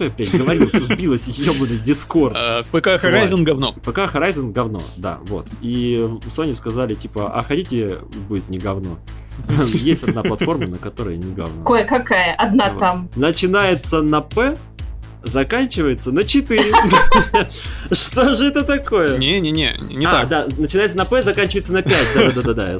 [0.00, 2.36] что я, блядь, говорю, сбилась ебаный Discord.
[2.36, 3.72] А, ПК Horizon говно.
[3.72, 5.46] ПК Horizon говно, да, вот.
[5.60, 8.98] И Sony сказали, типа, а хотите, будет не говно.
[9.72, 11.64] Есть одна платформа, на которой не говно.
[11.64, 13.08] Кое-какая, одна там.
[13.16, 14.56] Начинается на П,
[15.22, 16.62] заканчивается на 4.
[17.92, 19.18] Что же это такое?
[19.18, 20.28] Не-не-не, не А, так.
[20.28, 22.34] да, начинается на П, заканчивается на 5.
[22.34, 22.78] Да-да-да, я.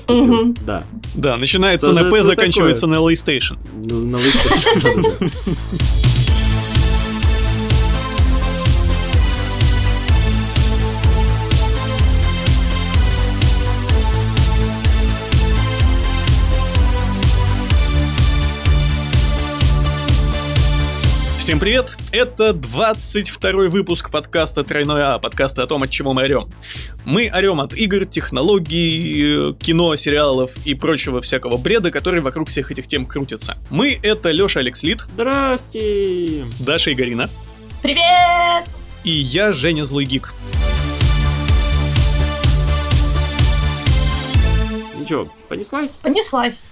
[0.64, 0.82] Да.
[1.14, 3.58] Да, начинается на П, заканчивается на PlayStation.
[3.84, 5.30] Ну, на выставке,
[21.50, 21.98] Всем привет!
[22.12, 26.48] Это 22 выпуск подкаста Тройной А, подкаста о том, от чего мы орем.
[27.04, 32.70] Мы орем от игр, технологий, э, кино, сериалов и прочего всякого бреда, который вокруг всех
[32.70, 33.58] этих тем крутится.
[33.68, 36.44] Мы— это Лёша Алекслит, Здрасте!
[36.60, 37.28] Даша Игорина
[37.82, 38.68] Привет!
[39.02, 40.32] и я, Женя Злой Гик.
[44.96, 45.98] Ну чё, понеслась?
[46.00, 46.68] Понеслась.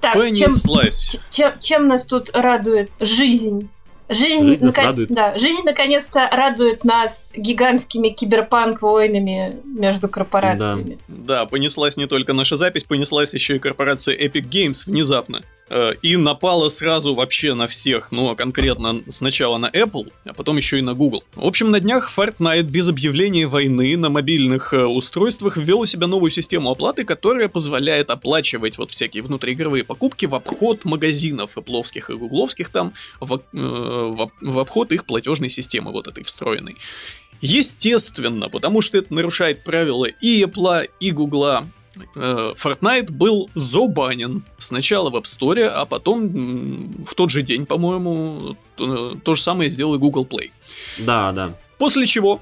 [0.00, 1.16] Так, чем, Понеслась.
[1.30, 3.68] чем, чем нас тут радует жизнь?
[4.10, 5.08] Жизнь, Жизнь нас нако- радует.
[5.10, 10.98] Да, жизнь наконец-то радует нас гигантскими киберпанк-войнами между корпорациями.
[11.08, 15.42] Да, понеслась не только наша запись, понеслась еще и корпорация Epic Games внезапно.
[15.70, 20.56] Э, И напала сразу вообще на всех, ну, а конкретно сначала на Apple, а потом
[20.56, 21.22] еще и на Google.
[21.34, 26.08] В общем, на днях Fortnite без объявления войны на мобильных э, устройствах ввел у себя
[26.08, 32.14] новую систему оплаты, которая позволяет оплачивать вот всякие внутриигровые покупки в обход магазинов эпловских и
[32.14, 36.76] гугловских там, в, э, в в обход их платежной системы вот этой встроенной.
[37.40, 41.66] Естественно, потому что это нарушает правила и Apple, и Гугла.
[42.14, 48.56] Э, Fortnite был забанен сначала в App Store, а потом в тот же день, по-моему,
[48.76, 50.50] то, то же самое сделал и Google Play.
[50.98, 51.54] Да, да.
[51.78, 52.40] После чего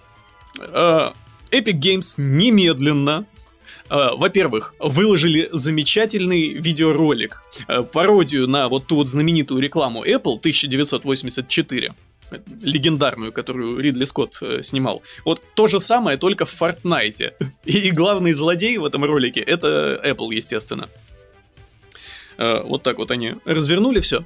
[0.59, 1.11] э,
[1.51, 3.27] Epic Games немедленно,
[3.91, 11.89] э, во-первых, выложили замечательный видеоролик, э, пародию на вот ту вот знаменитую рекламу Apple 1984
[11.89, 11.93] э,
[12.61, 15.03] легендарную, которую Ридли Скотт э, снимал.
[15.25, 17.33] Вот то же самое, только в Fortnite.
[17.65, 20.89] И главный злодей в этом ролике это Apple, естественно.
[22.37, 24.25] Э, вот так вот они развернули все.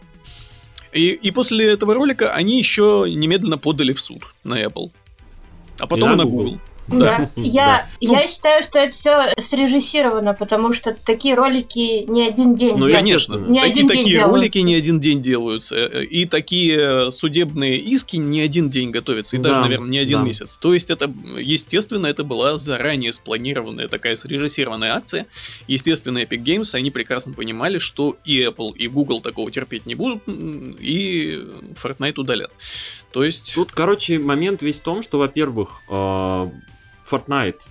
[0.93, 4.91] И, и после этого ролика они еще немедленно подали в суд на Apple.
[5.79, 6.61] А потом И на на Google.
[6.89, 7.31] Да.
[7.37, 7.87] Я, Да.
[8.01, 12.97] я считаю, что это все срежиссировано, потому что такие ролики не один день Ну, делают.
[12.99, 13.37] Конечно.
[13.37, 14.37] Не таки- один день такие делаются.
[14.37, 19.39] ролики не один день делаются, э, и такие судебные иски не один день готовятся, и
[19.39, 20.25] даже, Да, наверное, не один да.
[20.25, 20.57] месяц.
[20.61, 25.27] То есть это, естественно, это была заранее спланированная такая срежиссированная акция.
[25.69, 30.23] Естественно, Epic Games, они прекрасно понимали, что и Apple, и Google такого терпеть не будут,
[30.27, 31.41] и
[31.83, 32.51] Fortnite удалят.
[33.13, 33.53] То есть...
[33.55, 36.51] Тут, короче, момент весь в том, что, во-первых, э,
[37.13, 37.63] Fortnite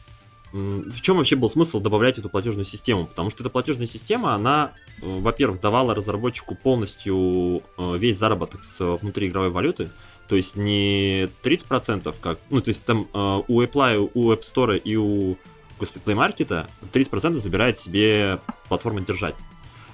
[0.54, 3.06] в чем вообще был смысл добавлять эту платежную систему?
[3.06, 8.82] Потому что эта платежная система, она, э, во-первых, давала разработчику полностью э, весь заработок с
[8.82, 9.92] э, внутриигровой валюты.
[10.28, 12.40] То есть не 30%, как...
[12.50, 15.38] Ну, то есть там у Apple, у App Store и у
[15.78, 19.36] господи, Play Market 30% забирает себе платформа держать.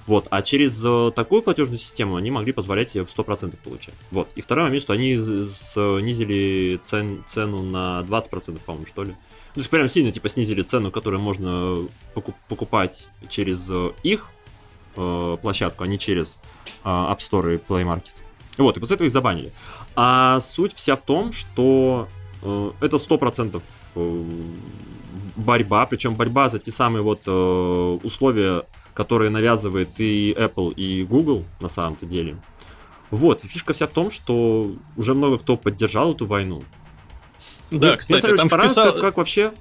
[0.06, 0.80] Вот, а через
[1.14, 3.94] такую платежную систему они могли позволять себе 100% получать.
[4.10, 4.28] Вот.
[4.36, 9.16] И второй момент, что они снизили цен, цену на 20%, по-моему, что ли.
[9.58, 14.28] То есть прям сильно типа снизили цену, которую можно поку- покупать через э, их
[14.94, 16.38] э, площадку, а не через
[16.84, 18.12] э, App Store и Play Market.
[18.56, 19.50] Вот, и после этого их забанили.
[19.96, 22.06] А суть вся в том, что
[22.40, 23.60] э, это 100%
[23.96, 24.24] э,
[25.34, 28.62] борьба, причем борьба за те самые вот э, условия,
[28.94, 32.36] которые навязывает и Apple, и Google на самом-то деле.
[33.10, 36.62] Вот, и фишка вся в том, что уже много кто поддержал эту войну.
[37.70, 38.92] Да, Мне, кстати, там вписал...
[38.92, 39.52] как, как вообще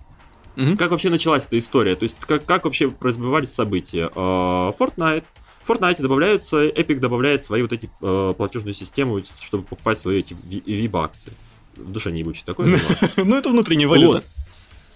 [0.58, 0.76] Мгм.
[0.76, 1.96] как вообще началась эта история?
[1.96, 4.10] То есть, как, как вообще развивались события?
[4.14, 5.24] Э, Fortnite.
[5.64, 10.34] В Fortnite добавляются, Epic добавляет свои вот эти э, платежную систему, чтобы покупать свои эти
[10.34, 11.32] V-баксы.
[11.76, 12.76] В душе не ебучий такой.
[13.18, 14.24] Ну, это внутренняя валюта.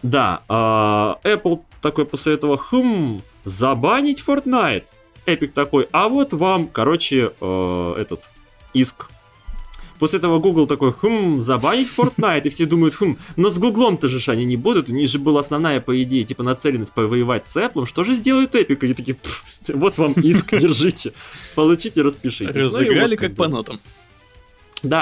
[0.01, 4.87] Да, а, Apple такой после этого, хм, забанить Fortnite.
[5.27, 8.31] Epic такой, а вот вам, короче, э, этот
[8.73, 9.11] иск.
[10.01, 14.31] После этого Google такой, хм, забанить Fortnite, и все думают, хм, но с Гуглом-то же
[14.31, 17.85] они не будут, у них же была основная, по идее, типа нацеленность повоевать с Apple,
[17.85, 18.83] что же сделают Epic?
[18.83, 21.13] И такие, «Пф, вот вам иск, держите,
[21.53, 22.51] получите, распишитесь.
[22.51, 23.35] Ну и Разыграли вот как бы.
[23.35, 23.75] по нотам.
[23.75, 24.00] Да,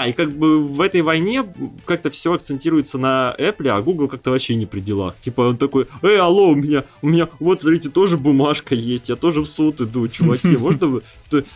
[0.05, 1.45] и как бы в этой войне
[1.85, 5.15] как-то все акцентируется на Apple, а Google как-то вообще не при делах.
[5.19, 9.15] Типа он такой, эй, алло, у меня, у меня, вот, смотрите, тоже бумажка есть, я
[9.15, 11.03] тоже в суд иду, чуваки, можно вы,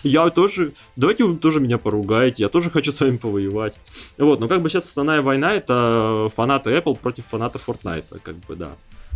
[0.03, 3.77] я тоже, давайте вы тоже меня поругаете, я тоже хочу с вами повоевать.
[4.17, 8.55] Вот, но как бы сейчас основная война это фанаты Apple против фанатов Fortnite, как бы,
[8.55, 8.71] да.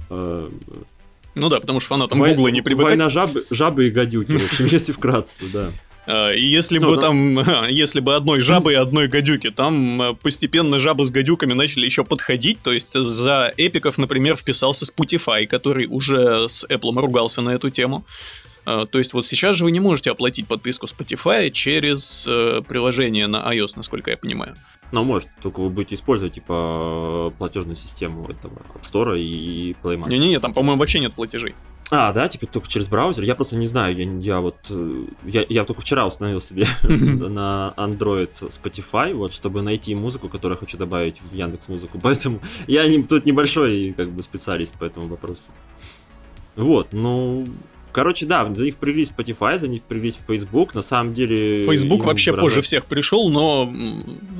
[0.09, 0.49] Э,
[1.35, 2.33] ну да, потому что фанатам Вой...
[2.33, 2.89] Google не привыкать.
[2.89, 5.71] Война жабы, жабы и гадюки, в общем, если вкратце, да.
[6.07, 7.01] А, и если ну, бы да.
[7.01, 11.85] там, если бы одной жабы и одной гадюки, там э, постепенно жабы с гадюками начали
[11.85, 17.49] еще подходить, то есть за эпиков, например, вписался Spotify, который уже с Apple ругался на
[17.49, 18.05] эту тему.
[18.65, 23.27] А, то есть вот сейчас же вы не можете оплатить подписку Spotify через э, приложение
[23.27, 24.55] на iOS, насколько я понимаю.
[24.93, 30.09] Но может, только вы будете использовать, типа, платежную систему этого App Store и Play Market.
[30.09, 31.53] Не-не-не, там, по-моему, вообще нет платежей.
[31.89, 33.23] А, да, типа только через браузер.
[33.23, 37.73] Я просто не знаю, я, я вот э, я, я только вчера установил себе на
[37.77, 41.99] Android Spotify, вот, чтобы найти музыку, которую я хочу добавить в Яндекс Музыку.
[42.03, 45.43] Поэтому я не, тут небольшой как бы специалист по этому вопросу.
[46.57, 47.47] Вот, ну,
[47.93, 50.73] короче, да, за них впряглись Spotify, за них впряглись Facebook.
[50.73, 51.65] На самом деле.
[51.65, 52.49] Facebook вообще выражать...
[52.49, 53.71] позже всех пришел, но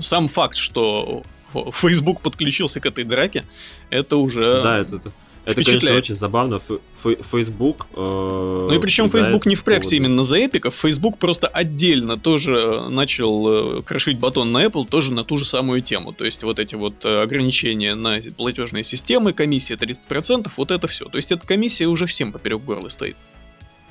[0.01, 1.23] сам факт, что
[1.53, 3.45] Facebook подключился к этой драке,
[3.89, 4.61] это уже.
[4.61, 5.11] Да, это, это
[5.47, 6.59] это, конечно, очень забавно.
[7.01, 7.87] Facebook...
[7.93, 10.75] Э, ну и причем Facebook не впрягся именно за эпиков.
[10.75, 15.45] Facebook просто отдельно тоже э, начал э, крошить батон на Apple тоже на ту же
[15.45, 16.11] самую тему.
[16.11, 21.05] То есть вот эти вот ограничения на платежные системы, комиссия 30%, вот это все.
[21.05, 23.15] То есть эта комиссия уже всем поперек горла стоит.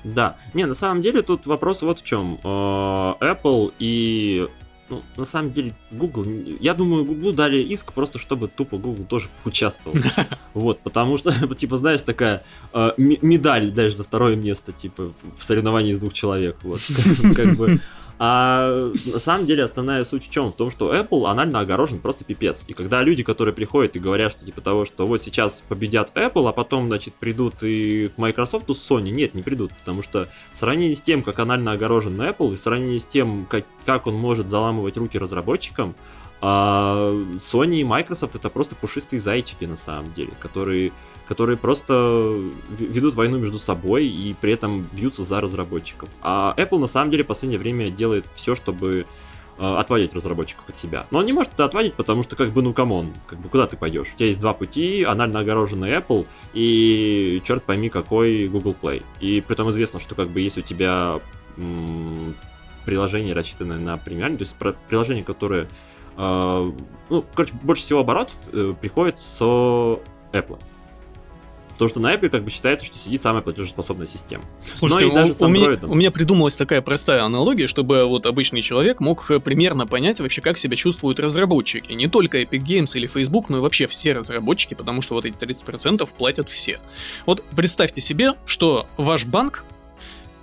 [0.05, 0.37] Да.
[0.53, 2.39] Не, на самом деле тут вопрос вот в чем.
[2.45, 4.47] Apple и
[4.89, 6.27] ну, на самом деле, Google,
[6.61, 9.99] я думаю, Google дали иск просто, чтобы тупо Google тоже участвовал.
[10.55, 12.43] Вот, потому что, типа, знаешь, такая
[12.73, 16.57] э, медаль даже за второе место, типа, в соревновании из двух человек.
[16.63, 16.81] Вот,
[17.37, 17.81] как бы.
[18.19, 20.51] А на самом деле основная суть в чем?
[20.51, 22.65] В том, что Apple анально огорожен просто пипец.
[22.67, 26.49] И когда люди, которые приходят и говорят, что типа того, что вот сейчас победят Apple,
[26.49, 29.73] а потом, значит, придут и к Microsoft с Sony, нет, не придут.
[29.75, 33.47] Потому что в сравнении с тем, как анально огорожен Apple, и в сравнении с тем,
[33.51, 35.95] как, как он может заламывать руки разработчикам,
[36.41, 40.93] а Sony и Microsoft это просто пушистые зайчики на самом деле, которые
[41.29, 42.41] которые просто
[42.79, 46.09] ведут войну между собой и при этом бьются за разработчиков.
[46.23, 49.07] А Apple на самом деле в последнее время делает все, чтобы
[49.59, 51.07] э, отводить разработчиков от себя.
[51.11, 53.49] Но он не может это отводить, потому что, как бы, ну, come on, как бы,
[53.49, 54.13] куда ты пойдешь?
[54.15, 59.03] У тебя есть два пути, анально огороженный Apple и, черт пойми, какой Google Play.
[59.21, 61.21] И при этом известно, что, как бы, если у тебя
[61.57, 62.35] м-
[62.85, 64.57] приложение рассчитанное на премиальное, то есть
[64.89, 65.69] приложение, которое,
[66.17, 66.73] э,
[67.11, 70.61] ну, короче, больше всего оборотов э, приходит с Apple.
[71.77, 74.45] Потому что на Apple как бы считается, что сидит самая платежеспособная система.
[74.75, 79.01] Слушайте, даже у, у, меня, у меня придумалась такая простая аналогия, чтобы вот обычный человек
[79.01, 81.93] мог э, примерно понять вообще, как себя чувствуют разработчики.
[81.93, 85.37] Не только Epic Games или Facebook, но и вообще все разработчики, потому что вот эти
[85.37, 86.81] 30% платят все.
[87.27, 89.65] Вот представьте себе, что ваш банк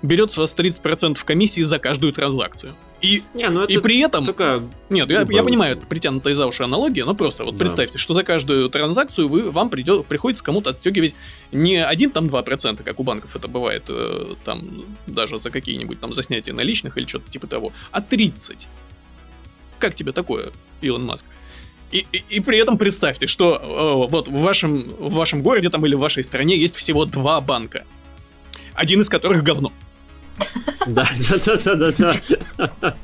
[0.03, 2.75] берет с вас 30% комиссии за каждую транзакцию.
[3.03, 4.25] И, не, ну и при этом...
[4.25, 4.63] Такая...
[4.89, 7.59] Нет, я, я понимаю, это притянутая за уши аналогия, но просто вот да.
[7.59, 11.13] представьте, что за каждую транзакцию вы, вам придет, приходится кому-то отстегивать
[11.51, 16.13] не один там 2%, как у банков это бывает, э, там даже за какие-нибудь там
[16.13, 18.69] за снятие наличных или что-то типа того, а 30.
[19.79, 21.25] Как тебе такое, Илон Маск?
[21.91, 25.85] И, и, и при этом представьте, что э, вот в вашем, в вашем городе там
[25.85, 27.83] или в вашей стране есть всего два банка.
[28.75, 29.73] Один из которых говно.
[30.87, 31.07] Да,
[31.45, 32.13] да, да, да,
[32.81, 32.95] да.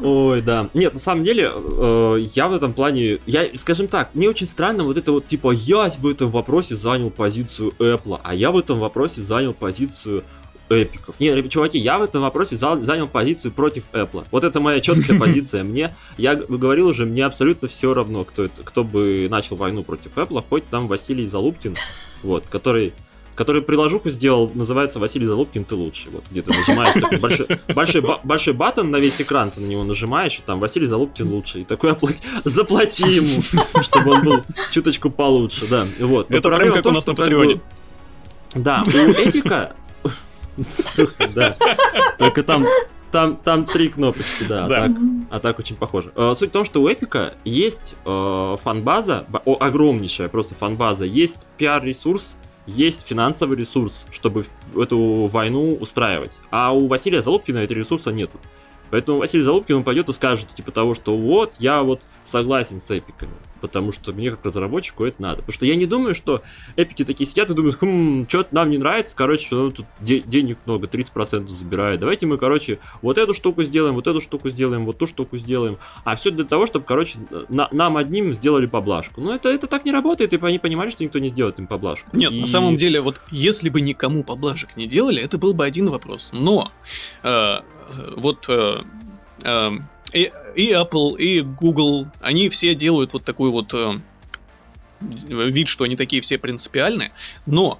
[0.00, 0.68] Ой, да.
[0.74, 4.84] Нет, на самом деле, э, я в этом плане, я, скажем так, мне очень странно
[4.84, 8.78] вот это вот, типа, я в этом вопросе занял позицию Apple, а я в этом
[8.78, 10.22] вопросе занял позицию
[10.70, 11.14] эпиков.
[11.18, 14.24] Не, чуваки, я в этом вопросе занял позицию против Apple.
[14.30, 15.64] Вот это моя четкая позиция.
[15.64, 20.16] Мне, я говорил уже, мне абсолютно все равно, кто, это, кто бы начал войну против
[20.16, 21.74] Apple, хоть там Василий Залупкин,
[22.22, 22.92] вот, который
[23.38, 26.10] который приложуху сделал, называется Василий Залупкин, ты лучший.
[26.10, 29.84] Вот где ты нажимаешь такой большой, большой, большой батон на весь экран, ты на него
[29.84, 31.60] нажимаешь, и там Василий Залупкин лучший.
[31.60, 33.40] И такой оплати, заплати ему,
[33.82, 34.42] чтобы он был
[34.72, 35.86] чуточку получше, да.
[36.00, 36.28] Вот.
[36.32, 37.60] Это прям как у нас на Патреоне.
[38.56, 39.72] Да, у Эпика...
[41.36, 41.56] Да.
[42.18, 42.66] Только там
[43.12, 44.76] там, там три кнопочки, да, да.
[44.76, 44.96] А, так,
[45.30, 46.10] а так очень похоже.
[46.16, 52.34] Э, суть в том, что у Эпика есть э, фан-база, огромнейшая просто фан-база, есть пиар-ресурс,
[52.68, 54.44] есть финансовый ресурс, чтобы
[54.76, 56.32] эту войну устраивать.
[56.50, 58.38] А у Василия Залупкина этого ресурса нету.
[58.90, 62.90] Поэтому Василий Залупкин он пойдет и скажет, типа того, что вот, я вот согласен с
[62.90, 63.32] эпиками.
[63.60, 65.36] потому что мне как разработчику это надо.
[65.38, 66.42] Потому что я не думаю, что
[66.76, 70.58] эпики такие сидят и думают, хм, что-то нам не нравится, короче, ну, тут де- денег
[70.64, 71.98] много, 30% забирает.
[71.98, 75.78] Давайте мы, короче, вот эту штуку сделаем, вот эту штуку сделаем, вот ту штуку сделаем.
[76.04, 77.18] А все для того, чтобы, короче,
[77.48, 79.20] на- нам одним сделали поблажку.
[79.20, 82.16] Ну, это, это так не работает, и они понимали, что никто не сделает им поблажку.
[82.16, 85.64] Нет, И- на самом деле, вот если бы никому поблажек не делали, это был бы
[85.64, 86.30] один вопрос.
[86.32, 86.70] Но
[87.24, 87.56] э,
[88.16, 88.80] вот э,
[89.42, 89.70] э,
[90.12, 93.98] и, и Apple, и Google, они все делают вот такой вот э,
[95.00, 97.12] вид, что они такие все принципиальные,
[97.46, 97.78] но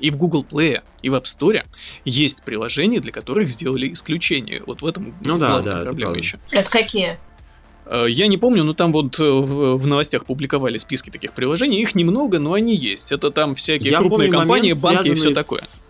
[0.00, 1.64] и в Google Play, и в App Store
[2.04, 4.62] есть приложения, для которых сделали исключение.
[4.66, 6.26] Вот в этом Ну да, главная да, это проблема правда.
[6.26, 6.38] еще.
[6.50, 7.18] Это какие?
[8.08, 11.80] Я не помню, но там вот в, новостях публиковали списки таких приложений.
[11.82, 13.12] Их немного, но они есть.
[13.12, 15.60] Это там всякие Я крупные помню компании, момент, банки и все такое.
[15.60, 15.82] с-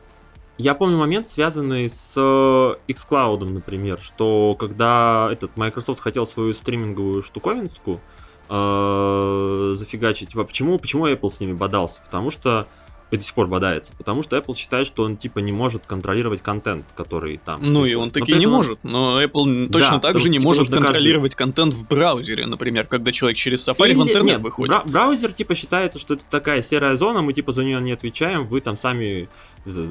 [0.59, 7.23] Я помню момент, связанный с э, xCloud, например, что когда этот Microsoft хотел свою стриминговую
[7.23, 8.01] штуковинку
[8.49, 12.01] э, зафигачить, почему, почему Apple с ними бодался?
[12.07, 12.67] Потому что
[13.13, 16.85] до сих пор бодается, потому что Apple считает, что он типа не может контролировать контент,
[16.97, 17.61] который там.
[17.63, 18.79] Ну и он Но таки не он- может.
[18.83, 22.47] Но Apple точно Да, так же не типа, может нужно каждый- контролировать контент в браузере,
[22.47, 24.71] например, когда человек через Safari в Или- интернет нет, выходит.
[24.71, 28.47] бра- браузер типа считается, что это такая серая зона, мы типа за нее не отвечаем,
[28.47, 29.29] вы там сами.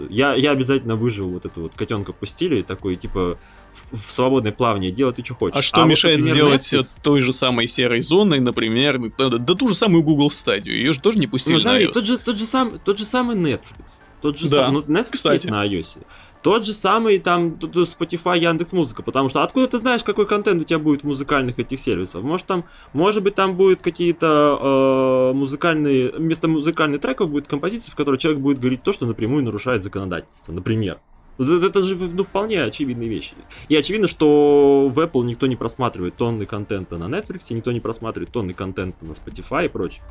[0.09, 3.37] Я, я обязательно выживу вот это вот котенка пустили, такой типа
[3.75, 5.57] в, в свободное плавание, делай ты что хочешь.
[5.57, 9.37] А что вот, мешает например, сделать Netflix- той же самой серой зоной, например, да, да-
[9.37, 10.75] да ту же самую Google стадию?
[10.75, 11.91] Ее же тоже не пустили Ну, на смотри, iOS.
[11.91, 13.99] тот же, тот, же сам, тот же самый Netflix.
[14.21, 15.33] Тот же Да, сам, ну, Netflix кстати.
[15.33, 15.97] есть на iOS.
[16.41, 20.63] Тот же самый там Spotify, Яндекс Музыка, потому что откуда ты знаешь, какой контент у
[20.63, 22.21] тебя будет в музыкальных этих сервисах?
[22.21, 27.95] Может там, может быть там будет какие-то э, музыкальные, вместо музыкальных треков будет композиции, в
[27.95, 30.99] которой человек будет говорить то, что напрямую нарушает законодательство, например.
[31.37, 33.33] Вот Это, же ну, вполне очевидные вещи.
[33.67, 38.31] И очевидно, что в Apple никто не просматривает тонны контента на Netflix, никто не просматривает
[38.31, 40.01] тонны контента на Spotify и прочее.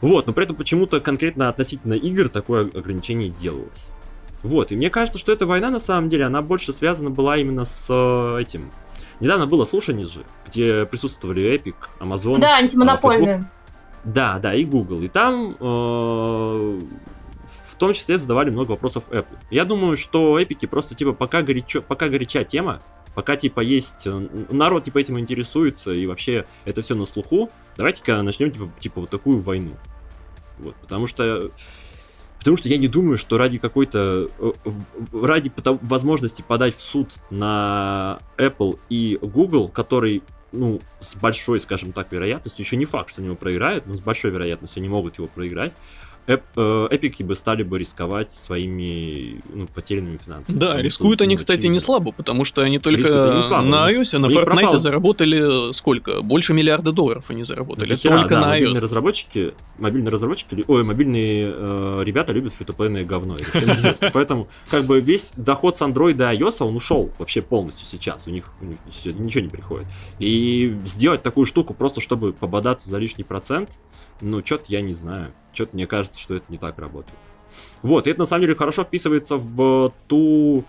[0.00, 3.92] Вот, но при этом почему-то конкретно относительно игр такое ограничение делалось.
[4.42, 7.64] Вот, и мне кажется, что эта война на самом деле, она больше связана была именно
[7.64, 8.70] с э, этим.
[9.18, 12.38] Недавно было слушание же, где присутствовали Epic, Amazon.
[12.38, 12.62] Да, э, Facebook.
[12.62, 13.50] антимонопольные.
[14.04, 15.02] Да, да, и Google.
[15.02, 16.80] И там э,
[17.78, 19.38] том числе задавали много вопросов Apple.
[19.50, 22.82] Я думаю, что эпики просто типа пока горячо, пока горяча тема,
[23.14, 28.22] пока типа есть э, народ типа этим интересуется и вообще это все на слуху, давайте-ка
[28.22, 29.76] начнем типа, типа вот такую войну.
[30.58, 31.50] Вот, потому что
[32.38, 34.28] Потому что я не думаю, что ради какой-то...
[34.38, 34.52] э,
[35.12, 35.50] Ради
[35.82, 42.64] возможности подать в суд на Apple и Google, который, ну, с большой, скажем так, вероятностью,
[42.64, 45.74] еще не факт, что они его проиграют, но с большой вероятностью они могут его проиграть,
[46.28, 50.58] Эп- э, эпики бы стали бы рисковать своими ну, потерянными финансами.
[50.58, 53.64] Да, Потому рискуют они, кстати, не слабо, потому что они только не слабо.
[53.66, 54.78] на iOS, на Fortnite пропало.
[54.78, 56.20] заработали сколько?
[56.20, 57.96] Больше миллиарда долларов они заработали.
[57.96, 58.82] хера, только да, на мобильные iOS.
[58.82, 64.10] разработчики, мобильные разработчики, ой, мобильные э, ребята любят фритуплейное говно, это всем известно.
[64.12, 68.30] Поэтому, как бы, весь доход с Android до iOS, он ушел вообще полностью сейчас, у
[68.30, 68.78] них, у них
[69.18, 69.86] ничего не приходит.
[70.18, 73.78] И сделать такую штуку просто, чтобы пободаться за лишний процент,
[74.20, 75.32] ну, что-то я не знаю.
[75.52, 77.18] Что-то мне кажется, что это не так работает.
[77.82, 80.64] Вот, и это на самом деле хорошо вписывается в ту,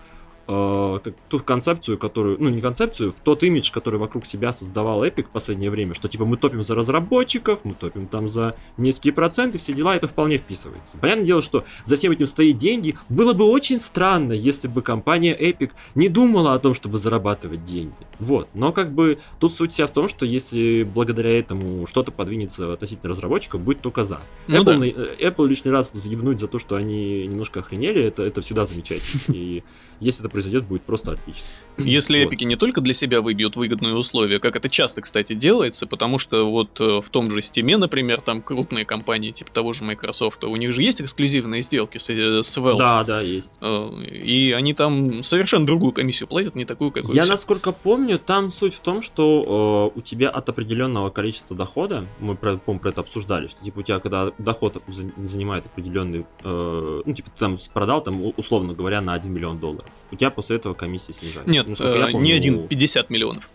[0.50, 5.24] э, ту концепцию, которую, ну не концепцию, в тот имидж, который вокруг себя создавал Epic
[5.24, 9.58] в последнее время, что типа мы топим за разработчиков, мы топим там за низкие проценты,
[9.58, 10.96] все дела, это вполне вписывается.
[10.98, 12.96] Понятное дело, что за всем этим стоит деньги.
[13.08, 17.94] Было бы очень странно, если бы компания Epic не думала о том, чтобы зарабатывать деньги.
[18.18, 22.72] Вот, но как бы тут суть вся в том, что если благодаря этому что-то подвинется
[22.72, 24.20] относительно разработчиков, будет только за.
[24.48, 25.02] Ну Apple, да.
[25.02, 29.20] э, Apple лишний раз заебнуть за то, что они немножко охренели, это, это всегда замечательно.
[29.28, 29.62] И
[30.00, 31.44] если это произойдет, будет просто отлично.
[31.78, 32.26] Если Вот.
[32.28, 36.50] эпики не только для себя выбьют выгодные условия, как это часто, кстати, делается, потому что
[36.50, 40.56] вот э, в том же Steam, например, там крупные компании, типа того же Microsoft, у
[40.56, 42.78] них же есть эксклюзивные сделки с, э, с Valve.
[42.78, 43.52] Да, да, есть.
[43.60, 47.30] Э, И они там совершенно другую комиссию платят, не такую, как Я, все.
[47.32, 52.34] насколько помню, там суть в том, что э, у тебя от определенного количества дохода, мы,
[52.34, 57.12] про, про это обсуждали, что типа у тебя, когда доход за- занимает определенный, э, ну,
[57.14, 60.74] типа ты там продал, там, условно говоря, на 1 миллион долларов, у тебя после этого
[60.74, 61.50] комиссия снижается.
[61.50, 63.50] Нет, я э, помню, не один, у- 50 миллионов.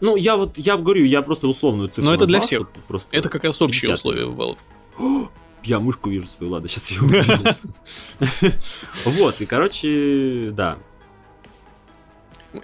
[0.00, 2.58] Ну, я вот, я говорю, я просто условную цифру Но это для назвал, всех.
[2.60, 3.16] чтобы Просто...
[3.16, 4.58] Это как раз общие 50 условия Valve.
[5.64, 7.22] Я мышку вижу свою, ладно, сейчас ее убью.
[9.04, 10.76] Вот, и, короче, да.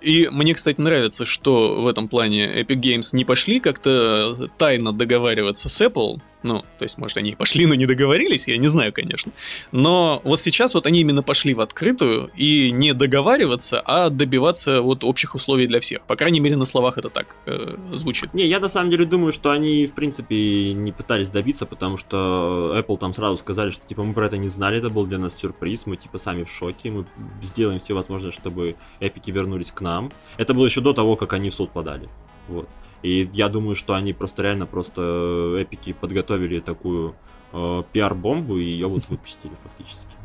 [0.02, 5.68] И мне, кстати, нравится, что в этом плане Epic Games не пошли как-то тайно договариваться
[5.68, 8.92] с Apple, Ну, то есть, может, они и пошли, но не договорились, я не знаю,
[8.92, 9.32] конечно.
[9.72, 15.02] Но вот сейчас вот они именно пошли в открытую и не договариваться, а добиваться вот
[15.02, 16.02] общих условий для всех.
[16.02, 18.34] По крайней мере, на словах это так э, звучит.
[18.34, 22.74] Не, я на самом деле думаю, что они, в принципе, не пытались добиться, потому что
[22.76, 25.36] Apple там сразу сказали, что, типа, мы про это не знали, это был для нас
[25.36, 27.06] сюрприз, мы, типа, сами в шоке, мы
[27.42, 30.12] сделаем все возможное, чтобы эпики вернулись к нам.
[30.36, 32.08] Это было еще до того, как они в суд подали.
[32.46, 32.68] Вот.
[33.02, 35.02] И я думаю, что они просто реально просто
[35.56, 37.14] э, эпики подготовили такую
[37.52, 40.18] э, пиар-бомбу и ее вот выпустили фактически.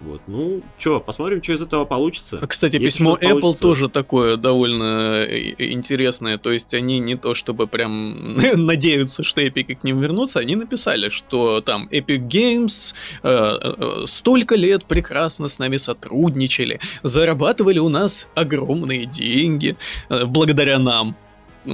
[0.00, 2.38] Вот, ну, что, посмотрим, что из этого получится.
[2.40, 3.62] А, Кстати, Если письмо Apple получится...
[3.62, 6.38] тоже такое довольно э, интересное.
[6.38, 11.08] То есть они не то чтобы прям надеются, что эпики к ним вернутся, они написали,
[11.08, 12.94] что там Epic Games
[13.24, 19.76] э, э, столько лет прекрасно с нами сотрудничали, зарабатывали у нас огромные деньги
[20.10, 21.16] э, благодаря нам.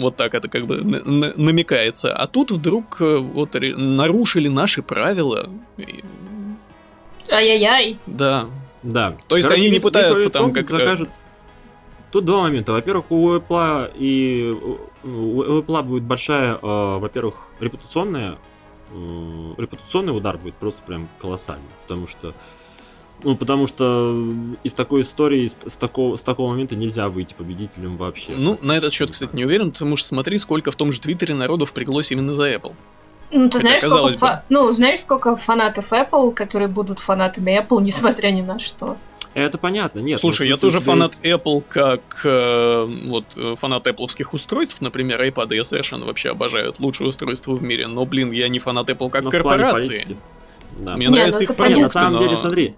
[0.00, 2.14] Вот так это как бы намекается.
[2.14, 5.48] А тут вдруг э, вот нарушили наши правила.
[7.30, 7.98] Ай-яй-яй.
[8.06, 8.46] Да.
[8.82, 9.16] Да.
[9.28, 10.76] То есть Короче, они не пытаются там как-то...
[10.76, 11.08] Закажет...
[12.10, 12.72] Тут два момента.
[12.72, 14.54] Во-первых, у Apple и
[15.02, 18.38] у Apple будет большая, э, во-первых, репутационная
[18.92, 22.34] э, репутационный удар будет просто прям колоссальный, потому что
[23.24, 24.14] ну, потому что
[24.62, 28.32] из такой истории, с, с, такого, с такого момента нельзя выйти победителем вообще.
[28.32, 31.34] Ну, на этот счет, кстати, не уверен, потому что смотри, сколько в том же Твиттере
[31.34, 32.74] народу впряглось именно за Apple.
[33.30, 38.30] Ну, ты знаешь, сколько фа- ну, знаешь, сколько фанатов Apple, которые будут фанатами Apple, несмотря
[38.30, 38.96] ни на что?
[39.32, 40.20] Это понятно, нет.
[40.20, 41.34] Слушай, я тоже фанат есть...
[41.34, 46.80] Apple, как э, вот э, фанат Apple устройств, например, iPad, я совершенно вообще обожаю, это
[46.80, 50.16] лучшее устройство в мире, но, блин, я не фанат Apple как но корпорации.
[50.78, 50.96] Да.
[50.96, 52.18] Мне не, нравятся ну их продукты, На самом но...
[52.20, 52.74] деле, смотри,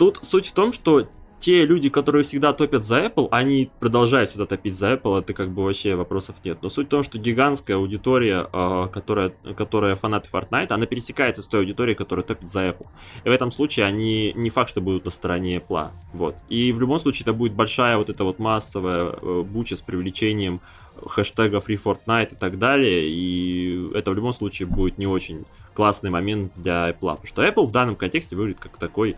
[0.00, 1.06] Тут суть в том, что
[1.40, 5.50] те люди, которые всегда топят за Apple, они продолжают всегда топить за Apple, это как
[5.50, 6.56] бы вообще вопросов нет.
[6.62, 11.46] Но суть в том, что гигантская аудитория, а, которая, которая фанаты Fortnite, она пересекается с
[11.46, 12.86] той аудиторией, которая топит за Apple.
[13.24, 15.90] И в этом случае они не факт, что будут на стороне Apple.
[16.14, 16.34] Вот.
[16.48, 20.62] И в любом случае это будет большая вот эта вот массовая э, буча с привлечением
[21.06, 26.10] хэштега Free Fortnite и так далее, и это в любом случае будет не очень классный
[26.10, 29.16] момент для Apple, потому что Apple в данном контексте выглядит как такой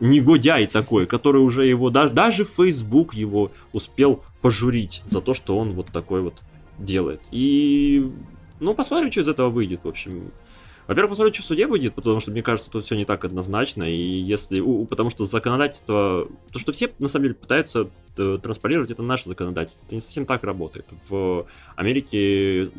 [0.00, 5.72] негодяй такой, который уже его, даже, даже Facebook его успел пожурить за то, что он
[5.72, 6.34] вот такой вот
[6.78, 7.20] делает.
[7.30, 8.10] И,
[8.58, 10.32] ну, посмотрим, что из этого выйдет, в общем.
[10.86, 13.84] Во-первых, посмотрим, что в суде выйдет, потому что, мне кажется, тут все не так однозначно,
[13.84, 18.90] и если, у, потому что законодательство, то, что все, на самом деле, пытаются э, транспарировать,
[18.90, 20.86] это наше законодательство, это не совсем так работает.
[21.08, 22.70] В Америке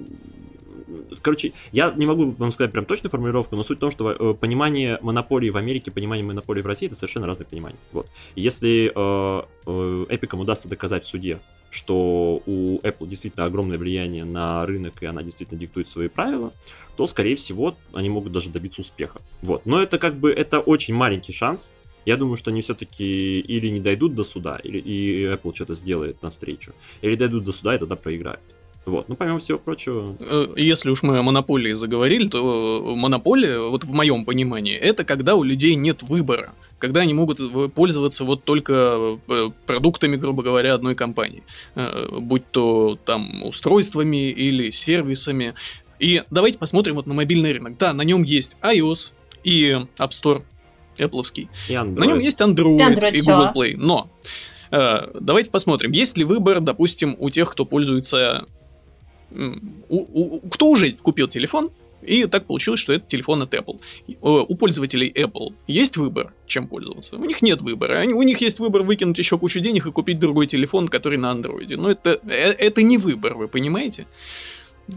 [1.21, 4.33] короче, я не могу вам сказать прям точную формулировку, но суть в том, что э,
[4.33, 7.77] понимание монополии в Америке, понимание монополии в России это совершенно разные понимания.
[7.91, 8.07] Вот.
[8.35, 14.65] Если э, э, Эпикам удастся доказать в суде, что у Apple действительно огромное влияние на
[14.65, 16.51] рынок, и она действительно диктует свои правила,
[16.97, 19.21] то, скорее всего, они могут даже добиться успеха.
[19.41, 19.65] Вот.
[19.65, 21.71] Но это как бы, это очень маленький шанс.
[22.05, 26.21] Я думаю, что они все-таки или не дойдут до суда, или и Apple что-то сделает
[26.21, 28.41] навстречу, или дойдут до суда и тогда проиграют.
[28.85, 30.17] Вот, ну, помимо всего прочего...
[30.19, 35.35] Э, если уж мы о монополии заговорили, то монополия, вот в моем понимании, это когда
[35.35, 36.53] у людей нет выбора.
[36.79, 37.39] Когда они могут
[37.75, 41.43] пользоваться вот только э, продуктами, грубо говоря, одной компании.
[41.75, 45.53] Э, будь то там устройствами или сервисами.
[45.99, 47.77] И давайте посмотрим вот на мобильный рынок.
[47.77, 49.13] Да, на нем есть iOS
[49.43, 50.41] и App Store,
[50.97, 51.47] Apple.
[51.69, 53.75] На нем есть Android, и, Android и Google Play.
[53.77, 54.09] Но
[54.71, 58.47] давайте посмотрим, есть ли выбор, допустим, у тех, кто пользуется
[59.89, 63.79] у, у, кто уже купил телефон, и так получилось, что это телефон от Apple.
[64.21, 67.15] У пользователей Apple есть выбор, чем пользоваться.
[67.17, 67.99] У них нет выбора.
[67.99, 71.31] Они, у них есть выбор выкинуть еще кучу денег и купить другой телефон, который на
[71.31, 71.77] андроиде.
[71.77, 74.07] Но это, э, это не выбор, вы понимаете?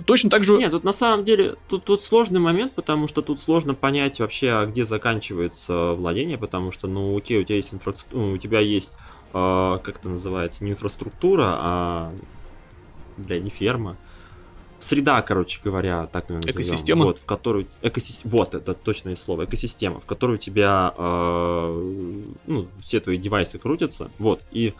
[0.07, 0.57] Точно так же...
[0.57, 4.51] Нет, тут на самом деле, тут, тут сложный момент, потому что тут сложно понять вообще,
[4.51, 8.61] а где заканчивается владение, потому что, ну, окей, у тебя есть инфраструктура, ну, у тебя
[8.61, 8.95] есть,
[9.35, 12.13] э, как это называется, не инфраструктура, а,
[13.19, 13.97] бля, не ферма,
[14.85, 17.05] среда, короче говоря, так наверное, Экосистема.
[17.05, 17.67] Вот, в которую...
[17.83, 18.23] Экосис...
[18.25, 19.45] Вот, это точное слово.
[19.45, 24.11] Экосистема, в которой у тебя э, ну, все твои девайсы крутятся.
[24.19, 24.75] Вот, и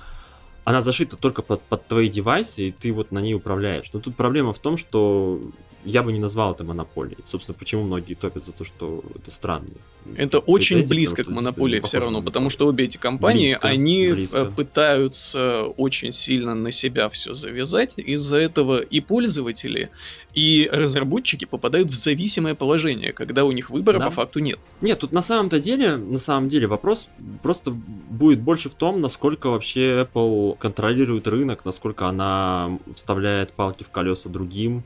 [0.65, 3.91] она зашита только под, под твои девайсы, и ты вот на ней управляешь.
[3.93, 5.41] Но тут проблема в том, что
[5.85, 7.19] я бы не назвал это монополией.
[7.29, 9.69] Собственно, почему многие топят за то, что это странно.
[10.17, 14.07] Это очень эти, близко к монополии все равно, потому что обе эти компании, близко, они
[14.07, 14.45] э, близко.
[14.47, 17.95] пытаются очень сильно на себя все завязать.
[17.97, 19.91] Из-за этого и пользователи,
[20.35, 24.07] и разработчики попадают в зависимое положение, когда у них выбора да.
[24.07, 24.59] по факту нет.
[24.81, 27.09] Нет, тут на самом-то деле, на самом деле вопрос
[27.43, 33.91] просто будет больше в том, насколько вообще Apple контролирует рынок, насколько она вставляет палки в
[33.91, 34.85] колеса другим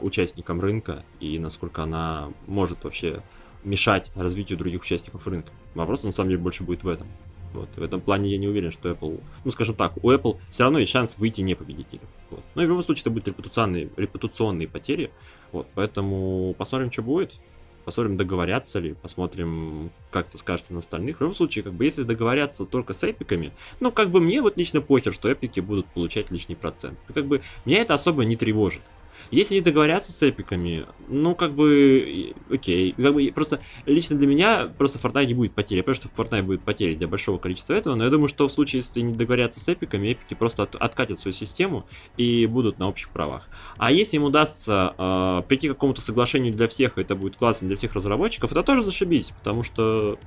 [0.00, 3.22] участникам рынка и насколько она может вообще
[3.64, 5.52] мешать развитию других участников рынка.
[5.74, 7.06] Вопрос на самом деле больше будет в этом.
[7.52, 7.68] Вот.
[7.76, 10.78] В этом плане я не уверен, что Apple, ну скажем так, у Apple все равно
[10.78, 12.06] есть шанс выйти не победителем.
[12.30, 12.42] Вот.
[12.54, 15.10] Но в любом случае это будут репутационные, репутационные потери.
[15.52, 15.66] Вот.
[15.74, 17.40] Поэтому посмотрим, что будет.
[17.84, 21.16] Посмотрим, договорятся ли, посмотрим, как это скажется на остальных.
[21.16, 24.58] В любом случае, как бы, если договорятся только с эпиками, ну, как бы мне вот
[24.58, 26.98] лично похер, что эпики будут получать лишний процент.
[27.14, 28.82] Как бы, меня это особо не тревожит.
[29.30, 32.92] Если не договорятся с эпиками, ну, как бы, окей.
[32.92, 35.78] Как бы, просто лично для меня просто Fortnite не будет потери.
[35.78, 38.52] Я понимаю, что Fortnite будет потери для большого количества этого, но я думаю, что в
[38.52, 42.88] случае, если не договорятся с эпиками, эпики просто от, откатят свою систему и будут на
[42.88, 43.48] общих правах.
[43.76, 47.76] А если им удастся э, прийти к какому-то соглашению для всех, это будет классно для
[47.76, 50.18] всех разработчиков, это тоже зашибись, потому что,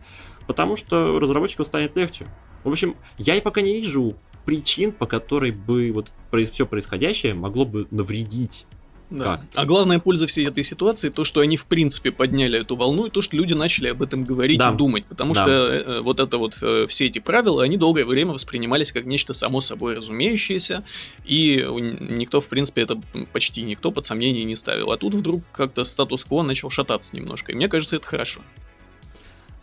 [0.47, 2.27] потому что разработчикам станет легче.
[2.63, 6.11] В общем, я пока не вижу причин, по которой бы вот
[6.51, 8.65] все происходящее могло бы навредить
[9.11, 9.37] да.
[9.37, 9.41] Как?
[9.55, 13.09] А главная польза всей этой ситуации то, что они в принципе подняли эту волну, и
[13.09, 14.71] то, что люди начали об этом говорить да.
[14.71, 15.05] и думать.
[15.05, 15.41] Потому да.
[15.41, 19.03] что э, э, вот это вот э, все эти правила, они долгое время воспринимались как
[19.03, 20.83] нечто само собой разумеющееся,
[21.25, 21.67] и
[21.99, 22.99] никто, в принципе, это
[23.33, 24.91] почти никто под сомнение не ставил.
[24.93, 27.51] А тут вдруг как-то статус-кво начал шататься немножко.
[27.51, 28.39] И мне кажется, это хорошо.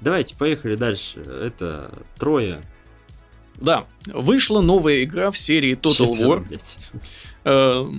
[0.02, 1.20] Давайте, поехали дальше.
[1.20, 2.60] Это трое.
[3.56, 6.46] Да, вышла новая игра в серии Total Четверо, War.
[6.46, 6.76] Блядь
[7.44, 7.90] э,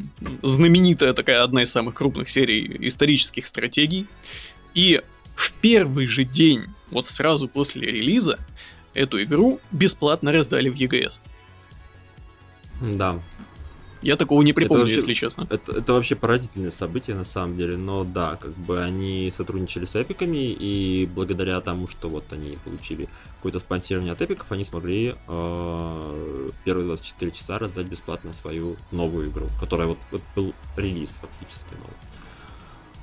[0.42, 4.08] знаменитая такая одна из самых крупных серий исторических стратегий.
[4.74, 5.02] И
[5.36, 8.40] в первый же день, вот сразу после релиза,
[8.94, 11.22] эту игру бесплатно раздали в EGS.
[12.82, 13.20] Да,
[14.02, 15.48] я такого не припомню, вообще, если честно.
[15.50, 19.96] Это, это вообще поразительное событие на самом деле, но да, как бы они сотрудничали с
[19.96, 26.50] эпиками, и благодаря тому, что вот они получили какое-то спонсирование от эпиков, они смогли э,
[26.64, 31.96] первые 24 часа раздать бесплатно свою новую игру, которая вот, вот был релиз фактически новый.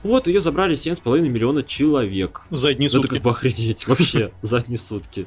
[0.03, 2.43] Вот, ее забрали 7,5 миллиона человек.
[2.51, 3.07] За одни сутки.
[3.07, 5.27] Это как бы охренеть, вообще, за одни сутки.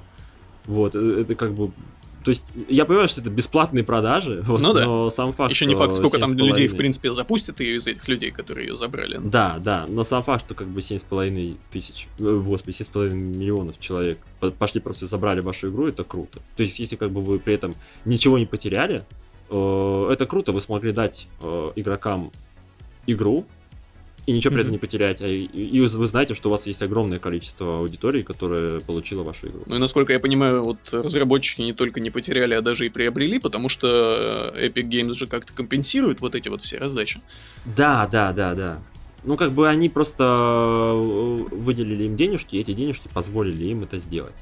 [0.65, 1.71] Вот, э, это как бы
[2.23, 4.85] то есть я понимаю, что это бесплатные продажи, вот, ну да.
[4.85, 8.07] но сам факт, Еще не факт, сколько там людей, в принципе, запустят ее из этих
[8.07, 9.19] людей, которые ее забрали.
[9.23, 14.19] Да, да, но сам факт, что как бы 7,5 тысяч, э, господи, 7,5 миллионов человек
[14.57, 16.39] пошли просто забрали вашу игру, это круто.
[16.55, 19.05] То есть если как бы вы при этом ничего не потеряли,
[19.49, 22.31] э, это круто, вы смогли дать э, игрокам
[23.07, 23.45] игру,
[24.29, 25.21] и ничего при этом не потерять.
[25.21, 29.47] А и, и вы знаете, что у вас есть огромное количество аудитории, которая получила вашу
[29.47, 29.63] игру.
[29.65, 33.39] Ну и насколько я понимаю, вот разработчики не только не потеряли, а даже и приобрели,
[33.39, 37.21] потому что э, Epic Games же как-то компенсирует вот эти вот все раздачи.
[37.65, 38.79] Да, да, да, да.
[39.23, 43.97] Ну, как бы они просто э, выделили им денежки, и эти денежки позволили им это
[43.97, 44.35] сделать.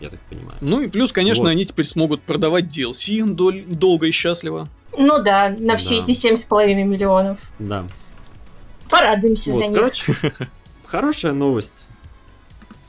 [0.00, 0.54] Я так понимаю.
[0.60, 1.50] Ну и плюс, конечно, вот.
[1.50, 4.68] они теперь смогут продавать DLC дол- долго и счастливо.
[4.96, 6.02] Ну да, на все да.
[6.02, 7.38] эти семь с половиной миллионов.
[7.60, 7.86] Да.
[8.88, 9.74] Порадуемся вот, за них.
[9.74, 10.16] Короче,
[10.86, 11.84] хорошая новость.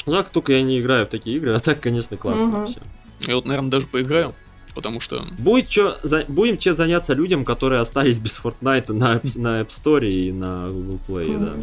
[0.06, 2.58] Жалко, только я не играю в такие игры, а так, конечно, классно угу.
[2.58, 2.78] вообще.
[3.22, 4.34] Я вот, наверное, даже поиграю,
[4.74, 5.24] потому что...
[5.38, 10.08] Будет чё, за, будем чем заняться людям, которые остались без Fortnite на, на App Store
[10.10, 11.46] и на Google Play, угу.
[11.46, 11.54] да.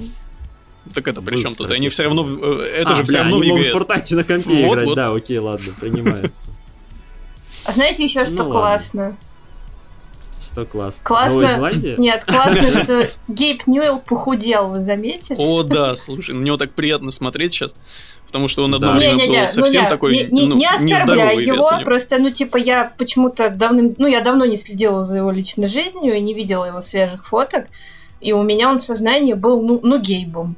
[0.95, 1.71] Так это при чем тут?
[1.71, 2.25] Они все равно...
[2.25, 4.95] Э, это а, же все равно они могут в Fortnite на компе вот, играть, вот.
[4.95, 6.51] да, окей, ладно, принимается.
[7.65, 9.17] А знаете еще, что ну, классно?
[10.57, 11.01] Что классно?
[11.05, 11.71] Классно.
[11.99, 15.37] Нет, классно, что Гейб Ньюэлл похудел, вы заметили?
[15.39, 17.77] О, да, слушай, на него так приятно смотреть сейчас.
[18.27, 18.95] Потому что он одно да.
[18.95, 22.31] время не, не, был совсем ну, такой не, не, ну, не оскорбляю его, просто, ну,
[22.31, 26.33] типа, я почему-то давно, ну, я давно не следила за его личной жизнью и не
[26.33, 27.67] видела его свежих фоток.
[28.23, 30.57] И у меня он в сознании был, ну, ну гейбом.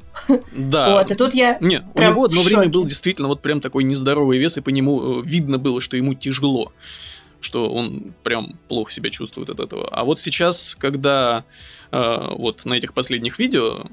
[0.55, 0.93] Да.
[0.93, 4.37] Вот, и тут я Не, у него одно время был действительно вот прям такой нездоровый
[4.37, 6.71] вес, и по нему э, видно было, что ему тяжело
[7.41, 9.87] что он прям плохо себя чувствует от этого.
[9.89, 11.43] А вот сейчас, когда
[11.91, 13.85] э, вот на этих последних видео,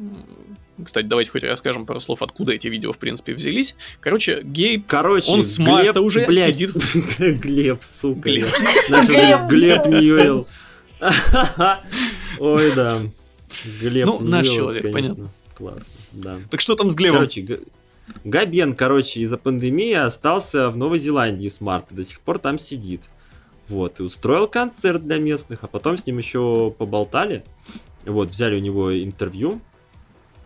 [0.82, 3.76] кстати, давайте хоть расскажем пару слов, откуда эти видео, в принципе, взялись.
[4.00, 6.72] Короче, Гейб, Короче, он с марта Глеб, уже блядь, сидит...
[7.18, 8.20] Глеб, сука.
[8.20, 8.46] Глеб,
[8.88, 10.46] Глеб, Глеб Ньюэлл.
[12.38, 13.00] Ой, да.
[13.80, 15.30] Глеб Ну, наш человек, понятно.
[15.56, 16.38] Классно, да.
[16.50, 17.20] Так что там с Глебом?
[17.20, 17.60] Короче,
[18.24, 23.02] Габен, короче, из-за пандемии остался в Новой Зеландии с марта, до сих пор там сидит.
[23.68, 27.44] Вот, и устроил концерт для местных, а потом с ним еще поболтали.
[28.04, 29.60] Вот, взяли у него интервью.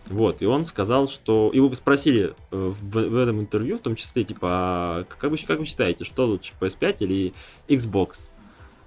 [0.07, 1.51] Вот, и он сказал, что...
[1.55, 5.59] Его спросили э, в, в этом интервью, в том числе, типа, а как, вы, как
[5.59, 7.33] вы считаете, что лучше, PS5 или
[7.69, 8.29] Xbox?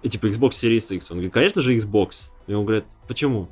[0.01, 1.11] И типа Xbox Series X.
[1.11, 2.29] Он говорит, конечно же Xbox.
[2.47, 3.47] И он говорит, почему?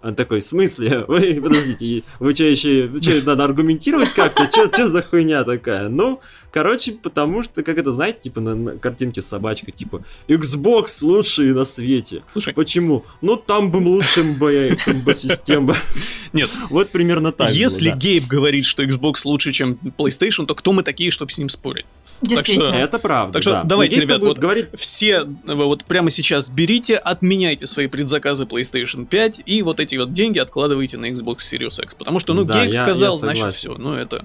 [0.00, 1.04] Он такой, в смысле?
[1.08, 4.48] Вы, подождите, вы что еще, что, надо аргументировать как-то?
[4.48, 5.88] Что за хуйня такая?
[5.88, 6.20] Ну,
[6.52, 11.52] короче, потому что, как это, знаете, типа на, на картинке с собачкой, типа, Xbox лучший
[11.52, 12.22] на свете.
[12.32, 13.04] Слушай, Почему?
[13.22, 15.76] Ну, там бы лучше МБ-система.
[16.32, 16.48] Нет.
[16.70, 17.90] Вот примерно так если.
[17.90, 21.86] Гейб говорит, что Xbox лучше, чем PlayStation, то кто мы такие, чтобы с ним спорить?
[22.20, 22.74] Действительно.
[22.74, 23.62] Это правда, Так что да.
[23.64, 29.42] давайте, Гейб ребят, вот говорить, Все вот прямо сейчас берите, отменяйте свои предзаказы PlayStation 5
[29.46, 31.94] и вот эти вот деньги откладывайте на Xbox Series X.
[31.94, 33.74] Потому что, ну, Да, Гейб я- сказал, я значит, все.
[33.76, 34.24] Ну, это,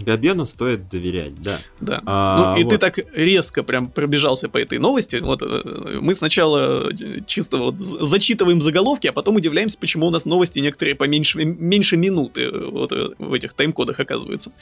[0.00, 1.58] Габену стоит доверять, да.
[1.80, 2.02] да.
[2.06, 2.80] А, ну, и ты вот.
[2.80, 5.16] так резко прям пробежался по этой новости.
[5.16, 10.24] Вот э, мы сначала э, чисто вот зачитываем заголовки, а потом удивляемся, почему у нас
[10.24, 14.52] новости некоторые поменьше меньше минуты э, вот в этих тайм-кодах оказывается.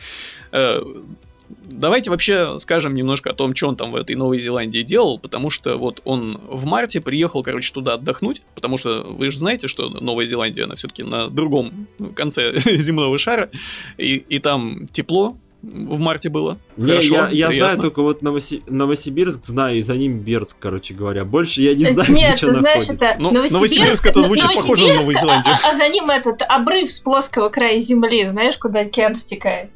[1.65, 5.51] Давайте вообще скажем немножко о том, что он там в этой Новой Зеландии делал, потому
[5.51, 9.89] что вот он в марте приехал, короче, туда отдохнуть, потому что вы же знаете, что
[9.89, 13.51] Новая Зеландия, она все-таки на другом конце земного шара,
[13.99, 16.57] и, и там тепло в марте было.
[16.77, 20.95] Не, Хорошо, я, я знаю только вот Новоси- Новосибирск знаю, и за ним Бердск, короче
[20.95, 21.25] говоря.
[21.25, 23.05] Больше я не знаю, Нет, где ты что знаешь, находится.
[23.07, 25.55] это Ну, Новосибирск, Новосибирск это звучит похоже на Новую Новосибирск, Зеландию.
[25.63, 29.71] А, а за ним этот обрыв с плоского края земли, знаешь, куда океан стекает.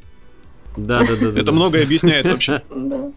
[0.77, 1.41] Да, да, да.
[1.41, 2.63] Это многое объясняет вообще.
[2.75, 3.13] Да.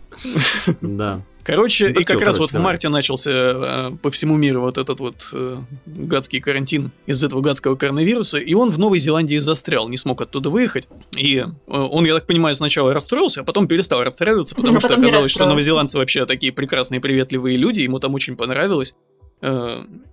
[0.82, 1.22] Да.
[1.44, 5.00] Короче, Да и как раз вот в марте начался э, по всему миру вот этот
[5.00, 9.96] вот э, гадский карантин из этого гадского коронавируса, и он в Новой Зеландии застрял, не
[9.96, 10.90] смог оттуда выехать.
[11.16, 14.90] И э, он, я так понимаю, сначала расстроился, а потом перестал расстраиваться, потому Ну, что
[14.96, 18.96] оказалось, что новозеландцы вообще такие прекрасные, приветливые люди, ему там очень понравилось.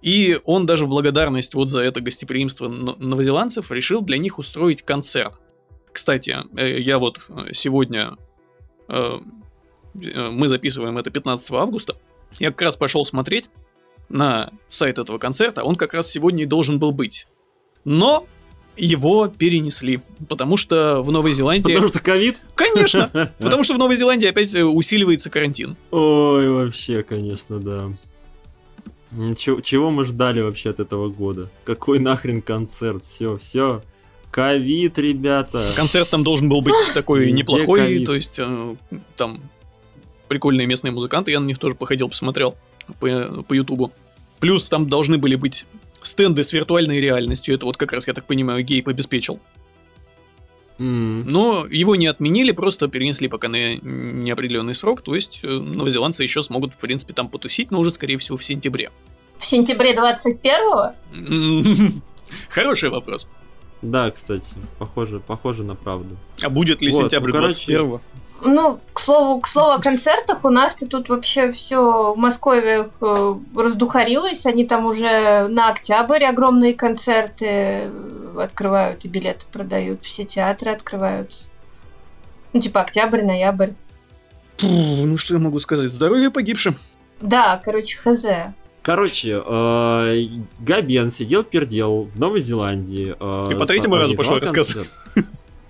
[0.02, 4.82] И он даже в благодарность вот за это гостеприимство но- новозеландцев решил для них устроить
[4.82, 5.38] концерт.
[5.94, 8.16] Кстати, э, я вот э, сегодня
[8.88, 9.18] э,
[9.94, 11.96] мы записываем это 15 августа.
[12.40, 13.48] Я как раз пошел смотреть
[14.08, 15.62] на сайт этого концерта.
[15.62, 17.28] Он как раз сегодня и должен был быть.
[17.84, 18.26] Но
[18.76, 21.72] его перенесли, потому что в Новой Зеландии...
[21.72, 22.44] Потому что ковид?
[22.56, 23.32] Конечно!
[23.38, 25.76] Потому что в Новой Зеландии опять усиливается карантин.
[25.92, 27.92] Ой, вообще, конечно, да.
[29.12, 31.48] Ничего, чего мы ждали вообще от этого года?
[31.62, 33.04] Какой нахрен концерт?
[33.04, 33.80] Все, все.
[34.34, 35.64] Ковид, ребята.
[35.76, 38.04] Концерт там должен был быть такой Везде неплохой, ковид.
[38.04, 38.74] то есть э,
[39.14, 39.38] там
[40.26, 42.56] прикольные местные музыканты, я на них тоже походил, посмотрел
[42.98, 43.92] по, по ютубу.
[44.40, 45.66] Плюс там должны были быть
[46.02, 49.38] стенды с виртуальной реальностью, это вот как раз, я так понимаю, Гейб обеспечил.
[50.80, 56.24] М, Но его не отменили, просто перенесли пока на неопределенный срок, то есть э, новозеландцы
[56.24, 58.90] еще смогут, в принципе, там потусить, но уже, скорее всего, в сентябре.
[59.38, 60.92] В сентябре 21-го?
[61.14, 62.02] М,
[62.48, 63.28] Хороший вопрос.
[63.84, 66.16] Да, кстати, похоже, похоже на правду.
[66.42, 68.00] А будет ли Вот, сентябрь ну, короче, 21
[68.54, 73.34] Ну, к слову, к слову о концертах, у нас-то тут вообще все в Москве э,
[73.54, 74.46] раздухарилось.
[74.46, 80.02] Они там уже на октябрь огромные концерты э, открывают и билеты продают.
[80.02, 81.48] Все театры открываются.
[82.54, 83.72] Ну, типа октябрь, ноябрь.
[84.62, 85.90] Ну, что я могу сказать?
[85.90, 86.76] Здоровье погибшим.
[87.20, 88.24] Да, короче, хз.
[88.84, 90.26] Короче, э,
[90.60, 93.16] Габен сидел пердел в Новой Зеландии.
[93.18, 94.90] э, И по третьему разу пошел рассказывать.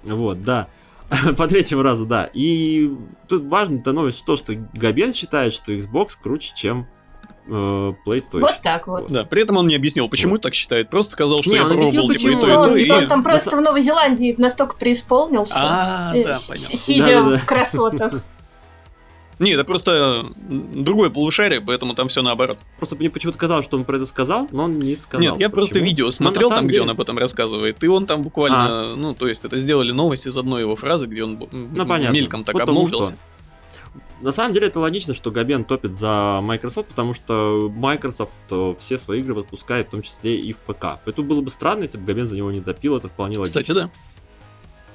[0.03, 0.68] Вот, да.
[1.37, 2.29] По третьему разу, да.
[2.35, 2.90] И
[3.29, 6.88] тут важно-то новость то, что Габен считает, что Xbox круче, чем
[7.46, 7.50] э,
[8.05, 8.40] PlayStation.
[8.40, 9.12] Вот так вот.
[9.12, 10.90] Да, при этом он не объяснил, почему так считает.
[10.90, 13.03] Просто сказал, что Не, я объяснил, пробовал типа и то, и то, и...
[13.03, 15.55] он там просто в Новой Зеландии настолько преисполнился.
[15.57, 16.35] А, э, да.
[16.35, 18.22] Сидя в красотах.
[19.38, 22.59] Не, это просто другое полушарие, поэтому там все наоборот.
[22.79, 25.20] Просто мне почему-то казалось, что он про это сказал, но он не сказал.
[25.20, 25.87] Нет, я просто Почему?
[25.88, 28.94] видео Но смотрел там, самом где деле- он об этом рассказывает, и он там буквально,
[28.94, 32.14] ну, то есть это сделали новость из одной его фразы, где он Ну, понятно.
[32.14, 33.16] мельком так Потому обмолвился.
[34.20, 38.97] На самом деле это логично, что Габен топит за Microsoft, потому что Microsoft э, все
[38.97, 40.99] свои игры выпускает, в том числе и в ПК.
[41.05, 43.61] Поэтому было бы странно, если бы Габен за него не допил, это вполне логично.
[43.61, 43.90] Кстати, да.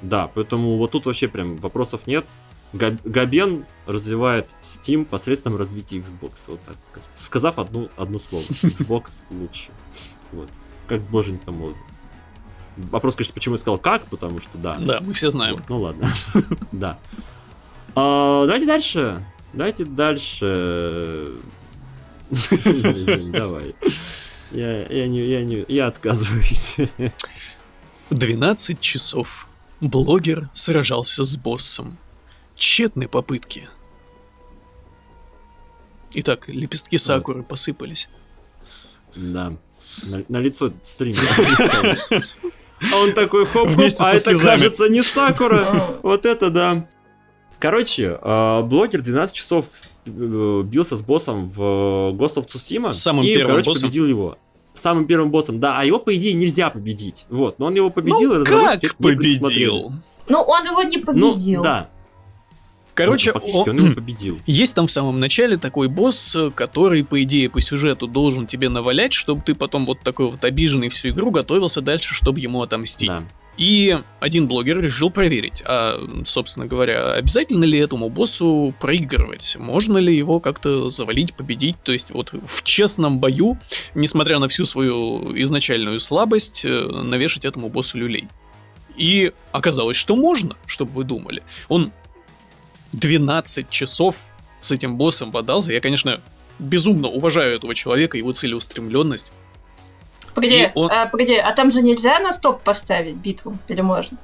[0.02, 2.26] Да, поэтому вот тут вообще прям вопросов нет.
[2.72, 7.08] Габ- Габен развивает Steam посредством развития Xbox, вот так сказать.
[7.16, 8.42] Сказав одну, одно слово.
[8.48, 9.70] Xbox лучше.
[10.32, 10.48] Вот.
[10.86, 11.74] Как боженька мол.
[12.76, 14.78] Вопрос, конечно, почему я сказал как, потому что да.
[14.78, 15.56] Да, мы все знаем.
[15.56, 16.12] Вот, ну ладно.
[16.72, 16.98] Да.
[17.96, 19.24] А, Давайте дальше.
[19.52, 21.32] Давайте дальше.
[23.32, 23.74] Давай.
[24.52, 26.76] Я, я, не, я, не, я отказываюсь.
[28.10, 29.46] 12 часов.
[29.80, 31.96] Блогер сражался с боссом.
[32.60, 33.70] Тщетные попытки.
[36.12, 38.10] Итак, лепестки сакуры посыпались.
[39.16, 39.54] Да.
[40.02, 41.14] На, на лицо стрим.
[42.92, 44.58] А он такой хоп-хоп, а это слезами.
[44.58, 45.98] кажется не Сакура.
[46.02, 46.86] Вот это да.
[47.58, 49.66] Короче, э, блогер 12 часов
[50.04, 51.60] э, бился с боссом в
[52.12, 52.92] Ghost of Tsushima.
[52.92, 53.88] Самым и, первым короче, боссом.
[53.88, 54.36] победил его.
[54.74, 57.24] самым первым боссом, да, а его, по идее, нельзя победить.
[57.30, 59.92] Вот, но он его победил, ну, и как победил?
[60.28, 61.58] Ну, он его не победил.
[61.58, 61.90] Ну, да.
[63.04, 64.40] Короче, ну, он, он его победил.
[64.46, 69.12] Есть там в самом начале такой босс, который, по идее, по сюжету должен тебе навалять,
[69.12, 73.08] чтобы ты потом вот такой вот обиженный всю игру готовился дальше, чтобы ему отомстить.
[73.08, 73.24] Да.
[73.60, 79.56] И один блогер решил проверить, а, собственно говоря, обязательно ли этому боссу проигрывать?
[79.58, 81.76] Можно ли его как-то завалить, победить?
[81.82, 83.58] То есть вот в честном бою,
[83.94, 88.28] несмотря на всю свою изначальную слабость, э, навешать этому боссу люлей.
[88.96, 91.42] И оказалось, что можно, чтобы вы думали.
[91.68, 91.92] Он
[92.92, 94.16] 12 часов
[94.60, 95.72] с этим боссом бодался.
[95.72, 96.20] Я, конечно,
[96.58, 99.32] безумно уважаю этого человека, его целеустремленность.
[100.34, 100.90] Погоди, он...
[100.90, 103.58] а, погоди, а там же нельзя на стоп поставить битву?
[103.68, 104.18] Или можно?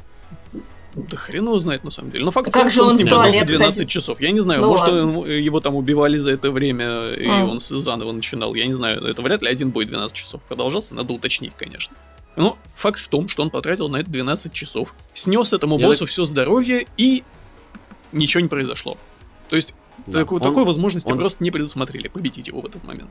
[0.94, 2.24] Да хрен его знает, на самом деле.
[2.24, 3.86] Но факт как же он, он с ним бодался 12 ходил?
[3.86, 4.20] часов.
[4.20, 5.26] Я не знаю, ну, может, ладно.
[5.26, 7.44] его там убивали за это время, и а.
[7.44, 8.54] он заново начинал.
[8.54, 10.94] Я не знаю, это вряд ли один бой 12 часов продолжался.
[10.94, 11.94] Надо уточнить, конечно.
[12.36, 16.00] Но факт в том, что он потратил на это 12 часов, снес этому Я боссу
[16.00, 16.08] так...
[16.08, 17.24] все здоровье и
[18.16, 18.98] ничего не произошло.
[19.48, 19.74] То есть
[20.06, 21.18] да, такой, он, такой возможности он...
[21.18, 23.10] просто не предусмотрели победить его в этот момент.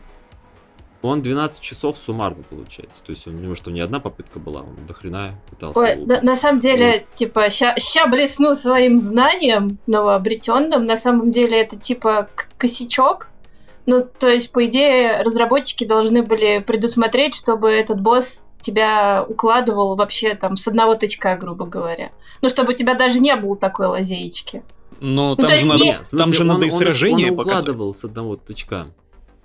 [1.02, 3.04] Он 12 часов суммарно получается.
[3.04, 5.80] То есть у него что, не одна попытка была, он до хрена пытался.
[5.80, 7.16] Ой, на, на самом деле, и...
[7.16, 10.86] типа, ща, ща блесну своим знанием новообретенным.
[10.86, 13.30] На самом деле это типа косячок.
[13.86, 20.34] Ну, то есть, по идее, разработчики должны были предусмотреть, чтобы этот босс тебя укладывал вообще
[20.34, 22.10] там с одного тычка, грубо говоря.
[22.42, 24.64] Ну, чтобы у тебя даже не было такой лазеечки.
[25.02, 25.96] Но ну, там, же, надо, не...
[25.96, 28.88] смысле, там же он, надо и сражение он, он укладывал с одного тычка.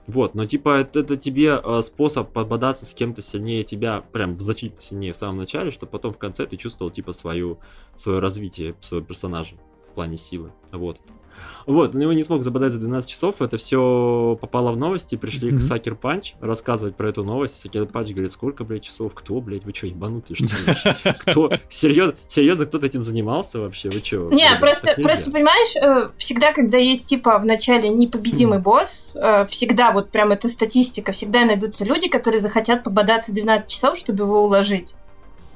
[0.06, 4.80] Вот, но типа это, это тебе э, способ пободаться с кем-то сильнее тебя, прям значительно
[4.80, 7.60] сильнее в самом начале, чтобы потом в конце ты чувствовал типа свою,
[7.94, 9.54] свое развитие своего персонажа
[9.88, 10.52] в плане силы.
[10.72, 10.98] Вот.
[11.66, 15.50] Вот, он его не смог забодать за 12 часов, это все попало в новости, пришли
[15.50, 15.56] mm-hmm.
[15.56, 17.60] к Sucker Punch рассказывать про эту новость.
[17.60, 19.12] Sucker Punch говорит, сколько, блядь, часов?
[19.14, 21.14] Кто, блядь, вы что, ебанутые, что ли?
[21.18, 21.50] Кто?
[21.68, 23.90] Серьезно, серьезно кто-то этим занимался вообще?
[23.90, 24.30] Вы что?
[24.30, 29.92] Не, просто, просто, понимаешь, э, всегда, когда есть, типа, в начале непобедимый босс, э, всегда
[29.92, 34.94] вот прям эта статистика, всегда найдутся люди, которые захотят пободаться 12 часов, чтобы его уложить.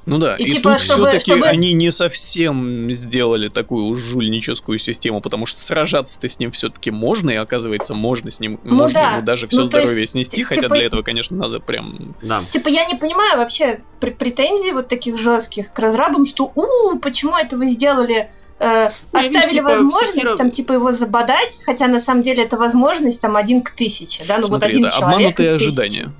[0.05, 1.47] Ну да, и, и типа, тут чтобы, все-таки чтобы...
[1.47, 7.35] они не совсем сделали такую жульническую систему, потому что сражаться-то с ним все-таки можно, и
[7.35, 9.11] оказывается, можно с ним, ну, можно да.
[9.13, 10.53] ему даже все ну, здоровье есть, снести, типа...
[10.53, 11.95] хотя для этого, конечно, надо прям...
[12.21, 12.43] Да.
[12.49, 17.57] Типа я не понимаю вообще претензий вот таких жестких к разрабам, что у почему это
[17.57, 20.37] вы сделали э, ну, оставили вижу, типа, возможность всякие...
[20.37, 24.37] там типа его забодать, хотя на самом деле это возможность там один к тысяче, да,
[24.37, 26.11] ну Смотри, вот один это человек обманутые ожидания.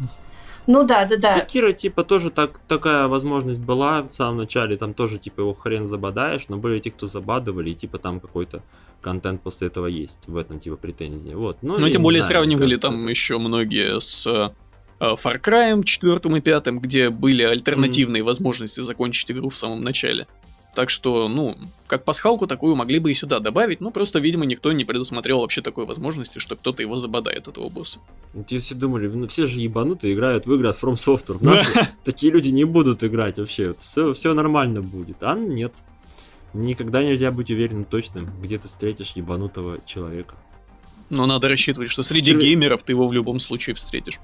[0.68, 1.34] Ну да, да, да.
[1.34, 5.88] Секира, типа, тоже так, такая возможность была в самом начале, там тоже, типа, его хрен
[5.88, 8.62] забодаешь, но были те, кто забадывали, и, типа, там какой-то
[9.02, 11.58] контент после этого есть, в этом, типа, претензии, вот.
[11.62, 13.10] Ну, ну тем более знаю, сравнивали там это...
[13.10, 14.50] еще многие с э,
[15.00, 18.26] Far Cry 4 и 5, где были альтернативные mm-hmm.
[18.26, 20.28] возможности закончить игру в самом начале.
[20.76, 21.58] Так что, ну,
[21.88, 25.62] как пасхалку такую могли бы и сюда добавить, но просто, видимо, никто не предусмотрел вообще
[25.62, 28.00] такой возможности, что кто-то его забодает, этого босса.
[28.34, 31.38] Вот ну, все думали, ну все же ебанутые играют в игры от From Software.
[31.40, 33.74] Наши, такие люди не будут играть вообще.
[33.80, 35.24] Все, все нормально будет.
[35.24, 35.74] А нет.
[36.54, 40.36] Никогда нельзя быть уверенным точным, где ты встретишь ебанутого человека.
[41.10, 42.42] Но надо рассчитывать, что среди Чер...
[42.42, 44.20] геймеров ты его в любом случае встретишь.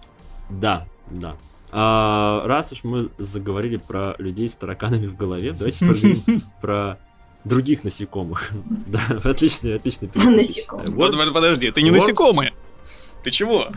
[0.49, 1.37] Да, да.
[1.73, 6.97] А, раз уж мы заговорили про людей с тараканами в голове, давайте поговорим про
[7.45, 8.51] других насекомых.
[8.87, 10.87] Да, отличный, отличный Насекомые.
[10.89, 12.53] Вот, подожди, ты не насекомые.
[13.23, 13.69] Ты чего?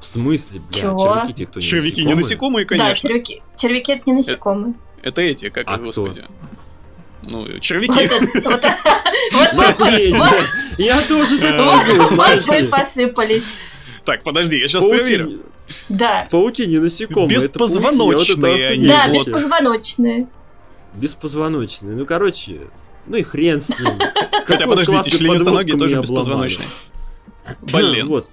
[0.00, 0.98] В смысле, бля, Чего?
[0.98, 2.88] червяки те, кто не Червяки не насекомые, конечно.
[2.88, 3.42] Да, червяки.
[3.56, 4.74] Червяки это не насекомые.
[5.02, 6.24] Это эти, как, а господи.
[7.22, 8.08] Ну, червяки.
[10.82, 13.44] Я тоже так могу, Вот вы посыпались.
[14.04, 15.40] Так, подожди, я сейчас проверю.
[15.88, 16.26] Да.
[16.30, 17.28] Пауки не насекомые.
[17.28, 18.88] Беспозвоночные они.
[18.88, 20.28] Да, беспозвоночные.
[20.94, 21.96] Беспозвоночные.
[21.96, 22.68] Ну, короче,
[23.06, 23.98] ну и хрен с ним.
[24.46, 26.68] Хотя, подождите, членистоногие тоже беспозвоночные.
[27.60, 28.08] Блин.
[28.08, 28.28] Вот.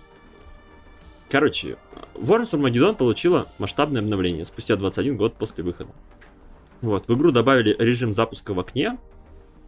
[1.29, 1.77] Короче,
[2.15, 5.91] Worms Armageddon получила масштабное обновление спустя 21 год после выхода.
[6.81, 8.97] Вот, в игру добавили режим запуска в окне,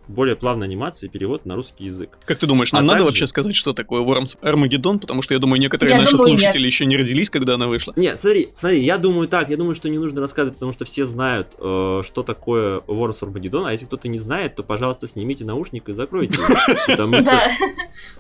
[0.08, 2.18] более плавная анимация и перевод на русский язык.
[2.26, 3.06] Как ты думаешь, нам а надо также...
[3.06, 5.00] вообще сказать, что такое Worms Armageddon?
[5.00, 6.72] Потому что я думаю, некоторые я наши думаю, слушатели нет.
[6.72, 7.94] еще не родились, когда она вышла.
[7.96, 11.06] Не, смотри, смотри, я думаю так, я думаю, что не нужно рассказывать, потому что все
[11.06, 15.90] знают, э, что такое Worms Armageddon, а если кто-то не знает, то, пожалуйста, снимите наушник
[15.90, 16.40] и закройте
[16.88, 17.42] Потому что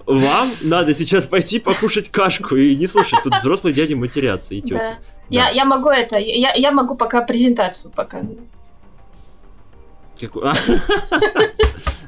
[0.05, 4.97] вам надо сейчас пойти покушать кашку и не слушать, тут взрослые дяди матерятся и тети.
[5.29, 8.39] Я, я могу это, я, я могу пока презентацию показывать.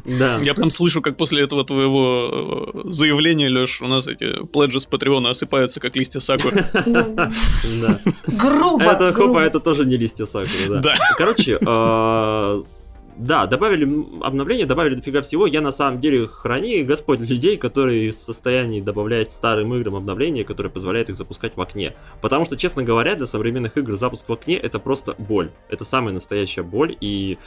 [0.08, 0.40] Да.
[0.42, 4.86] Я прям слышу, как после этого твоего э, заявления, Леш, у нас эти пледжи с
[4.86, 6.66] Патреона осыпаются, как листья сакуры.
[6.74, 8.00] Да.
[8.26, 8.84] Грубо.
[8.84, 9.34] Это, грубо.
[9.34, 10.80] хопа, это тоже не листья сакуры, да.
[10.80, 10.96] Да.
[11.18, 12.60] Короче, э,
[13.18, 15.48] да, добавили м, обновления, добавили дофига всего.
[15.48, 20.72] Я на самом деле храни Господь людей, которые в состоянии добавлять старым играм обновления, которые
[20.72, 21.96] позволяют их запускать в окне.
[22.22, 25.50] Потому что, честно говоря, для современных игр запуск в окне это просто боль.
[25.70, 27.40] Это самая настоящая боль и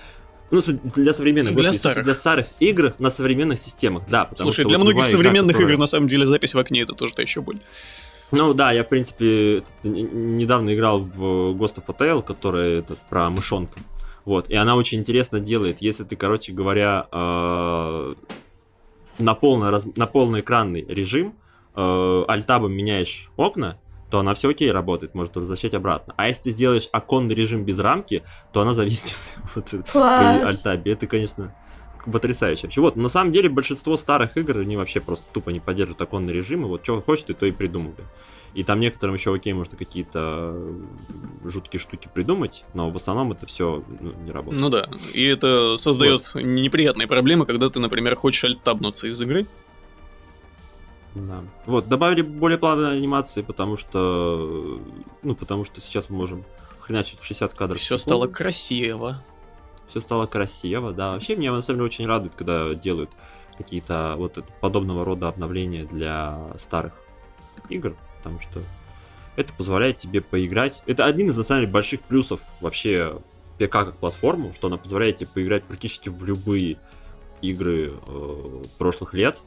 [0.51, 0.61] ну,
[0.97, 2.05] для современных, Для господи, старых.
[2.05, 4.25] для старых игр на современных системах, да.
[4.25, 6.55] Потому Слушай, что для вот многих любая игра, современных которая- игр, на самом деле, запись
[6.55, 7.59] в окне это тоже та еще боль.
[8.33, 11.21] Ну да, я в принципе н- недавно играл в
[11.57, 13.79] Ghost of Hotel, который этот, про мышонка.
[14.25, 18.15] Вот, и она очень интересно делает, если ты, короче говоря, э,
[19.19, 21.35] на, полный раз- на полноэкранный режим
[21.77, 23.79] э, альтабом меняешь окна,
[24.11, 26.15] то она все окей работает, может возвращать обратно.
[26.17, 29.17] А если ты сделаешь оконный режим без рамки, то она зависнет
[29.55, 30.49] вот, при Класс.
[30.49, 30.93] альтабе.
[30.93, 31.55] Это, конечно,
[32.11, 32.81] потрясающе вообще.
[32.81, 36.65] Вот, на самом деле, большинство старых игр, они вообще просто тупо не поддерживают оконный режим,
[36.65, 38.05] и вот что хочет, ты то и придумывай.
[38.53, 40.61] И там некоторым еще окей, можно какие-то
[41.45, 43.85] жуткие штуки придумать, но в основном это все
[44.25, 44.61] не работает.
[44.61, 49.47] Ну да, и это создает неприятные проблемы, когда ты, например, хочешь альтабнуться из игры.
[51.15, 51.43] Да.
[51.67, 54.81] Вот, добавили более плавные анимации, потому что,
[55.23, 56.45] ну, потому что сейчас мы можем
[56.81, 57.79] хреначить в 60 кадров.
[57.79, 59.23] Все стало красиво.
[59.89, 61.13] все стало красиво, да.
[61.13, 63.11] Вообще меня на самом деле очень радует, когда делают
[63.59, 66.93] какие-то вот подобного рода обновления для старых
[67.69, 68.61] игр, потому что
[69.37, 70.83] это позволяет тебе поиграть.
[70.87, 73.21] Это один из на самом деле больших плюсов вообще
[73.59, 76.79] ПК как платформу, что она позволяет тебе поиграть практически в любые
[77.43, 79.39] игры э, прошлых лет,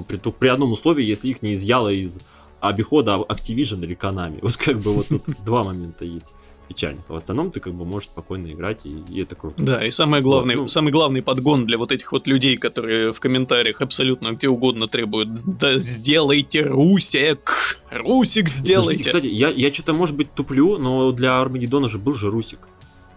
[0.00, 2.18] при, ту- при одном условии, если их не изъяло из
[2.60, 4.38] обихода Activision или Konami.
[4.42, 6.34] Вот как бы вот тут два момента есть
[6.68, 7.04] печальных.
[7.08, 9.62] А в остальном ты как бы можешь спокойно играть, и, и это круто.
[9.62, 10.66] Да, и самое главное, Вот, ну.
[10.68, 15.28] самый главный подгон для вот этих вот людей, которые в комментариях абсолютно где угодно требуют,
[15.44, 19.04] да сделайте Русик, Русик сделайте.
[19.04, 22.60] Подождите, Кстати, я, я что-то, может быть, туплю, но для Армагеддона же был же Русик.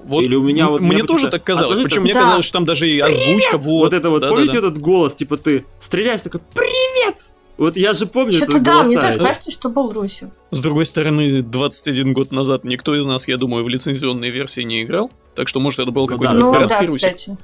[0.06, 2.66] Вот или у меня вот- мне тоже почему-то- так казалось, причем мне казалось, что там
[2.66, 3.66] даже и озвучка вот.
[3.86, 8.34] Вот, это вот, помните этот голос, типа ты стреляешь, такой «Привет!» Вот я же помню
[8.34, 9.08] Что-то этот да, мне голоса.
[9.14, 10.28] тоже кажется, что был Русик.
[10.51, 14.84] С другой стороны, 21 год назад никто из нас, я думаю, в лицензионной версии не
[14.84, 17.16] играл, так что может это был Ну какой-нибудь Ну да, пиратский Русик.
[17.16, 17.38] кстати.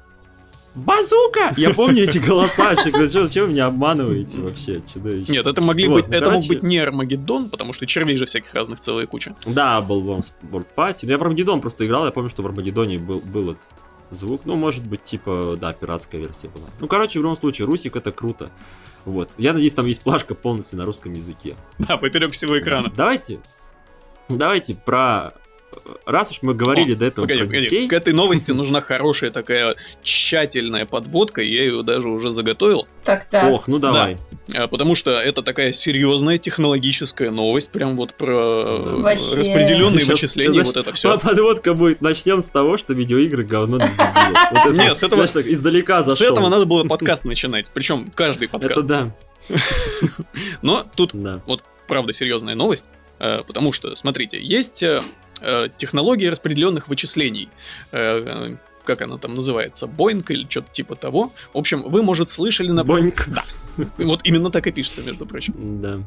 [0.75, 1.53] Базука!
[1.57, 5.31] Я помню эти голоса, что вы меня обманываете вообще, чудовище.
[5.31, 6.47] Нет, это могли Вот, быть, ну, это мог короче.
[6.47, 9.35] быть не Армагеддон, потому что червей же всяких разных целая куча.
[9.45, 10.99] Да, был вам World Party.
[11.03, 13.67] Но я в Армагеддон просто играл, я помню, что в Армагеддоне был, был этот
[14.11, 14.41] звук.
[14.45, 16.67] Ну, может быть, типа, да, пиратская версия была.
[16.79, 18.49] Ну, короче, в любом случае, Русик это круто.
[19.05, 19.29] Вот.
[19.37, 21.57] Я надеюсь, там есть плашка полностью на русском языке.
[21.79, 22.91] Да, поперек всего экрана.
[22.95, 23.39] Давайте,
[24.29, 25.33] давайте про...
[26.05, 27.87] Раз уж мы говорили О, до этого Погоди, про погоди, детей...
[27.87, 33.49] к этой новости нужна хорошая такая тщательная подводка, я ее даже уже заготовил, Так, так.
[33.49, 34.17] Ох, ну давай.
[34.53, 39.35] а, потому что это такая серьезная технологическая новость, прям вот про э, Вообще.
[39.37, 41.17] распределенные Сейчас- вычисления, сейчас, вот это все.
[41.23, 42.01] Подводка будет.
[42.01, 44.51] Начнем с того, что видеоигры говно для детей.
[44.51, 46.33] Вот это, Не, с этого- издалека С зашел.
[46.33, 48.87] этого надо было подкаст начинать, причем каждый Это подкаст.
[48.87, 49.15] да,
[50.61, 51.39] Но тут да.
[51.87, 52.85] правда серьезная новость,
[53.19, 54.83] э, потому что, смотрите, есть
[55.41, 57.49] э, технология распределенных вычислений.
[57.91, 59.87] Э, э, Как она там называется?
[59.87, 61.31] Боинг или что-то типа того.
[61.53, 63.03] В общем, вы, может, слышали, например...
[63.03, 63.27] Боньк.
[63.97, 65.53] Вот именно так и пишется, между прочим.
[65.81, 65.99] Да.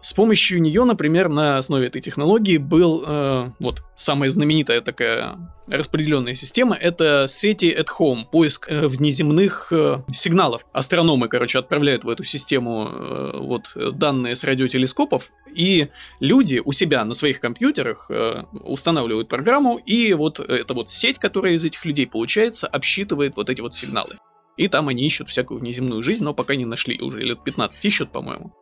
[0.00, 5.36] С помощью нее, например, на основе этой технологии был э, вот самая знаменитая такая
[5.66, 6.74] распределенная система.
[6.74, 10.64] Это сети at home, поиск э, внеземных э, сигналов.
[10.72, 15.88] Астрономы, короче, отправляют в эту систему э, вот данные с радиотелескопов, и
[16.18, 21.52] люди у себя на своих компьютерах э, устанавливают программу, и вот эта вот сеть, которая
[21.52, 24.16] из этих людей получается, обсчитывает вот эти вот сигналы.
[24.56, 27.00] И там они ищут всякую внеземную жизнь, но пока не нашли.
[27.00, 28.52] Уже лет 15 ищут, по-моему.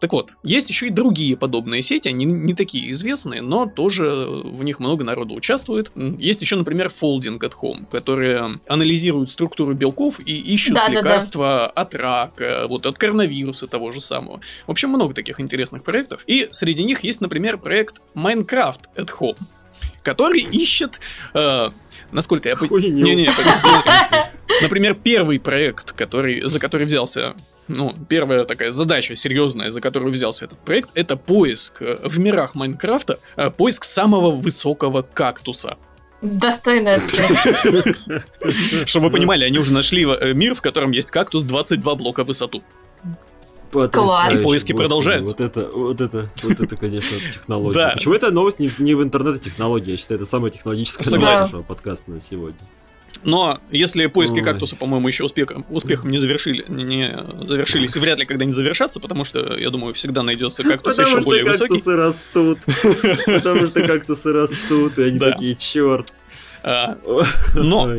[0.00, 4.64] Так вот, есть еще и другие подобные сети, они не такие известные, но тоже в
[4.64, 5.92] них много народу участвует.
[6.18, 11.00] Есть еще, например, Folding at Home, которые анализируют структуру белков и ищут Да-да-да.
[11.00, 14.40] лекарства от рака, вот от коронавируса того же самого.
[14.66, 16.24] В общем, много таких интересных проектов.
[16.26, 19.38] И среди них есть, например, проект Minecraft at Home,
[20.02, 21.00] который ищет,
[21.34, 21.68] э,
[22.12, 22.92] насколько я понимаю...
[22.92, 23.30] Не-не.
[24.62, 27.34] Например, первый проект, который, за который взялся,
[27.68, 32.54] ну, первая такая задача серьезная, за которую взялся этот проект, это поиск э, в мирах
[32.54, 35.76] Майнкрафта, э, поиск самого высокого кактуса.
[36.22, 37.94] Достойная оценка.
[38.84, 42.26] Чтобы вы понимали, они уже нашли э, мир, в котором есть кактус 22 блока в
[42.26, 42.62] высоту.
[43.70, 45.34] Потрясающе, И поиски господи, продолжаются.
[45.38, 47.78] Вот это, вот это, вот это, конечно, технология.
[47.78, 47.90] Да.
[47.94, 49.92] Почему эта новость не, не в интернете технология?
[49.92, 51.24] Я считаю, это самая технологическая Согласен.
[51.26, 52.58] новость нашего подкаста на сегодня.
[53.22, 54.42] Но если поиски Ой.
[54.42, 57.14] кактуса, по-моему, еще успехом, успехом не завершили, не
[57.44, 61.16] завершились и вряд ли когда-нибудь завершатся, потому что, я думаю, всегда найдется кактус Потому еще
[61.20, 61.74] что более высокий.
[61.74, 62.58] кактусы растут.
[63.26, 65.32] Потому что кактусы растут, и они Да.
[65.32, 66.14] такие, черт.
[66.62, 66.96] А,
[67.54, 67.92] Но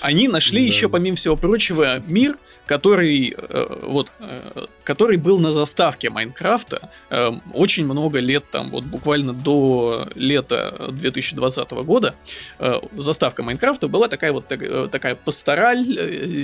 [0.00, 0.66] Они нашли Да.
[0.66, 2.36] еще, помимо всего прочего, мир,
[2.68, 8.84] который, э, вот, э, который был на заставке Майнкрафта э, очень много лет, там, вот
[8.84, 12.14] буквально до лета 2020 года,
[12.58, 15.84] э, заставка Майнкрафта была такая вот так- такая пастораль,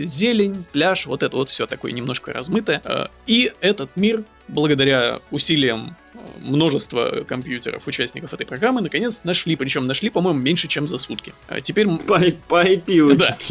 [0.06, 2.80] зелень, пляж, вот это вот все такое немножко размытое.
[3.26, 5.96] И этот мир, благодаря усилиям
[6.42, 11.32] множества компьютеров, участников этой программы, наконец нашли, причем нашли, по-моему, меньше, чем за сутки.
[11.48, 12.18] А Теперь По,
[12.48, 13.32] по IP Да.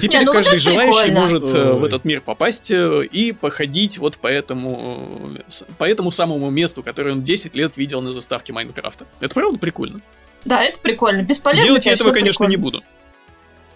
[0.00, 1.20] Теперь Не, ну вот каждый это желающий прикольно.
[1.20, 1.88] может э, в Ой.
[1.88, 7.12] этот мир попасть э, и походить вот по этому, э, по этому самому месту, которое
[7.12, 9.06] он 10 лет видел на заставке Майнкрафта.
[9.20, 10.00] Это правда прикольно?
[10.44, 11.22] Да, это прикольно.
[11.22, 12.78] Бесполезно, Делать я этого, конечно, не прикольно.
[12.80, 12.84] буду.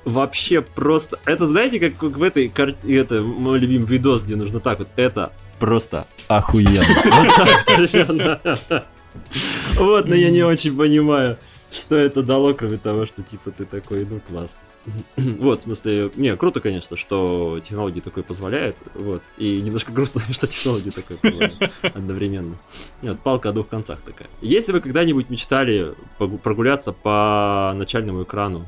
[0.05, 1.18] Вообще просто...
[1.26, 4.89] Это знаете, как, как в этой кар- Это мой любимый видос, где нужно так вот.
[4.97, 6.83] Это просто охуенно.
[7.05, 7.49] Вот так
[7.79, 8.41] вот примерно.
[9.77, 11.37] Вот, но я не очень понимаю,
[11.71, 14.59] что это дало, кроме того, что типа ты такой, ну классно.
[15.17, 20.47] Вот, в смысле, не, круто, конечно, что технологии такое позволяют, вот, и немножко грустно, что
[20.47, 22.57] технологии такое позволяют одновременно.
[23.03, 24.29] Нет, палка о двух концах такая.
[24.41, 25.95] Если вы когда-нибудь мечтали
[26.43, 28.67] прогуляться по начальному экрану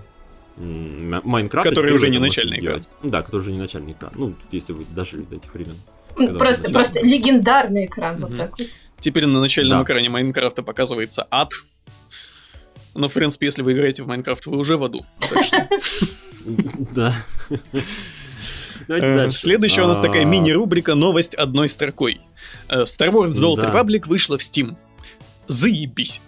[0.58, 2.88] м, М- Майнкрафта, Который уже не начальный сделать.
[3.02, 4.12] Да, который уже не начальный экран.
[4.14, 5.76] Ну, если вы дожили до этих времен.
[6.14, 8.36] Просто, просто легендарный экран, вот Мгм.
[8.38, 8.68] так вот.
[9.00, 9.84] Теперь на начальном Да.
[9.84, 11.50] экране Майнкрафта показывается ад.
[12.94, 15.04] Но, в принципе, если вы играете в Майнкрафт, вы уже в аду.
[16.94, 17.16] Да.
[18.88, 19.30] Э.
[19.30, 22.20] Следующая у нас А, такая мини-рубрика «Новость одной строкой».
[22.68, 23.70] Э, Star Wars The Old.
[23.72, 24.76] Republic вышла в Steam.
[25.48, 26.20] Заебись.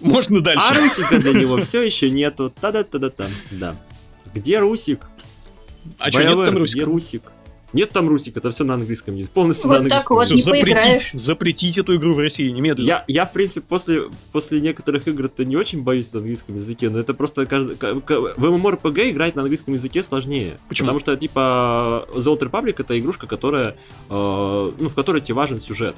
[0.00, 0.66] Можно дальше.
[0.70, 2.52] А Русика для него все еще нету.
[2.60, 3.30] Та-да-та-да-там.
[3.50, 3.76] Да.
[4.34, 5.00] Где Русик?
[5.98, 6.84] А что, нет там Где русского?
[6.86, 7.22] Русик?
[7.74, 9.30] Нет там Русик, это все на английском есть.
[9.30, 10.16] Полностью Вот на так английском.
[10.16, 11.10] вот, Всё, не запретить, поиграешь.
[11.12, 12.86] запретить эту игру в России немедленно.
[12.86, 16.98] Я, я, в принципе, после, после некоторых игр-то не очень боюсь на английском языке, но
[17.00, 20.58] это просто каждый, ка- ка- в MMORPG играть на английском языке сложнее.
[20.68, 20.86] Почему?
[20.86, 23.76] Потому что, типа, The Old Republic это игрушка, которая,
[24.08, 25.96] э, ну, в которой тебе важен сюжет.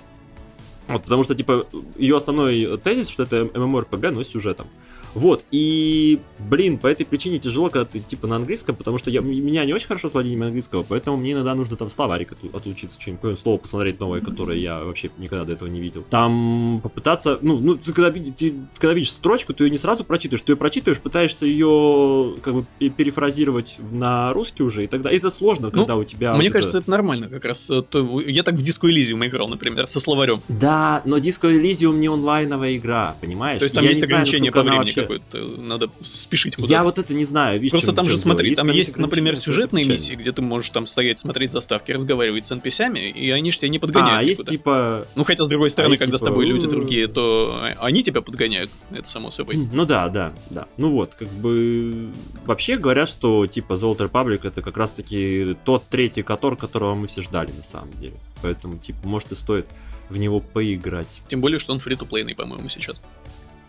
[0.89, 1.66] Вот, потому что, типа,
[1.99, 4.68] ее основной тезис, что это MMORPG, но с сюжетом.
[5.16, 9.22] Вот, и, блин, по этой причине тяжело, когда ты, типа, на английском, потому что я,
[9.22, 13.00] меня не очень хорошо с владением английского, поэтому мне иногда нужно там словарик оту- отучиться,
[13.00, 16.04] что-нибудь, слово посмотреть новое, которое я вообще никогда до этого не видел.
[16.10, 20.42] Там попытаться, ну, ну ты когда, ты когда видишь строчку, ты ее не сразу прочитываешь,
[20.42, 25.30] ты ее прочитываешь, пытаешься ее, как бы, пе- перефразировать на русский уже, и тогда это
[25.30, 26.32] сложно, Ну, когда у тебя...
[26.32, 27.70] вот Мне это- кажется, это нормально как раз.
[27.70, 30.42] э, то- Я так в Disco Elysium играл, например, со словарем.
[30.48, 33.60] Да, но Disco Elysium не онлайновая игра, понимаешь?
[33.60, 35.61] То есть там Я есть ограничение по времени какое-то.
[35.61, 36.72] Надо спешить куда-то.
[36.72, 37.59] Я вот это не знаю.
[37.61, 40.70] видишь, Просто чем- там чем же, смотри, там есть, например, сюжетные миссии, где ты можешь
[40.70, 44.40] там стоять, смотреть заставки, разговаривать с NPC-ами, и они ж тебя не подгоняют А, есть
[44.40, 44.50] никуда.
[44.50, 45.07] типа...
[45.14, 48.20] Ну, хотя, с другой стороны, есть когда с типа, тобой люди другие, то они тебя
[48.20, 49.57] подгоняют, это само собой.
[49.57, 50.66] Ну да, да, да.
[50.76, 52.11] Ну вот, как бы...
[52.44, 57.22] Вообще говорят, что типа Old Republic это как раз-таки тот третий Котор, которого мы все
[57.22, 58.14] ждали на самом деле.
[58.42, 59.66] Поэтому, типа, может и стоит
[60.09, 61.09] в него поиграть.
[61.28, 63.02] Тем более, что он фри-то-плейный, по-моему, сейчас.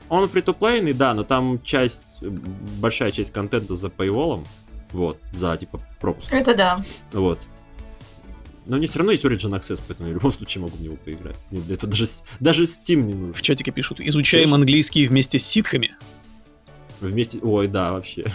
[0.10, 4.46] Он фри то плейный да, но там часть, большая часть контента за paywall,
[4.92, 6.80] вот, за, типа, пропуск, Это да.
[7.12, 7.48] вот.
[8.66, 10.98] Но мне все равно есть Origin Access, поэтому я в любом случае могу в него
[10.98, 11.38] поиграть.
[11.52, 12.06] Мне для этого даже,
[12.40, 13.34] даже Steam не нужен.
[13.34, 14.60] В чатике пишут, изучаем Слышь?
[14.60, 15.92] английский вместе с ситхами.
[17.00, 17.40] Вместе...
[17.42, 18.26] Ой, да, вообще.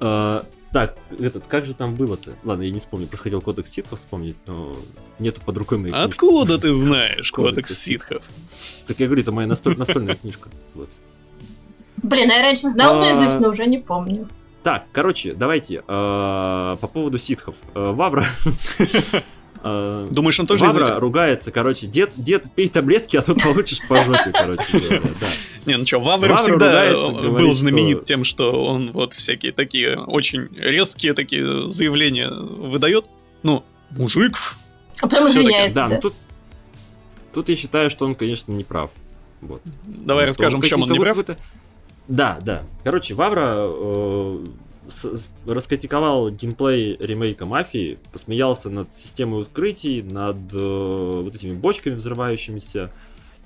[0.70, 2.32] А, Так, этот, как же там было-то?
[2.44, 4.76] Ладно, я не вспомню, просто хотел кодекс ситхов вспомнить, но
[5.18, 6.08] нету под рукой моей книжки.
[6.14, 8.22] Откуда ты знаешь Кодекс ситхов?
[8.86, 10.48] Так я говорю, это моя настоль- настольная книжка.
[10.74, 10.88] Вот.
[12.02, 13.00] Блин, а я раньше знал А.
[13.00, 14.28] наизусть, но уже не помню.
[14.62, 17.54] Так, короче, давайте, а, по поводу ситхов.
[17.74, 18.26] А, Вавра...
[19.62, 20.98] а, Думаешь, он тоже Вавра этих?
[20.98, 25.26] ругается, короче, дед, дед, пей таблетки, а то получишь по жопе, короче говоря, да.
[25.66, 28.92] Не, ну что, Вавр Вавр всегда ругается, э, говорит, был знаменит что- тем, что он
[28.92, 33.04] вот всякие такие очень резкие такие заявления выдает.
[33.42, 34.36] Ну, мужик.
[35.00, 35.80] А потом извиняется.
[35.80, 35.94] Да, да?
[35.96, 36.14] ну тут...
[37.32, 38.90] Тут я считаю, что он, конечно, не прав.
[39.40, 39.62] Вот.
[39.84, 41.16] Давай расскажем, в чем он не вот прав.
[41.16, 41.40] какой-то-
[42.08, 42.62] Да, да.
[42.84, 44.44] Короче, Вавра э,
[45.46, 52.90] раскритиковал геймплей ремейка Мафии, посмеялся над системой открытий, над э, вот этими бочками взрывающимися,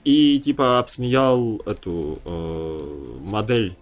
[0.05, 3.77] и типа обсмеял эту э, модель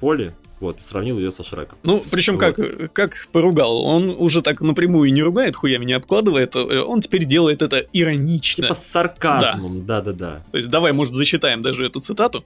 [0.00, 1.78] Поли, вот, и сравнил ее со Шреком.
[1.82, 2.58] Ну, причем как,
[2.92, 3.82] как поругал.
[3.82, 6.56] Он уже так напрямую не ругает, хуями не обкладывает.
[6.56, 8.64] э, Он теперь делает это иронично.
[8.64, 10.42] Типа с сарказмом, да-да-да.
[10.50, 12.44] То есть давай, может, зачитаем даже эту цитату.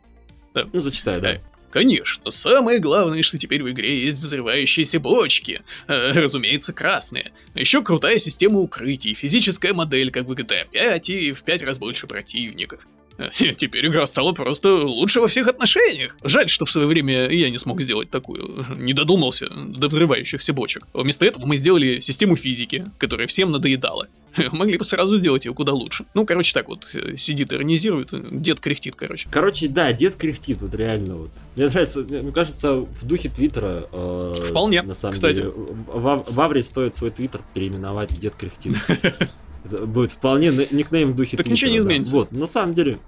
[0.55, 1.37] Ну, зачитай, да.
[1.69, 5.63] Э, Конечно, самое главное, что теперь в игре есть взрывающиеся бочки.
[5.87, 7.33] Э, разумеется, красные.
[7.55, 12.07] Еще крутая система укрытий, физическая модель, как в GTA 5 и в 5 раз больше
[12.07, 12.87] противников.
[13.57, 16.17] Теперь игра стала просто лучше во всех отношениях.
[16.23, 18.65] Жаль, что в свое время я не смог сделать такую.
[18.77, 20.85] Не додумался до взрывающихся бочек.
[20.93, 24.09] Вместо этого мы сделали систему физики, которая всем надоедала.
[24.53, 26.05] Могли бы сразу сделать ее куда лучше.
[26.15, 28.11] Ну, короче, так вот, э, сидит, иронизирует,
[28.41, 29.29] дед кряхтит, короче.
[29.31, 31.31] Короче, да, дед кряхтит, вот реально вот.
[31.57, 33.87] Мне нравится, мне кажется, в духе Твиттера.
[33.93, 35.37] Э, Вполне, на самом кстати.
[35.37, 38.77] Деле, в, в Авре стоит свой Твиттер переименовать в дед кряхтит.
[39.65, 42.17] Это будет вполне никнейм в духе Так ничего не изменится.
[42.17, 42.99] Вот, на самом деле,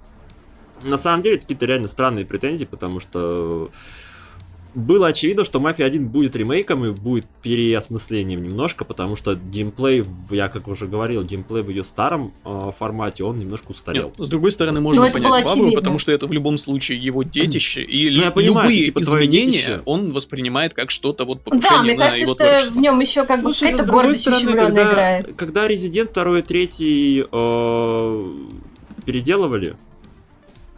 [0.83, 3.71] на самом деле, какие-то реально странные претензии, потому что
[4.73, 10.47] было очевидно, что Мафия 1 будет ремейком и будет переосмыслением немножко, потому что геймплей, я
[10.47, 14.13] как уже говорил, геймплей в ее старом э, формате, он немножко устарел.
[14.17, 17.23] Нет, с другой стороны, можно Ну, понять Бабу, потому что это в любом случае его
[17.23, 19.81] детище, и Ну, я понимаю, любые типа изменения детище.
[19.85, 22.79] он воспринимает как что-то вот Да, мне кажется, что творчество.
[22.79, 25.35] в нем еще как бы какая-то другой гордость стороны, когда, играет.
[25.35, 28.25] когда Resident 2 и 3 э,
[29.05, 29.75] переделывали,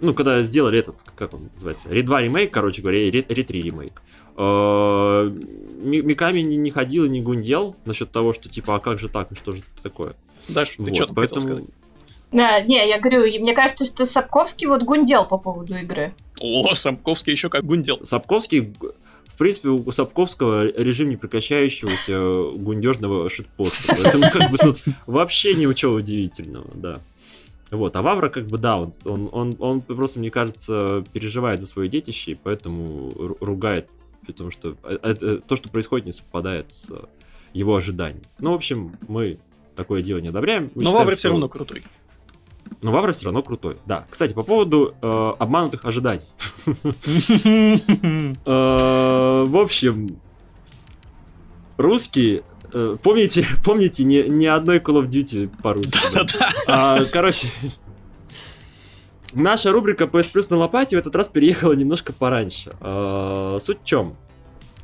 [0.04, 3.44] ну, когда сделали этот, как он называется, Red 2 ремейк, короче говоря, и Red, Red
[3.44, 4.02] 3 ремейк,
[4.38, 5.32] э,
[5.82, 9.32] Ми- Миками не, ходил и не гундел насчет того, что типа, а как же так,
[9.32, 10.14] и что же это такое?
[10.50, 11.42] Даш, ты Вот, что там хотел поэтому...
[11.42, 11.66] сказать?
[12.32, 16.14] Да, не, я говорю, и мне кажется, что Сапковский вот гундел по поводу игры.
[16.40, 18.00] О, Самковский еще как гундел.
[18.06, 18.74] Сапковский,
[19.28, 23.96] в принципе, у Сапковского режим непрекращающегося гундежного шитпоста.
[24.02, 27.00] Поэтому как бы тут вообще ничего удивительного, да.
[27.74, 31.66] Вот, а Вавра, как бы, да, он, он, он, он просто, мне кажется, переживает за
[31.68, 33.90] свое детище, и поэтому ру- ругает,
[34.28, 36.90] потому что э, это- то, что происходит, не совпадает с
[37.54, 38.24] его ожиданиями.
[38.40, 39.40] Ну, в общем, мы
[39.76, 40.70] такое дело не одобряем.
[40.76, 41.84] Мы Но считаем, Вавра все равно крутой.
[42.84, 43.78] Но Вавра все равно крутой.
[43.86, 44.06] Да.
[44.10, 46.26] Кстати, по поводу э, обманутых ожиданий.
[48.46, 50.18] Э, В общем,
[51.78, 52.44] русские...
[52.74, 55.98] э, Помните, помните, ни, ни одной Call of Duty по-русски.
[56.14, 56.24] да?
[56.24, 56.50] Да-да.
[56.68, 57.48] А, Короче,
[59.34, 62.72] наша рубрика PS Plus на лопате в этот раз переехала немножко пораньше.
[62.82, 64.16] А, Суть в чем?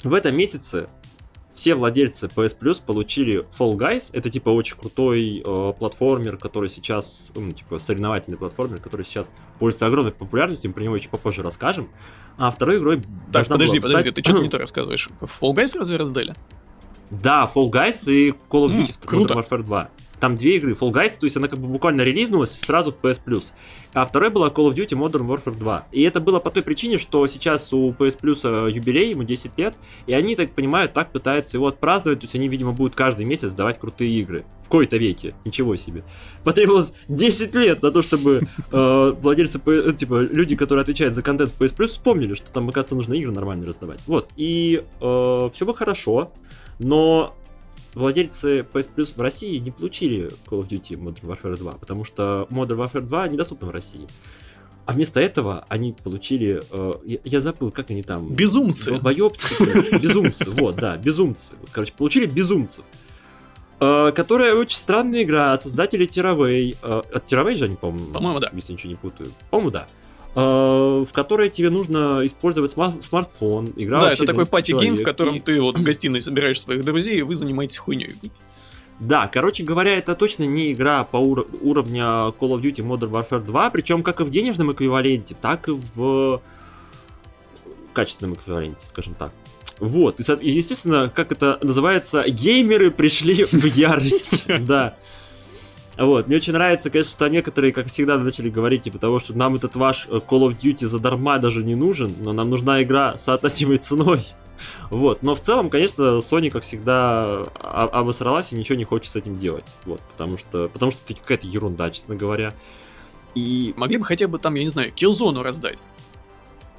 [0.04, 0.88] В этом месяце
[1.54, 4.10] все владельцы PS Plus получили Fall Guys.
[4.14, 9.88] Это типа очень крутой э, платформер, который сейчас, ну, типа соревновательный платформер, который сейчас пользуется
[9.88, 11.90] огромной популярностью, мы про него еще попозже расскажем.
[12.38, 13.02] А второй игрой
[13.34, 15.10] Так, подожди, была подожди, стать- ты что-то не то рассказываешь.
[15.20, 16.34] Fall Guys разве раздали?
[17.10, 19.34] Да, Fall Guys и Call of Duty круто.
[19.34, 19.90] Modern Warfare 2.
[20.20, 20.74] Там две игры.
[20.74, 23.54] Fall Guys, то есть она как бы буквально релизнулась сразу в PS Plus.
[23.94, 25.88] А второй была Call of Duty Modern Warfare 2.
[25.94, 29.58] И это было по той причине, что сейчас у PS Plus э, юбилей, ему 10
[29.58, 33.26] лет, и они, так понимаю, так пытаются его отпраздновать, то есть они, видимо, будут каждый
[33.26, 34.44] месяц давать крутые игры.
[34.62, 35.36] В кои-то веке.
[35.46, 36.04] Ничего себе.
[36.44, 38.42] Потребовалось 10 лет на то, чтобы
[38.72, 42.68] э, владельцы, э, типа, люди, которые отвечают за контент в PS Plus, вспомнили, что там,
[42.68, 44.02] оказывается, нужно игры нормально раздавать.
[44.06, 44.30] Вот.
[44.36, 46.32] И все бы хорошо,
[46.80, 47.36] но
[47.94, 52.48] владельцы PS Plus в России не получили Call of Duty Modern Warfare 2, потому что
[52.50, 54.08] Modern Warfare 2 недоступна в России.
[54.86, 56.64] А вместо этого они получили...
[56.72, 58.34] э, я, я забыл, как они там...
[58.34, 58.90] Безумцы.
[59.60, 60.02] Блин.
[60.02, 61.54] Безумцы, вот, да, безумцы.
[61.72, 62.84] Короче, получили безумцев.
[63.80, 66.06] Э, Которая очень странная игра от создателей.
[66.06, 68.50] Э, От Tearaway же они, по-моему, По-моему, да.
[68.54, 69.32] если ничего не путаю.
[69.52, 69.88] По-моему, да.
[70.40, 73.72] Э, В которой тебе нужно использовать сма- смартфон.
[73.76, 76.60] Игра Да, это такой 12 party game, в котором и- ты вот в гостиной собираешь
[76.60, 78.16] своих друзей, и вы занимаетесь хуйней.
[79.00, 83.44] Да, короче говоря, это точно не игра по ур- уровня Call of Duty Modern Warfare
[83.46, 86.42] 2, причем как и в денежном эквиваленте, так и в
[87.94, 89.32] качественном эквиваленте, скажем так.
[89.80, 94.96] Вот, и, естественно, как это называется, геймеры пришли в ярость, да.
[96.00, 99.56] Вот, мне очень нравится, конечно, что некоторые, как всегда, начали говорить, типа того, что нам
[99.56, 103.24] этот ваш э, Call of Duty задарма даже не нужен, но нам нужна игра с
[103.26, 104.26] соотносимой ценой.
[104.90, 109.16] Вот, но в целом, конечно, Sony, как всегда, о- обосралась и ничего не хочет с
[109.18, 109.66] этим делать.
[109.86, 112.54] Вот, потому что, потому что это какая-то ерунда, честно говоря.
[113.36, 115.80] И, Могли бы хотя бы там, я не знаю, киллзону раздать.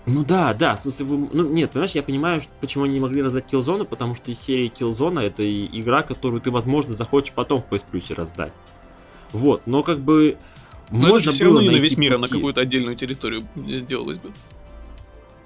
[0.07, 3.23] ну да, да, в смысле, вы- ну нет, понимаешь, я понимаю, почему они не могли
[3.23, 7.67] раздать Killzone, потому что из серии Killzone это игра, которую ты, возможно, захочешь потом в
[7.73, 8.53] PS Plus раздать.
[9.33, 10.37] Вот, но как бы
[10.91, 13.47] Но можно это все было равно не на весь мир, а на какую-то отдельную территорию
[13.55, 14.31] делалось бы.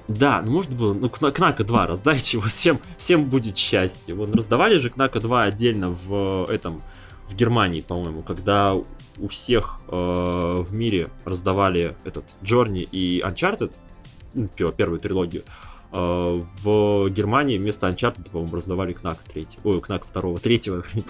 [0.09, 4.15] Да, ну можно было, ну Кна- Кнака 2 раздайте его, всем, всем будет счастье.
[4.15, 6.83] Вон раздавали же Кнака 2 отдельно в этом,
[7.29, 13.73] в Германии, по-моему, когда у всех э, в мире раздавали этот Джорни и Uncharted,
[14.35, 15.45] ну, пе- первую трилогию,
[15.95, 19.47] в Германии вместо Uncharted, по-моему, раздавали Кнак 3.
[19.63, 20.61] Ой, Кнак 2, 3.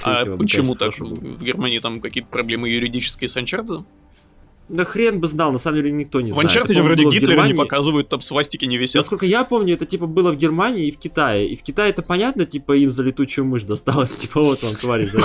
[0.03, 0.99] А почему так?
[0.99, 3.85] В Германии там какие-то проблемы юридические с Uncharted?
[4.69, 6.51] Да хрен бы знал, на самом деле никто не В знает.
[6.51, 8.97] Uncharted Это, по-моему, вроде в Гитлера не показывают, там свастики не висят.
[9.01, 11.49] Насколько я помню, это типа было в Германии и в Китае.
[11.49, 14.17] И в Китае это понятно, типа им за летучую мышь досталось.
[14.17, 15.21] Типа вот вам, твари, за.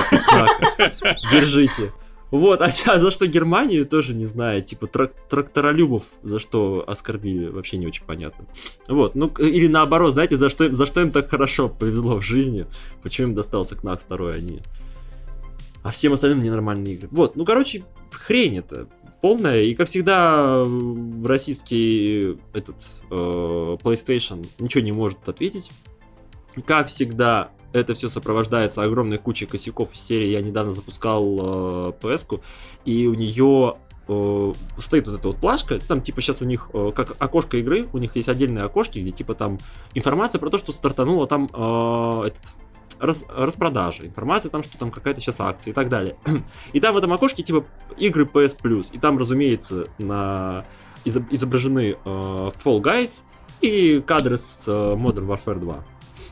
[1.32, 1.94] Держите.
[2.32, 4.62] Вот, а ща- за что Германию, тоже не знаю.
[4.62, 8.46] Типа трак- тракторолюбов за что оскорбили, вообще не очень понятно.
[8.88, 12.66] Вот, ну, или наоборот, знаете, за что, за что им так хорошо повезло в жизни.
[13.02, 14.60] Почему им достался КНАК второй, а не...
[15.82, 17.08] А всем остальным ненормальные игры.
[17.12, 18.88] Вот, ну, короче, хрень это
[19.22, 19.62] полная.
[19.64, 20.66] И, как всегда,
[21.24, 22.76] российский этот
[23.10, 23.16] э,
[23.82, 25.72] PlayStation ничего не может ответить.
[26.66, 30.28] Как всегда, это все сопровождается огромной кучей косяков из серии.
[30.28, 32.42] Я недавно запускал э, PS-ку,
[32.86, 33.76] и у нее
[34.08, 37.88] э, стоит вот эта вот плашка, там типа сейчас у них э, как окошко игры,
[37.94, 39.60] у них есть отдельные окошки, где типа там
[39.94, 42.42] информация про то, что стартануло там э, этот
[43.00, 46.16] рас- распродажа, информация там, что там какая-то сейчас акция и так далее.
[46.74, 47.66] И там в этом окошке типа
[47.98, 50.66] игры PS Plus, и там, разумеется, на
[51.06, 53.24] изоб- изображены э, Fall Guys
[53.62, 55.84] и кадры с э, Modern Warfare 2.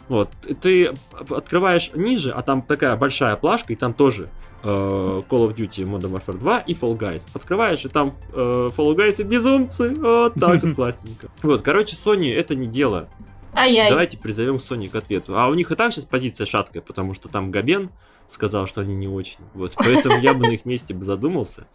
[0.10, 0.30] Вот,
[0.62, 0.94] ты
[1.30, 4.30] открываешь ниже, а там такая большая плашка, и там тоже
[4.64, 7.28] э, Call of Duty Modern Warfare 2 и Fall Guys.
[7.34, 9.94] Открываешь, и там э, Fall Guys и безумцы.
[9.96, 11.30] Вот так вот классненько.
[11.44, 13.10] Вот, короче, Sony это не дело.
[13.54, 13.90] Ай-яй.
[13.90, 15.38] Давайте призовем Sony к ответу.
[15.38, 17.90] А у них и так сейчас позиция шаткая, потому что там Габен
[18.28, 19.40] сказал, что они не очень.
[19.54, 21.68] Вот, поэтому я бы на их месте бы задумался,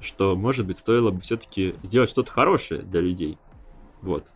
[0.00, 3.38] что, может быть, стоило бы все-таки сделать что-то хорошее для людей.
[4.02, 4.32] Вот.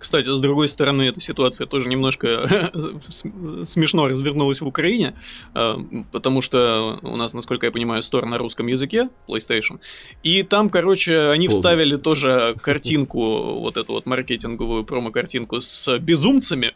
[0.00, 2.70] Кстати, с другой стороны, эта ситуация тоже немножко
[3.08, 5.14] см- смешно развернулась в Украине,
[5.54, 5.74] э,
[6.10, 9.78] потому что у нас, насколько я понимаю, стор на русском языке, PlayStation,
[10.22, 11.50] и там, короче, они Полностью.
[11.50, 16.72] вставили тоже картинку, вот эту вот маркетинговую промо-картинку с безумцами,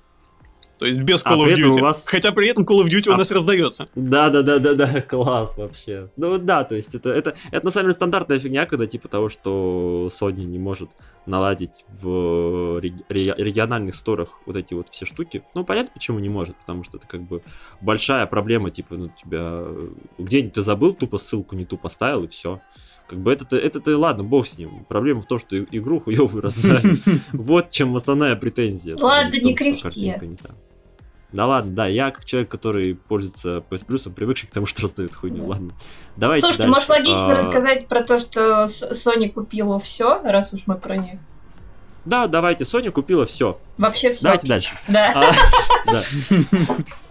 [0.84, 2.84] то есть без А Call of при этом Duty, у вас- хотя при этом Call
[2.84, 3.88] of Duty у А- нас раздается.
[3.94, 6.10] Да, да, да, да, да, класс вообще.
[6.18, 9.30] Ну да, то есть это, это, это на самом деле стандартная фигня, когда типа того,
[9.30, 10.90] что Sony не может
[11.24, 15.42] наладить в реги- ре- региональных сторах вот эти вот все штуки.
[15.54, 17.40] Ну, понятно, почему не может, потому что это как бы
[17.80, 22.28] большая проблема, типа, ну, тебя э, где-нибудь ты забыл, тупо ссылку не ту поставил, и
[22.28, 22.60] все.
[23.08, 24.86] Как бы это-то, это-то ладно, бог с ним.
[24.88, 26.80] Проблема в том, что игру хуёвую раздали.
[27.32, 28.96] Вот чем основная претензия.
[28.98, 30.14] Ладно, не кряхти.
[31.34, 35.12] Да ладно, да, я как человек, который пользуется PS Plus, привыкший к тому, что раздают
[35.16, 35.44] хуйню.
[35.48, 35.72] Ладно.
[36.16, 36.74] Давайте Слушайте, дальше.
[36.76, 41.18] может логично А, рассказать про то, что Sony купила все, раз уж мы про них.
[42.04, 43.58] Да, давайте, Sony купила все.
[43.78, 44.22] Вообще все.
[44.22, 44.70] Давайте дальше.
[44.86, 45.34] Да.
[45.86, 46.02] А.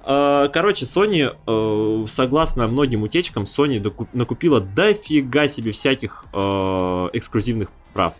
[0.06, 8.14] А, Короче, Sony, э, согласно многим утечкам, Sony накупила дофига себе всяких э, эксклюзивных прав.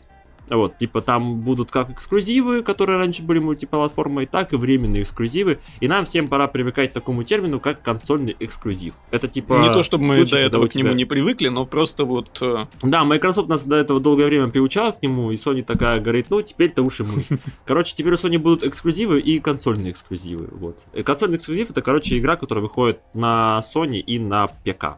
[0.50, 5.60] Вот, типа там будут как эксклюзивы, которые раньше были мультиплатформой, так и временные эксклюзивы.
[5.80, 8.94] И нам всем пора привыкать к такому термину, как консольный эксклюзив.
[9.12, 9.62] Это типа...
[9.62, 12.06] Не то, чтобы мы случай, до этого у к нему тебя- не привыкли, но просто
[12.06, 12.38] вот...
[12.42, 16.28] э, Да, Microsoft нас до этого долгое время приучала к нему, и Sony такая говорит,
[16.30, 17.24] ну, теперь-то уж и мы.
[17.66, 20.80] Короче, теперь у Sony будут эксклюзивы и консольные эксклюзивы, вот.
[20.94, 24.98] И консольный эксклюзив это, короче, игра, которая выходит на Sony и на ПК.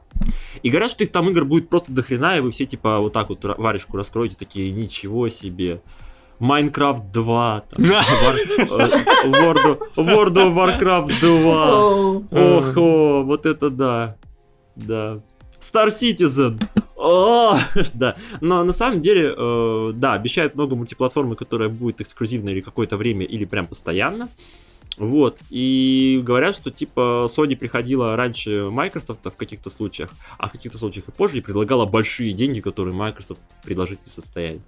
[0.64, 3.14] И говорят, что их там игр будет просто до хрена, и вы все, типа, вот
[3.14, 5.82] так вот варежку раскроете, такие, ничего себе.
[6.40, 11.80] Майнкрафт 2, там, War- э, World of- World of Warcraft 2.
[11.80, 12.26] Оу.
[12.32, 12.76] Ох,
[13.26, 14.16] вот это да.
[14.76, 15.22] Да.
[15.60, 16.62] Star Citizen.
[16.98, 17.58] О,
[17.94, 18.16] да.
[18.42, 23.26] Но на самом деле, э, да, обещают много мультиплатформы, которая будет эксклюзивна или какое-то время,
[23.26, 24.28] или прям постоянно.
[24.98, 25.40] Вот.
[25.50, 31.10] И говорят, что типа Sony приходила раньше Microsoft в каких-то случаях, а в каких-то случаях
[31.10, 34.62] и позже, и предлагала большие деньги, которые Microsoft предложить не состоянии.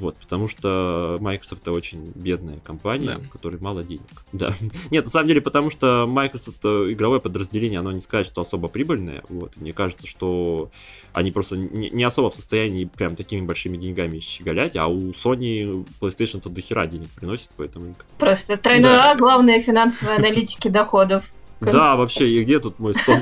[0.00, 3.18] Вот, потому что Microsoft это очень бедная компания, Да.
[3.18, 4.02] у которой мало денег.
[4.32, 4.52] Да.
[4.90, 8.68] Нет, на самом деле, потому что Microsoft э, игровое подразделение, оно не сказать, что особо
[8.68, 9.22] прибыльное.
[9.28, 9.56] Вот.
[9.56, 10.70] Мне кажется, что
[11.12, 15.86] они просто не, не особо в состоянии прям такими большими деньгами щеголять, а у Sony
[16.00, 17.94] PlayStation-то до хера денег приносит, поэтому...
[18.18, 19.12] Просто тройное Да.
[19.12, 21.24] А, главные финансовые аналитики доходов.
[21.60, 23.20] Да, вообще, и где тут мой стон?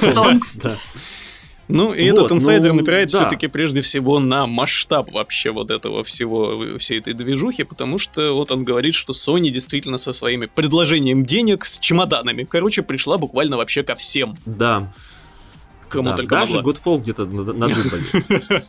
[0.00, 0.60] Стонкс.
[1.68, 3.18] Ну, и Вот, этот инсайдер ну, напирает да.
[3.18, 8.50] все-таки прежде всего на масштаб вообще вот этого всего, всей этой движухи, потому что вот
[8.50, 13.82] он говорит, что Sony действительно со своими предложением денег с чемоданами, короче, пришла буквально вообще
[13.82, 14.90] ко всем, Да,
[15.90, 16.58] кому да, только даже.
[16.60, 18.62] Godfall где-то над- надыбали.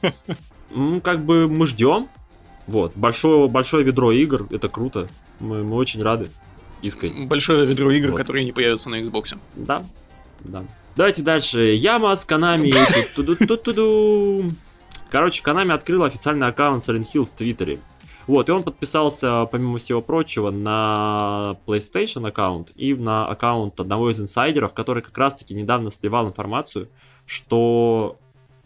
[0.75, 2.09] Ну, как бы мы ждем.
[2.67, 5.07] Вот, большое, большое ведро игр, это круто.
[5.39, 6.29] Мы, мы очень рады.
[6.81, 7.25] Искренне.
[7.25, 8.17] Большое ведро игр, Вот.
[8.17, 9.37] которые не появятся на Xbox.
[9.55, 9.83] Да,
[10.41, 10.63] да.
[10.95, 11.75] Давайте дальше.
[11.75, 12.25] Яма с.
[12.25, 14.51] Ту-ду-ду-ду-ду.
[15.09, 17.79] Короче, Konami открыл официальный аккаунт Silent Hill в Твиттере.
[18.27, 24.21] Вот, и он подписался, помимо всего прочего, на PlayStation аккаунт и на аккаунт одного из
[24.21, 26.89] инсайдеров, который как раз-таки недавно сливал информацию,
[27.25, 28.19] что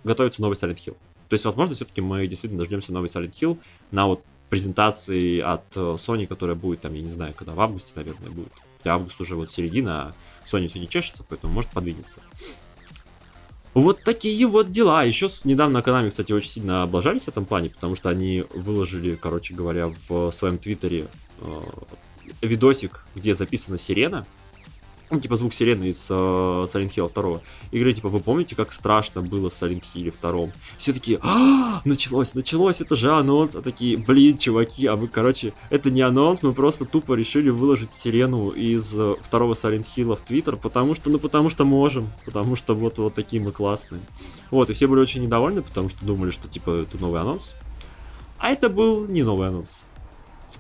[0.04, 0.98] готовится новый Silent Hill.
[1.30, 3.58] То есть, возможно, все-таки мы действительно дождемся новый Silent Hill
[3.92, 7.94] на вот презентации от э, Sony, которая будет там, я не знаю, когда в августе,
[7.96, 8.52] наверное, будет.
[8.80, 10.14] Хотя август уже вот середина, а
[10.46, 12.20] Sony не чешется, поэтому может подвинется.
[13.74, 15.04] Вот такие вот дела.
[15.04, 19.56] Еще недавно Konami, кстати, очень сильно облажались в этом плане, потому что они выложили, короче
[19.56, 21.08] говоря, в своем твиттере
[21.40, 21.62] э,
[22.42, 24.28] видосик, где записана сирена,
[25.14, 27.42] ну, типа звук сирены из э, Silent Hill 2.
[27.72, 30.54] И говорю, типа, вы помните, как страшно было в Silent Hill 2?
[30.80, 33.56] Все такие, а, началось, началось, это же анонс.
[33.56, 37.92] А такие, блин, чуваки, а мы, короче, это не анонс, мы просто тупо решили выложить
[37.92, 42.56] сирену из э, второго Silent Hill в Твиттер, потому что, ну, потому что можем, потому
[42.56, 44.02] что вот, вот такие мы классные.
[44.50, 47.56] Вот, и все были очень недовольны, потому что думали, что, типа, это новый анонс.
[48.40, 49.84] А это был не новый анонс.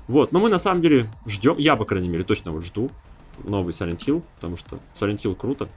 [0.07, 2.91] Вот, но мы на самом деле ждем, я, по крайней мере, точно вот жду
[3.43, 5.69] новый Silent Hill, потому что Silent Hill круто.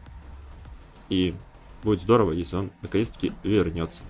[1.09, 1.35] И
[1.83, 4.03] будет здорово, если он наконец-таки вернется.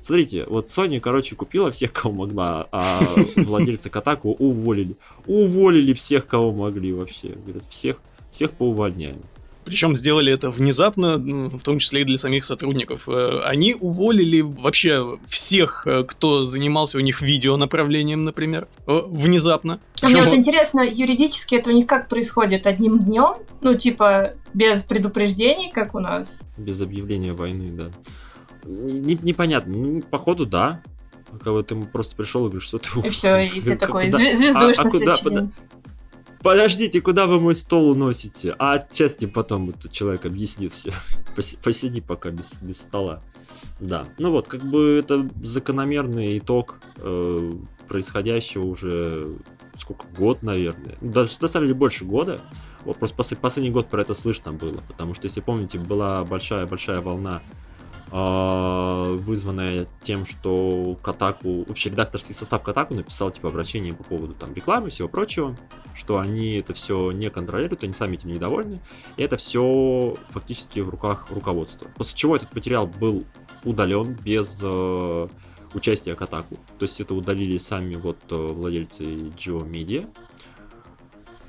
[0.00, 3.00] Смотрите, вот Sony, короче, купила всех, кого могла, а
[3.36, 4.96] владельца Катаку уволили.
[5.26, 7.28] Уволили всех, кого могли вообще.
[7.28, 8.00] Говорят, всех,
[8.30, 9.22] всех поувольняем.
[9.64, 13.08] Причем сделали это внезапно, в том числе и для самих сотрудников.
[13.08, 19.80] Э, они уволили вообще всех, э, кто занимался у них видео направлением, например, э, внезапно.
[20.02, 22.66] А мне вот интересно, юридически это у них как происходит?
[22.66, 23.36] Одним днем?
[23.62, 26.46] Ну, типа, без предупреждений, как у нас?
[26.58, 27.90] Без объявления войны, да.
[28.64, 29.72] Не, непонятно.
[29.72, 30.82] Ну, походу, да.
[31.42, 32.88] Когда ты просто пришел и говоришь, что ты...
[33.00, 35.52] И все, и ты такой звездуешь а, на следующий день
[36.44, 38.54] подождите, куда вы мой стол уносите?
[38.58, 40.92] А отчасти потом этот человек объяснит все.
[41.64, 43.22] Посиди пока без, без стола.
[43.80, 47.52] Да, ну вот, как бы это закономерный итог э,
[47.88, 49.36] происходящего уже
[49.76, 50.96] сколько, год, наверное.
[51.00, 52.40] Даже на самом деле больше года.
[52.84, 57.40] Вот просто последний год про это слышно было, потому что, если помните, была большая-большая волна
[58.14, 64.86] вызванная тем, что Катаку, вообще редакторский состав Катаку написал типа обращение по поводу там рекламы
[64.86, 65.56] и всего прочего,
[65.96, 68.80] что они это все не контролируют, они сами этим недовольны,
[69.16, 71.88] и это все фактически в руках руководства.
[71.96, 73.24] После чего этот материал был
[73.64, 75.28] удален без э,
[75.72, 80.08] участия Катаку, то есть это удалили сами вот э, владельцы Geo Media,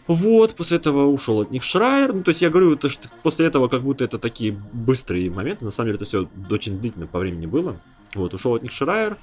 [0.08, 2.14] вот, после этого ушел от них Шрайер.
[2.14, 5.66] Ну, то есть я говорю, то, что после этого как будто это такие быстрые моменты.
[5.66, 7.80] На самом деле это все очень длительно по времени было.
[8.14, 9.18] Вот, ушел от них Шрайер.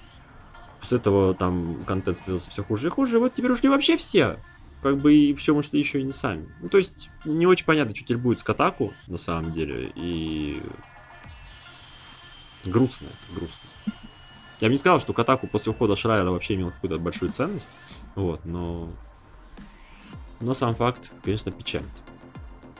[0.81, 3.21] После этого там контент становился все хуже и хуже.
[3.21, 4.39] Вот теперь ушли вообще все.
[4.83, 6.53] Как бы и все, может, еще и не сами.
[6.61, 9.93] Ну, то есть, не очень понятно, что теперь будет с Катаку, на самом деле.
[9.95, 10.61] И
[12.65, 13.69] грустно это, грустно.
[14.59, 17.69] Я бы не сказал, что Катаку после ухода Шрайера вообще имел какую-то большую ценность.
[18.17, 18.91] Вот, но
[20.43, 21.87] но сам факт, конечно, печалит.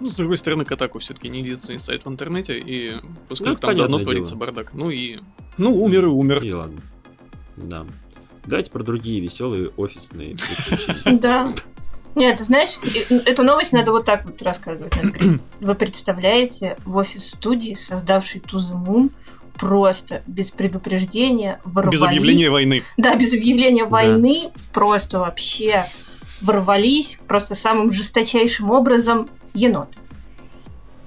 [0.01, 2.97] Ну, с другой стороны, Катаку все-таки не единственный сайт в интернете, и
[3.29, 4.11] поскольку ну, там давно дело.
[4.11, 4.75] творится бардак.
[4.75, 5.21] Ну и...
[5.59, 6.45] Ну, умер и умер.
[6.45, 6.81] И ладно.
[7.57, 7.87] Да.
[8.45, 10.37] Давайте про другие веселые офисные
[11.05, 11.53] Да.
[12.15, 12.79] Нет, ты знаешь,
[13.27, 14.93] эту новость надо вот так вот рассказывать.
[15.61, 19.11] Вы представляете, в офис-студии, создавший To The Moon,
[19.55, 22.01] просто без предупреждения ворвались...
[22.01, 22.83] Без объявления войны.
[22.97, 25.87] Да, без объявления войны, просто вообще
[26.43, 29.89] ворвались просто самым жесточайшим образом енот.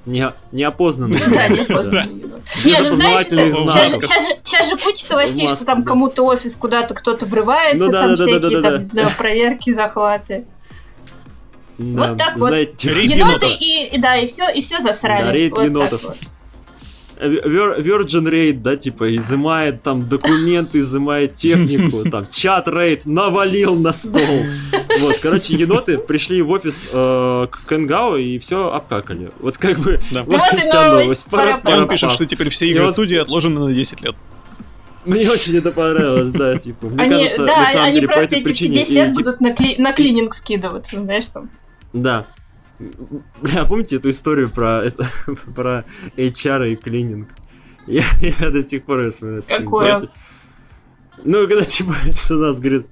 [0.05, 1.19] Не, неопознанный.
[1.19, 2.41] Да, неопознанный енот.
[2.63, 3.25] Не, ну знаешь,
[4.43, 8.75] сейчас же куча новостей, что там кому-то офис куда-то кто-то врывается, ну там всякие, там,
[8.75, 10.45] не знаю, проверки, захваты.
[11.77, 12.53] Вот так вот.
[12.53, 15.23] Еноты и, да, и все, и все засрали.
[15.23, 16.15] Да, рейд енотов.
[17.20, 24.45] Virgin Raid, да, типа, изымает там документы, изымает технику, там, чат рейд навалил на стол.
[24.99, 29.32] Вот, короче, еноты пришли в офис э, к Кенгау и все обкакали.
[29.39, 30.24] Вот как бы, да.
[30.24, 31.28] вот, и вся новость.
[31.30, 34.16] Пара, он пишет, что теперь все игры студии отложены на 10 лет.
[35.05, 36.88] Мне очень это понравилось, да, типа.
[36.88, 38.76] Мне они, кажется, да, на самом они деле, просто по этой эти причине...
[38.80, 39.76] 10 лет будут на, кли...
[39.78, 41.51] на клининг скидываться, знаешь, там.
[41.93, 42.26] Да,
[43.41, 44.84] Бля, помните эту историю про,
[45.55, 45.86] про
[46.17, 47.30] HR и клининг?
[47.88, 49.43] Я, я до сих пор ее вспоминаю.
[49.47, 50.09] Какое?
[51.23, 52.88] Ну, когда типа это у нас говорит,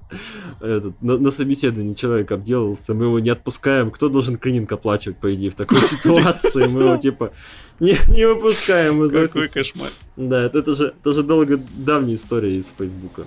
[0.62, 3.92] этот, на, на собеседовании человек обделался, мы его не отпускаем.
[3.92, 6.68] Кто должен клининг оплачивать, по идее, в такой ситуации?
[6.68, 7.34] Мы его типа
[7.80, 9.90] не, не выпускаем из Какой кошмар.
[10.16, 13.26] Да, это, это, же, это же долго давняя история из Фейсбука.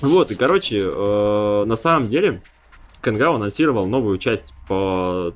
[0.00, 2.42] Вот, и короче, э, на самом деле,
[3.08, 5.32] Кенгау анонсировал новую часть по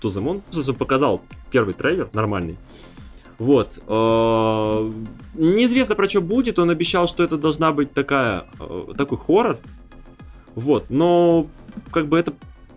[0.00, 0.42] To The Moon.
[0.68, 2.56] Он показал первый трейлер нормальный.
[3.38, 3.78] Вот.
[3.86, 4.92] Э,
[5.34, 6.58] неизвестно про что будет.
[6.58, 9.58] Он обещал, что это должна быть такая, э, такой хоррор.
[10.56, 10.86] Вот.
[10.90, 11.46] Но
[11.92, 12.32] как бы это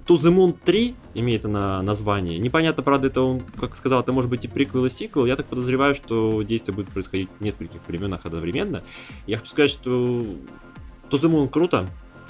[0.05, 2.37] To the Moon 3 имеет она название.
[2.37, 5.25] Непонятно, правда, это он, как сказал, это может быть и приквел, и сиквел.
[5.25, 8.83] Я так подозреваю, что действие будет происходить в нескольких временах одновременно.
[9.25, 11.87] Я хочу сказать, что To the Moon круто.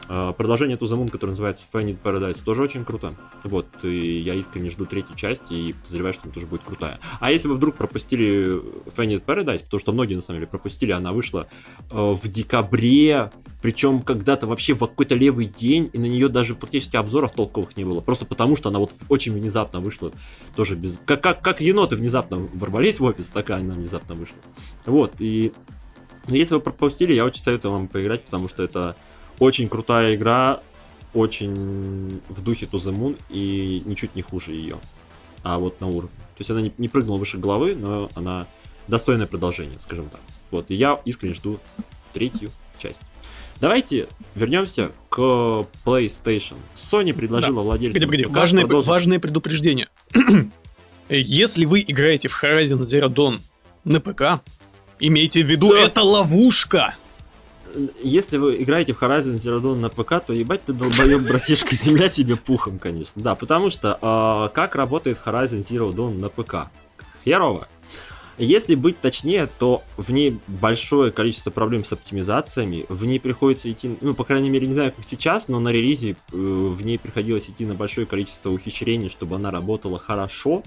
[0.08, 3.16] А, Продолжение To the Moon, которое называется Finding Paradise, тоже очень круто.
[3.44, 7.00] Вот, и я искренне жду третью часть и подозреваю, что она тоже будет крутая.
[7.20, 11.12] А если вы вдруг пропустили Finding Paradise, потому что многие на самом деле пропустили, она
[11.12, 11.48] вышла
[11.90, 13.32] э, в декабре,
[13.62, 17.84] причем когда-то вообще в какой-то левый день, и на нее даже практически обзоров толковых не
[17.84, 18.02] было.
[18.02, 20.12] Просто потому, что она вот очень внезапно вышла.
[20.56, 21.00] Тоже без...
[21.06, 24.38] Как, как, как еноты внезапно ворвались в офис, такая она внезапно вышла.
[24.86, 25.52] Вот, и
[26.28, 28.96] если вы пропустили, я очень советую вам поиграть, потому что это
[29.40, 30.60] очень крутая игра,
[31.14, 34.78] очень в духе To The Moon и ничуть не хуже ее.
[35.44, 36.10] А вот на уровне.
[36.18, 38.48] То есть она не, не прыгнула выше головы, но она
[38.88, 40.20] достойное продолжение, скажем так.
[40.52, 41.60] Вот, и я искренне жду
[42.14, 43.00] третью часть.
[43.62, 45.18] Давайте вернемся к
[45.86, 46.56] PlayStation.
[46.76, 47.62] Sony предложила Да.
[47.62, 49.88] владельцам Погоди, погоди, важное, продолжить- важное предупреждение.
[51.10, 53.40] Если вы играете в Horizon Zero Dawn
[53.84, 54.42] на ПК,
[55.00, 55.80] имейте в виду, Да.
[55.80, 56.96] это ловушка.
[58.02, 62.10] Если вы играете в Horizon Zero Dawn на ПК, то ебать ты долбоеб, братишка, земля
[62.10, 63.22] тебе пухом, конечно.
[63.22, 66.70] Да, потому что а, как работает Horizon Zero Dawn на ПК?
[67.24, 67.68] Херово.
[68.38, 73.96] Если быть точнее, то в ней большое количество проблем с оптимизациями, в ней приходится идти,
[74.02, 77.50] ну, по крайней мере, не знаю, как сейчас, но на релизе э, в ней приходилось
[77.50, 80.64] идти на большое количество ухищрений, чтобы она работала хорошо,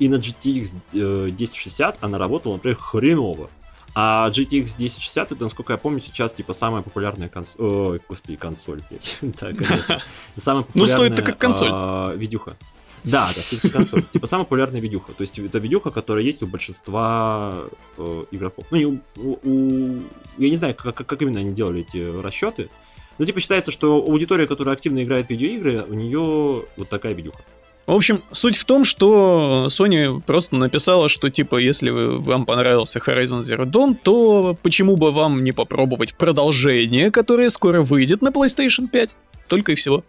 [0.00, 3.50] и на GTX э, 1060 она работала, например, хреново.
[3.94, 7.62] А GTX 1060 это, насколько я помню, сейчас типа самая популярная консоль.
[7.64, 9.18] Ой, господи, консоль, блядь.
[9.22, 10.00] Да, конечно.
[10.36, 11.68] Самая Ну, популярная стоит-то как консоль.
[11.70, 12.56] а, видюха.
[13.04, 14.02] Да, да, стоит как консоль.
[14.04, 15.12] Типа самая популярная видюха.
[15.12, 17.64] То есть это видюха, которая есть у большинства
[17.98, 18.64] э, игроков.
[18.70, 20.02] Ну, не у,
[20.38, 22.70] Я не знаю, как, как- как именно они делали эти расчеты.
[23.18, 27.40] Но типа считается, что аудитория, которая активно играет в видеоигры, у нее вот такая видюха.
[27.86, 33.40] В общем, суть в том, что Sony просто написала, что типа, если вам понравился Horizon
[33.40, 39.16] Zero Dawn, то почему бы вам не попробовать продолжение, которое скоро выйдет на PlayStation 5?
[39.48, 40.04] Только и всего.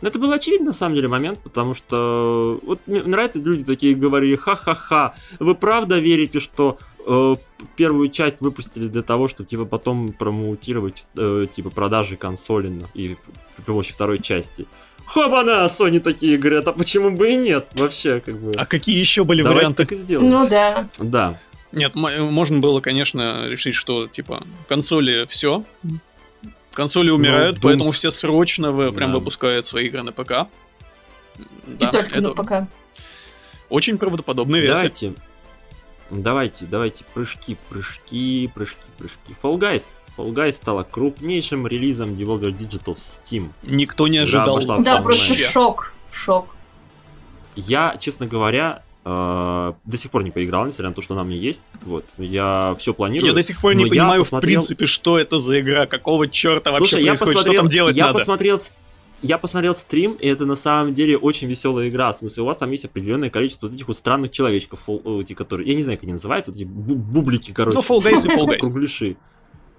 [0.00, 4.36] Это был очевидный, на самом деле, момент, потому что вот мне нравятся люди такие говорили,
[4.36, 7.36] ха-ха-ха, вы правда верите, что э,
[7.76, 13.16] первую часть выпустили для того, чтобы типа потом промоутировать э, типа продажи консоли на- и
[13.56, 14.66] при помощи второй части?
[15.06, 17.68] Хобана, Sony такие говорят, а почему бы и нет?
[17.74, 18.52] Вообще, как бы.
[18.56, 19.82] А какие еще были Давайте варианты?
[19.84, 20.30] так и сделаем.
[20.30, 20.88] Ну да.
[20.98, 21.38] Да.
[21.72, 25.64] Нет, м- можно было, конечно, решить, что типа консоли все.
[26.72, 29.18] Консоли умирают, Doom- поэтому все срочно вы- прям Да.
[29.18, 30.48] выпускают свои игры на ПК.
[31.66, 32.68] И Да, только это на ПК.
[33.68, 34.74] очень правдоподобная версия.
[34.90, 35.14] Давайте.
[36.10, 39.34] Давайте, давайте, прыжки, прыжки, прыжки, прыжки.
[39.42, 39.82] Fall Guys.
[40.16, 43.50] Fall Guys стала крупнейшим релизом Devolver Digital в Steam.
[43.62, 44.58] Никто не ожидал.
[44.60, 45.02] в Да, онлайн.
[45.02, 45.44] просто вообще.
[45.46, 45.92] шок.
[46.10, 46.46] Шок.
[47.54, 51.26] Я, честно говоря, э, до сих пор не поиграл, несмотря на то, что она у
[51.26, 51.62] меня есть.
[51.82, 52.04] Вот.
[52.18, 53.28] Я все планирую.
[53.30, 56.70] Я до сих пор не понимаю, в посмотрел- принципе, что это за игра, какого черта
[56.72, 58.18] вообще Слушай, я происходит, что посмотрел, там делать я надо.
[58.18, 58.60] посмотрел,
[59.22, 62.12] я посмотрел стрим, и это на самом деле очень веселая игра.
[62.12, 65.32] В смысле, у вас там есть определенное количество вот этих вот странных человечков, фол- эти,
[65.32, 67.76] которые, я не знаю, как они называются, вот эти бу- бублики, короче.
[67.78, 68.60] Ну, Fall Guys и Fall Guys.
[68.70, 69.16] Кругляши.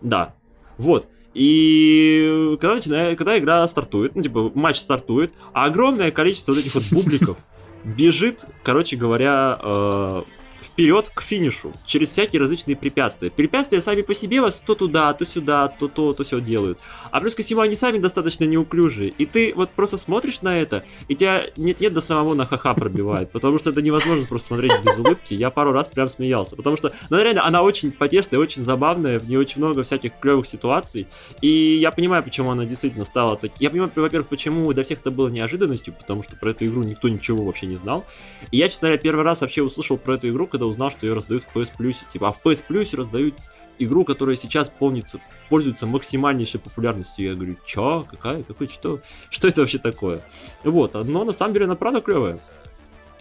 [0.01, 0.33] Да.
[0.77, 1.07] Вот.
[1.33, 6.73] И когда, начинает, когда игра стартует, ну, типа, матч стартует, а огромное количество вот этих
[6.73, 7.37] вот бубликов
[7.83, 10.23] бежит, короче говоря, э,
[10.61, 13.29] вперед к финишу, через всякие различные препятствия.
[13.29, 16.79] Препятствия сами по себе вас то туда, то сюда, то то, то все делают.
[17.11, 19.09] А плюс ко всему они сами достаточно неуклюжие.
[19.17, 23.31] И ты вот просто смотришь на это, и тебя нет-нет до самого на ха-ха пробивает,
[23.31, 25.33] потому что это невозможно просто смотреть без улыбки.
[25.33, 29.27] Я пару раз прям смеялся, потому что, ну реально, она очень потешная, очень забавная, в
[29.27, 31.07] ней очень много всяких клевых ситуаций.
[31.41, 33.51] И я понимаю, почему она действительно стала так.
[33.59, 37.09] Я понимаю, во-первых, почему для всех это было неожиданностью, потому что про эту игру никто
[37.09, 38.05] ничего вообще не знал.
[38.51, 41.43] И я, честно говоря, первый раз вообще услышал про эту когда узнал, что ее раздают
[41.43, 41.97] в PS Plus.
[42.11, 43.35] Типа, а в PS Plus раздают
[43.79, 45.19] игру, которая сейчас помнится,
[45.49, 47.25] пользуется максимальнейшей популярностью.
[47.25, 50.21] Я говорю, чё, какая, какой, что, что это вообще такое?
[50.63, 52.39] Вот, но на самом деле она правда клевая.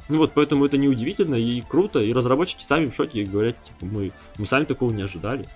[0.09, 3.87] Ну вот, поэтому это неудивительно и круто, и разработчики сами в шоке и говорят, типа,
[3.87, 5.47] мы, мы сами такого не ожидали.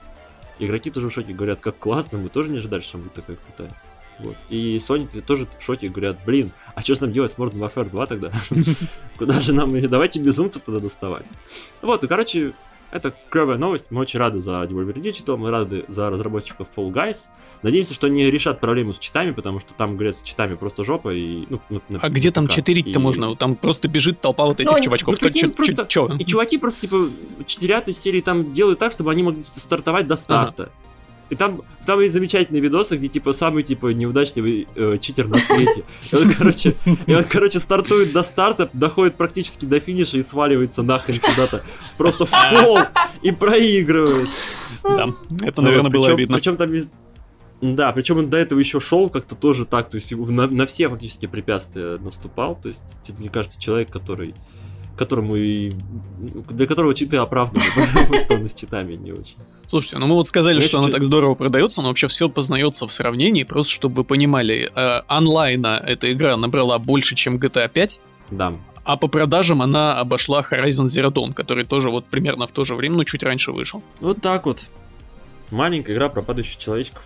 [0.59, 3.75] Игроки тоже в шоке говорят, как классно, мы тоже не ожидали, что будет такая крутая.
[4.23, 4.37] Вот.
[4.49, 7.91] И Sony тоже в шоке говорят, блин, а что же нам делать с Modern Warfare
[7.91, 8.33] 2 тогда?
[9.19, 11.25] Куда же нам, давайте безумцев тогда доставать.
[11.83, 12.53] Вот, и короче,
[12.91, 17.29] это клевая новость, мы очень рады за Devolver Digital, мы рады за разработчиков Fall Guys.
[17.63, 21.13] Надеемся, что они решат проблему с читами, потому что там, говорят, с читами просто жопа.
[21.15, 23.37] И, ну, на- на- А где там читерить-то И- можно?
[23.37, 25.21] Там просто бежит толпа вот этих Ну, чувачков.
[25.21, 26.09] ну, Чё- просто- чё?
[26.19, 27.09] И чуваки просто, типа,
[27.47, 30.71] читерят из серии там делают так, чтобы они могли стартовать до старта.
[31.31, 35.85] И там, там есть замечательные видосы, где типа самый типа неудачливый э, читер на свете.
[36.11, 36.75] И он, короче,
[37.07, 41.63] и он, короче, стартует до старта, доходит практически до финиша и сваливается нахрен куда-то.
[41.97, 42.81] Просто в пол
[43.23, 44.29] и проигрывает.
[44.83, 46.37] Да, это, наверное, Вот, было обидно.
[46.37, 46.91] Причем там вез-
[47.61, 50.89] Да, причем он до этого еще шел как-то тоже так, то есть на, на все
[50.89, 54.35] фактически препятствия наступал, то есть, типа, мне кажется, человек, который
[54.97, 55.71] которому и
[56.51, 57.65] для которого читы оправданы,
[57.95, 59.37] потому что он с читами не очень.
[59.71, 62.89] Слушайте, ну мы вот сказали, Я что она так здорово продается, но вообще все познается
[62.89, 68.01] в сравнении, просто чтобы вы понимали, э, онлайна эта игра набрала больше, чем GTA 5,
[68.33, 68.55] Да.
[68.83, 72.75] а по продажам она обошла Horizon Zero Dawn, который тоже вот примерно в то же
[72.75, 73.81] время, но чуть раньше вышел.
[74.01, 74.63] Вот так вот.
[75.53, 77.05] Маленькая игра про падающих человечков.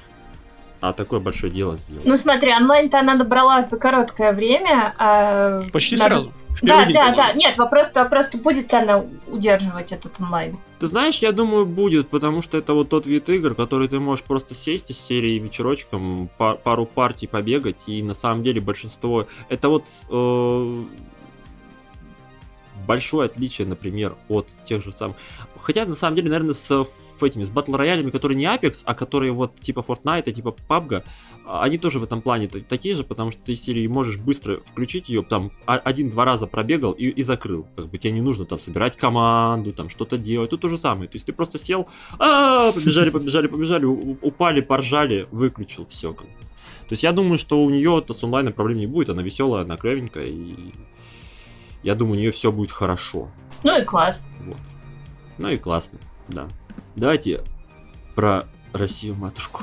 [0.86, 2.02] А такое большое дело сделал.
[2.04, 4.94] Ну смотри, онлайн-то она набрала за короткое время.
[4.98, 6.32] а Почти надо- сразу.
[6.60, 7.16] Да, день, да, да.
[7.16, 7.38] по-моему.
[7.40, 10.56] Нет, вопрос, вопрос, будет ли она удерживать этот онлайн.
[10.78, 14.24] Ты знаешь, я думаю, будет, потому что это вот тот вид игр, который ты можешь
[14.24, 19.26] просто сесть из серии вечерочком, па- пару партий побегать, и на самом деле большинство...
[19.48, 20.82] Это вот э,
[22.86, 25.16] большое отличие, например, от тех же самых...
[25.64, 26.86] Хотя, на самом деле, наверное, с
[27.22, 31.02] этими, с батл роялями, которые не Apex, а которые вот типа Fortnite, типа PUBG,
[31.46, 34.58] а, они тоже в этом плане та- такие же, потому что ты серии можешь быстро
[34.60, 37.66] включить ее, там а- один-два раза пробегал и, и закрыл.
[37.76, 40.50] Как бы тебе не нужно там собирать команду, там что-то делать.
[40.50, 41.08] Тут то же самое.
[41.08, 41.88] То есть ты просто сел,
[42.18, 46.12] а побежали, побежали, побежали, упали, поржали, выключил, все.
[46.12, 49.64] То есть я думаю, что у нее это с онлайном проблем не будет, она веселая,
[49.64, 50.54] она клевенькая, и
[51.82, 53.30] я думаю, у нее все будет хорошо.
[53.62, 54.26] Ну и класс.
[54.46, 54.58] Вот.
[55.38, 56.48] Ну и классно, да.
[56.96, 57.42] Давайте
[58.14, 59.62] про Россию матушку.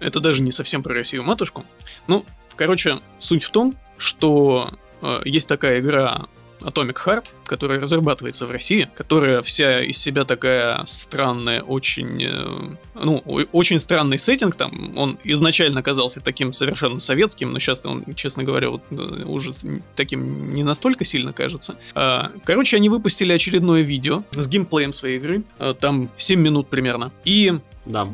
[0.00, 1.64] Это даже не совсем про Россию матушку.
[2.06, 2.24] Ну,
[2.56, 6.28] короче, суть в том, что э, есть такая игра
[6.60, 13.18] Atomic Heart, которая разрабатывается в России, которая вся из себя такая странная, очень, э, ну,
[13.52, 14.96] очень странный сеттинг там.
[14.96, 19.54] Он изначально казался таким совершенно советским, но сейчас он, честно говоря, вот, э, уже
[19.96, 21.76] таким не настолько сильно кажется.
[21.94, 27.12] А, Короче, они выпустили очередное видео с геймплеем своей игры, э, там 7 минут примерно.
[27.24, 27.52] И
[27.86, 28.08] Да.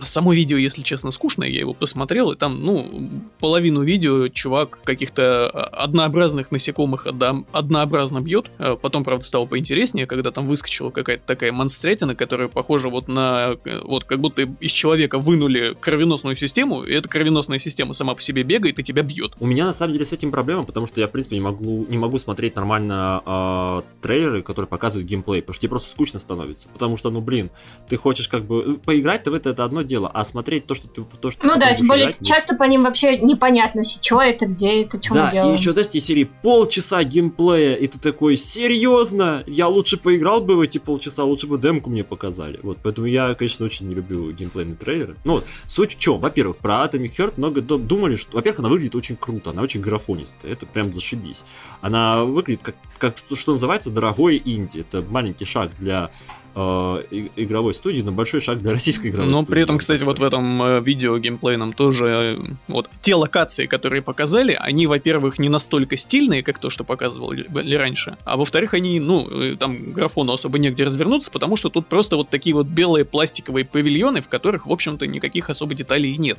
[0.00, 3.10] Само видео, если честно, скучное, я его посмотрел, и там, ну,
[3.40, 8.50] половину видео чувак каких-то а, однообразных насекомых одно- однообразно бьет.
[8.58, 13.56] А Потом, правда, стало поинтереснее, когда там выскочила какая-то такая монстрятина, которая похожа вот на...
[13.64, 18.20] э, Вот как будто из человека вынули кровеносную систему, и эта кровеносная система сама по
[18.20, 19.32] себе бегает и тебя бьет.
[19.40, 21.86] У меня на самом деле с этим проблема, потому что я, в принципе, не могу,
[21.88, 26.68] не могу смотреть нормально э, трейлеры, которые показывают геймплей, потому что тебе просто скучно становится.
[26.68, 27.50] Потому что, ну блин,
[27.88, 28.78] ты хочешь как бы.
[28.84, 31.72] Поиграть-то в это, это одно дело, а смотреть то, что ты то, что Ну да,
[31.74, 35.30] тем более играть, часто по ним вообще непонятно, что это, где это, что Да, мы
[35.32, 35.54] делаем.
[35.54, 39.44] и еще, знаешь, тебе серии полчаса геймплея, и ты такой, серьезно?
[39.46, 42.60] Я лучше поиграл бы в эти полчаса, лучше бы демку мне показали.
[42.62, 45.16] Вот, поэтому я, конечно, очень не люблю геймплейные трейлеры.
[45.24, 46.18] Ну вот, суть в чем?
[46.20, 49.80] Во-первых, про Atomic Heart много ду- думали, что, во-первых, она выглядит очень круто, она очень
[49.80, 51.44] графонистая, это прям зашибись.
[51.80, 54.80] Она выглядит как, как что, называется, дорогой инди.
[54.80, 56.10] Это маленький шаг для
[56.54, 59.50] игровой студии, но большой шаг для российской игровой Но студии.
[59.50, 64.02] при этом, кстати, вот в этом э, видео геймплейном тоже э, вот те локации, которые
[64.02, 69.00] показали, они, во-первых, не настолько стильные, как то, что показывали ли раньше, а во-вторых, они,
[69.00, 73.04] ну, э, там графону особо негде развернуться, потому что тут просто вот такие вот белые
[73.04, 76.38] пластиковые павильоны, в которых, в общем-то, никаких особо деталей нет.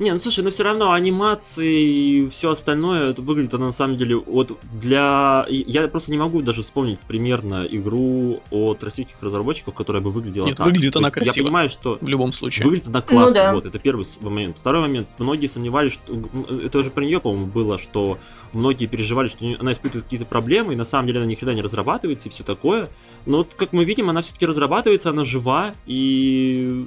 [0.00, 1.82] Не, ну слушай, но все равно анимации
[2.24, 5.46] и все остальное это выглядит оно на самом деле вот для.
[5.48, 10.56] Я просто не могу даже вспомнить примерно игру от российских разработчиков, которая бы выглядела Нет,
[10.56, 10.66] так.
[10.66, 11.36] выглядит То она есть красиво.
[11.36, 12.64] Я понимаю, что В любом случае.
[12.64, 13.54] выглядит она классно, да.
[13.54, 14.58] вот, это первый момент.
[14.58, 16.28] Второй момент, многие сомневались, что, м,
[16.64, 18.18] это уже про нее, по-моему, было, что
[18.52, 21.62] многие переживали, что она испытывает какие-то проблемы, и на самом деле она ни хрена не
[21.62, 22.88] разрабатывается и все такое.
[23.26, 26.86] Но вот, как мы видим, она все-таки разрабатывается, она жива, и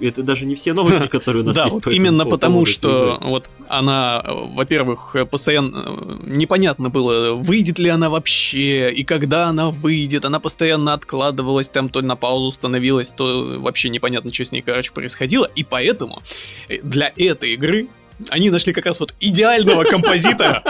[0.00, 1.76] это даже не все новости, которые у нас Да, есть.
[1.78, 8.92] этому именно по- потому, что вот она, во-первых, постоянно непонятно было, выйдет ли она вообще,
[8.92, 14.32] и когда она выйдет, она постоянно откладывалась, там то на паузу становилась, то вообще непонятно,
[14.32, 16.22] что с ней, короче, происходило, и поэтому
[16.68, 17.88] э, для этой игры
[18.30, 20.62] они нашли как раз вот идеального композитора.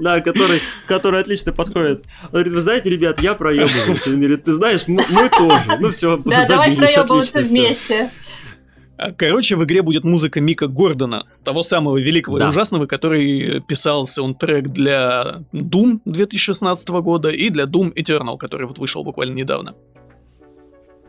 [0.00, 2.04] Да, который, который отлично подходит.
[2.24, 4.06] Он говорит, вы знаете, ребят, я проебываюсь.
[4.06, 5.62] Он говорит, ты знаешь, мы, мы тоже.
[5.80, 8.10] Ну все, Да, давай проебываться вместе.
[8.96, 12.46] А, Короче, в игре будет музыка Мика Гордона, того самого великого Да.
[12.46, 18.78] и ужасного, который писал саундтрек для Doom 2016 года и для Doom Eternal, который вот
[18.78, 19.74] вышел буквально недавно.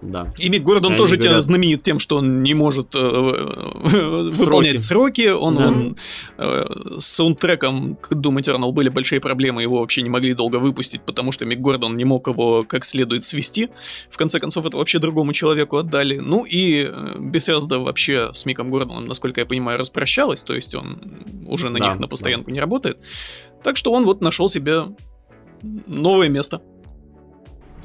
[0.01, 0.31] Да.
[0.37, 4.79] И Мик Гордон Они тоже говорят- знаменит тем, что он не может э, э, выполнять
[4.79, 5.29] сроки.
[5.29, 5.67] Он, Да.
[5.67, 5.97] он,
[6.37, 6.65] э,
[6.99, 11.31] с саундтреком к Doom Eternal были большие проблемы, его вообще не могли долго выпустить, потому
[11.31, 13.69] что Мик Гордон не мог его как следует свести.
[14.09, 16.17] В конце концов, это вообще другому человеку отдали.
[16.19, 20.99] Ну и э, Bethesda вообще с Миком Гордоном, насколько я понимаю, распрощалась, то есть он
[21.47, 22.97] уже на Да, них на постоянку не работает.
[23.63, 24.83] Так что он вот нашел себе
[25.87, 26.61] новое место.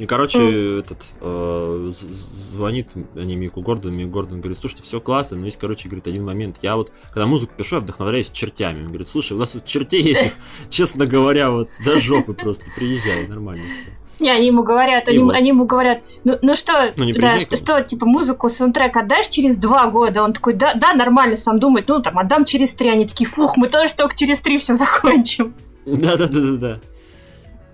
[0.01, 5.45] И, короче, этот э, звонит они Мику Гордону, Мик Гордон говорит, слушайте, все классно, но
[5.45, 6.57] есть, короче, говорит, один момент.
[6.63, 8.81] Я вот, когда музыку пишу, я вдохновляюсь чертями.
[8.81, 10.33] Он говорит, слушай, у нас тут чертей этих,
[10.71, 14.25] честно говоря, вот до жопы просто приезжай, нормально все.
[14.25, 15.35] Не, они ему говорят, И они, вот.
[15.35, 19.59] они ему говорят, ну, ну что, Ну, да, что, что, типа, музыку, саундтрек отдашь через
[19.59, 20.23] два года?
[20.23, 22.89] Он такой, да, да, нормально, сам думает, ну, там, отдам через три.
[22.89, 25.53] Они такие, фух, мы тоже только через три все закончим.
[25.85, 26.81] Да-да-да-да-да.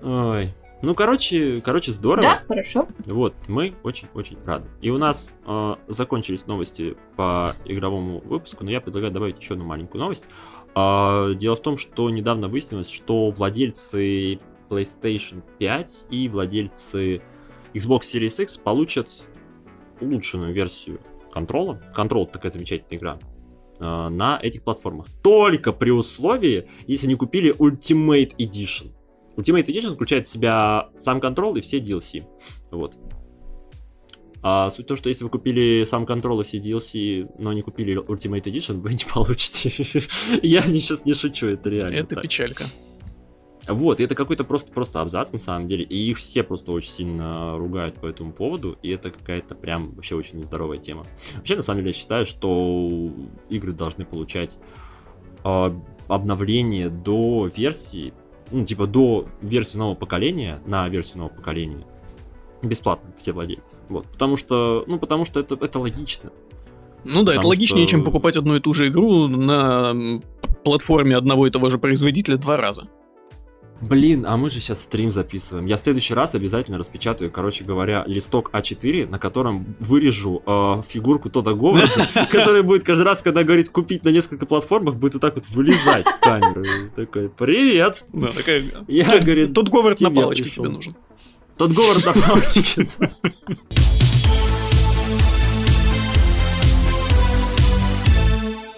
[0.03, 0.53] Ой.
[0.87, 2.23] Ну, короче, короче, здорово.
[2.23, 2.87] Да, хорошо.
[3.07, 4.69] Вот, мы очень-очень рады.
[4.81, 9.65] И у нас э, закончились новости по игровому выпуску, но я предлагаю добавить еще одну
[9.65, 10.27] маленькую новость.
[10.77, 14.39] А, дело в том, что недавно выяснилось, что владельцы
[14.69, 17.21] PlayStation 5 и владельцы
[17.75, 19.25] Xbox Series X получат
[20.01, 21.01] улучшенную версию
[21.33, 21.83] контрола.
[21.97, 23.19] Контрол такая замечательная игра
[23.81, 25.09] э, на этих платформах.
[25.21, 28.93] Только при условии, если не купили Ultimate Edition.
[29.37, 32.25] Ultimate Edition включает в себя сам контрол и все DLC.
[32.71, 32.97] Вот.
[34.43, 37.63] А суть в том, что если вы купили сам контрол и все DLC, но не
[37.63, 39.71] купили Ultimate Edition, вы не получите.
[40.43, 41.95] Я сейчас не шучу, это реально.
[41.95, 42.23] Это так.
[42.23, 42.65] печалька.
[43.67, 46.91] Вот, и это какой-то просто, просто абзац на самом деле, и их все просто очень
[46.91, 51.05] сильно ругают по этому поводу, и это какая-то прям вообще очень нездоровая тема.
[51.35, 53.11] Вообще, на самом деле, я считаю, что
[53.49, 54.57] игры должны получать
[55.43, 55.77] а,
[56.07, 58.15] обновление до версии,
[58.51, 61.85] ну, типа до версии нового поколения, на версию нового поколения,
[62.63, 63.81] бесплатно все владельцы.
[63.89, 66.31] Вот, потому что, ну, потому что это, это логично.
[67.05, 69.95] Ну да, это Потому логичнее, что- чем покупать одну и ту же игру на
[70.65, 72.89] платформе одного и того же производителя два раза.
[73.81, 75.67] Блин, а мы же сейчас стрим записываем.
[75.67, 81.29] Я в следующий раз обязательно распечатаю, короче говоря, листок А4, на котором вырежу э, фигурку
[81.29, 85.35] Тода Говарда, который будет каждый раз, когда говорит купить на несколько платформах, будет вот так
[85.35, 86.65] вот вылезать в камеру.
[86.95, 88.07] Такой, привет!
[88.13, 88.65] Да, такая...
[88.89, 90.95] Я, говорит, Тут Говард на палочке тебе нужен.
[91.59, 92.87] Тот Говард на палочке.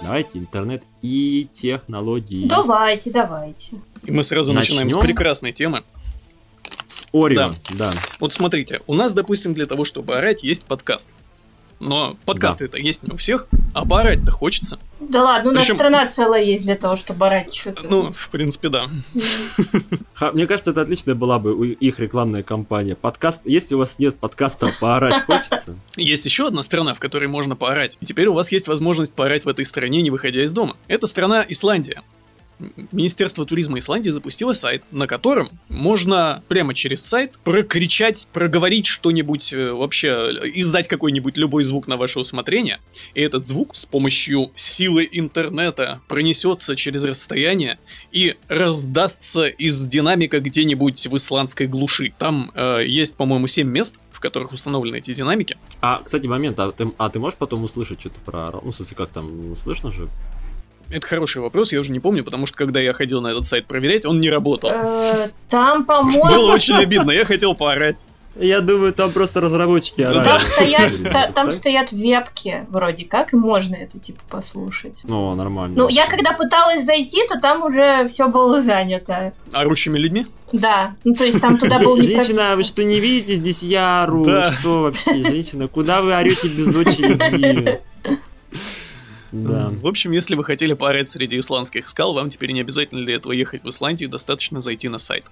[0.08, 2.46] Давайте интернет и технологии.
[2.48, 3.76] Давайте, давайте.
[4.04, 5.06] И мы сразу начинаем с Начнем?
[5.08, 5.82] прекрасной темы.
[6.86, 7.94] С Орио, да.
[8.20, 11.10] Вот смотрите, у нас, допустим, для того, чтобы орать, есть подкаст.
[11.80, 14.80] Но подкасты это есть не у всех, а поорать-то хочется.
[14.98, 17.86] Да ладно, у нас Причем- страна целая есть для того, чтобы орать что-то.
[17.88, 18.88] Ну, в принципе, да.
[20.32, 22.96] Мне кажется, это отличная была бы их рекламная кампания.
[22.96, 25.76] Подкаст, если у вас нет подкаста, поорать хочется.
[25.96, 27.96] Есть еще одна страна, в которой можно поорать.
[28.00, 30.76] И теперь у вас есть возможность поорать в этой стране, не выходя из дома.
[30.88, 32.02] Это страна Исландия.
[32.92, 39.72] Министерство туризма Исландии запустило сайт, на котором можно прямо через сайт прокричать, проговорить что-нибудь, э,
[39.72, 42.78] вообще э, издать какой-нибудь любой звук на ваше усмотрение.
[43.14, 47.78] И этот звук с помощью силы интернета пронесется через расстояние
[48.12, 52.12] и раздастся из динамика где-нибудь в исландской глуши.
[52.18, 55.56] Там э, есть, по-моему, 7 мест, в которых установлены эти динамики.
[55.80, 58.50] А, кстати, момент, а ты, а ты можешь потом услышать что-то про...
[58.50, 60.08] Ну, в смысле, как там, слышно же?
[60.90, 63.66] Это хороший вопрос, я уже не помню, потому что когда я ходил на этот сайт
[63.66, 64.70] проверять, он не работал.
[64.72, 66.24] Э, Там, по-моему...
[66.24, 67.96] Было очень обидно, я хотел поорать.
[68.40, 70.22] Я думаю, там просто разработчики орали.
[70.24, 75.00] Там стоят, та- там стоят вебки вроде как, и можно это типа послушать.
[75.04, 75.74] Ну, нормально.
[75.76, 79.32] Ну, я когда пыталась зайти, то там уже все было занято.
[79.52, 80.26] Орущими людьми?
[80.52, 84.24] Да, ну то есть там туда был не Женщина, вы что, не видите здесь Яру?
[84.24, 84.52] Да.
[84.52, 85.66] Что вообще, женщина?
[85.66, 87.80] Куда вы орете без очереди?
[89.32, 89.70] Да.
[89.70, 93.32] В общем, если вы хотели поорать среди исландских скал, вам теперь не обязательно для этого
[93.32, 95.24] ехать в Исландию, достаточно зайти на сайт.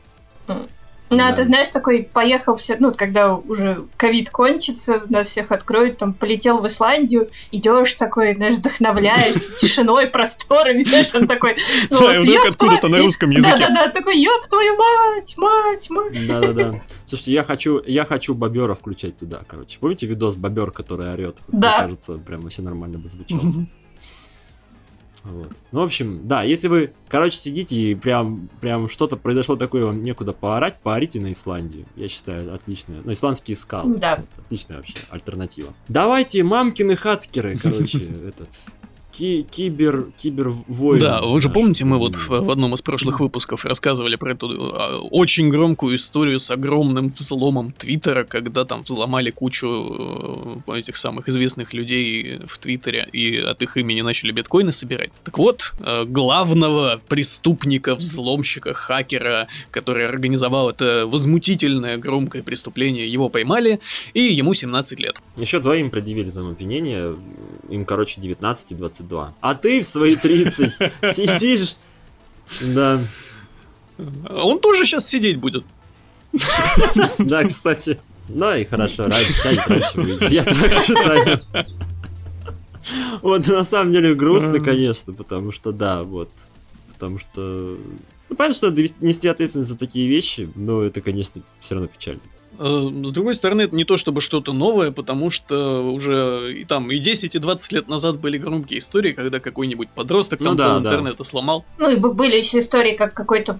[1.08, 1.36] Ну, а Да.
[1.36, 6.58] ты знаешь, такой поехал все, ну, когда уже ковид кончится, нас всех откроют, там, полетел
[6.58, 11.56] в Исландию, идешь такой, знаешь, вдохновляешься тишиной, просторами, знаешь, он такой...
[11.90, 13.56] Да, и вдруг «Ёб откуда-то на русском языке.
[13.56, 16.26] Да-да-да, такой, ёб твою мать, мать, мать.
[16.26, 16.80] Да-да-да.
[17.06, 19.78] Слушайте, я хочу, я хочу бобера включать туда, короче.
[19.78, 21.36] Помните видос бобер, который орет?
[21.46, 21.78] Да.
[21.78, 23.42] Мне кажется, прям вообще нормально бы звучало.
[25.26, 25.52] Вот.
[25.72, 30.02] Ну, в общем, да, если вы, короче, сидите и прям, прям что-то произошло такое, вам
[30.02, 31.86] некуда поорать, поорите на Исландию.
[31.96, 33.00] Я считаю, отличная.
[33.04, 33.98] Ну, исландские скалы.
[33.98, 34.16] Да.
[34.16, 35.74] Вот, Отличная вообще альтернатива.
[35.88, 37.98] Давайте мамкины хацкеры, короче,
[38.28, 38.48] этот.
[39.16, 41.00] Ки- кибер, кибер войны.
[41.00, 44.48] Да, вы же помните, мы вот в, в одном из прошлых выпусков рассказывали про эту
[44.74, 51.28] а, очень громкую историю с огромным взломом Твиттера, когда там взломали кучу э, этих самых
[51.28, 55.10] известных людей в Твиттере и от их имени начали биткоины собирать.
[55.24, 63.80] Так вот, э, главного преступника, взломщика, хакера, который организовал это возмутительное громкое преступление, его поймали,
[64.14, 65.16] и ему 17 лет.
[65.36, 67.16] Еще двоим предъявили там обвинение,
[67.68, 69.34] им, короче, 19 и 22.
[69.40, 70.72] А ты в свои 30
[71.12, 71.76] сидишь...
[72.60, 73.00] Да,
[74.28, 75.64] Он тоже сейчас сидеть будет.
[77.18, 77.98] да, кстати.
[78.28, 80.30] Да, и хорошо, раньше, раньше выйдет.
[80.30, 81.40] Я так считаю.
[83.22, 86.30] Вот, на самом деле грустно, конечно, потому что, да, вот.
[86.92, 87.78] Потому что...
[88.28, 92.20] Ну, понятно, что надо нести ответственность за такие вещи, но это, конечно, все равно печально.
[92.58, 96.90] Э, С другой стороны, это не то чтобы что-то новое, потому что уже и там
[96.90, 100.78] и 10, и 20 лет назад были громкие истории, когда какой-нибудь подросток Ну там да,
[100.80, 100.88] да.
[100.88, 101.64] интернета сломал.
[101.78, 103.58] Ну, и были еще истории, как какой-то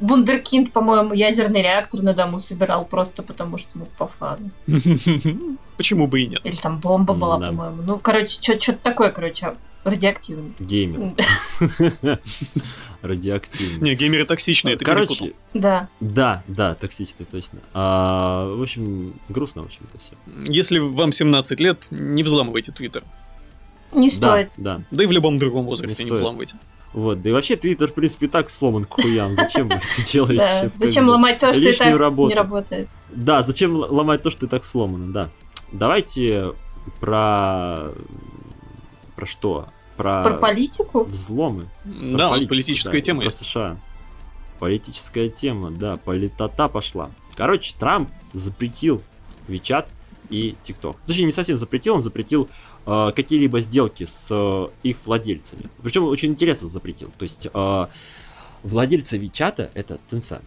[0.00, 4.50] вундеркинд, по-моему, ядерный реактор на дому собирал просто потому, что, ну, по фану.
[5.76, 6.40] Почему бы и нет?
[6.44, 7.48] Или там бомба была, Да.
[7.48, 7.82] по-моему.
[7.84, 10.52] Ну, короче, что-то такое, короче, радиоактивное.
[10.60, 11.14] Геймер.
[13.04, 13.80] Радиоактивный.
[13.90, 15.16] Не, геймеры токсичные, ты перепутал.
[15.16, 15.88] Короче, Да.
[16.00, 17.58] да, да, токсичный, точно.
[17.74, 20.14] А, в общем, грустно, в общем, это все.
[20.50, 23.02] Если вам 17 лет, не взламывайте Твиттер.
[23.92, 24.50] Не Да, стоит.
[24.56, 24.80] да.
[24.90, 26.56] Да и в любом другом возрасте Не не, взламывайте.
[26.94, 29.34] Вот, да и вообще Твиттер, в принципе, так сломан к хуям.
[29.34, 30.72] Зачем вы это делаете?
[30.78, 30.86] Да.
[30.86, 32.88] Зачем ломать то, что и так не работает?
[33.10, 35.28] Да, зачем ломать то, что и так сломано, да.
[35.72, 36.52] Давайте
[37.00, 37.90] про...
[39.16, 39.68] Про что?
[39.96, 41.04] Про, Про политику?
[41.04, 41.68] взломы.
[41.84, 43.38] Про Да, у нас политическая да, тема Про есть.
[43.38, 43.80] США.
[44.58, 47.10] Политическая тема, да, политота пошла.
[47.36, 49.02] Короче, Трамп запретил
[49.48, 49.88] Вичат
[50.30, 50.96] и ТикТок.
[51.06, 52.48] Точнее, не совсем запретил, он запретил
[52.86, 55.68] э, какие-либо сделки с э, их владельцами.
[55.82, 57.10] Причем очень интересно запретил.
[57.18, 57.86] То есть э,
[58.62, 60.44] владельца Вичата это Tencent.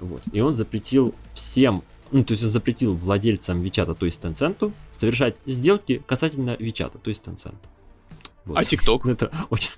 [0.00, 0.22] Вот.
[0.32, 1.82] И он запретил всем,
[2.12, 7.08] ну, то есть он запретил владельцам Вичата, то есть Tencent, совершать сделки касательно Вичата, то
[7.08, 7.56] есть Tencent.
[8.48, 8.58] Вот.
[8.58, 9.04] А ТикТок?
[9.04, 9.68] Ну, это очень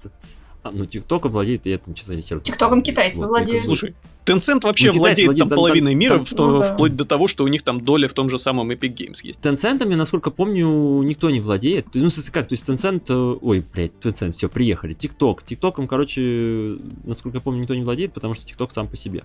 [0.62, 2.38] А, ну, ТикТоком владеет, и это, честно, хер.
[2.40, 3.64] ТикТоком китайцы Вот, владеют.
[3.64, 3.94] Слушай,
[4.26, 6.74] Tencent вообще Ну, владеет владеют, там там- половиной там- мира, там- в то- Ну да.
[6.74, 9.40] вплоть до того, что у них там доля в том же самом Epic Games есть.
[9.40, 10.66] Tencent'ами, насколько помню,
[11.02, 11.86] никто не владеет.
[11.94, 14.94] Ну, в смысле, как, то есть Tencent, э, ой, блядь, Tencent, все, приехали.
[14.94, 15.38] TikTok.
[15.47, 19.24] TikTokом, короче, насколько я помню, никто не владеет, потому что TikTok сам по себе.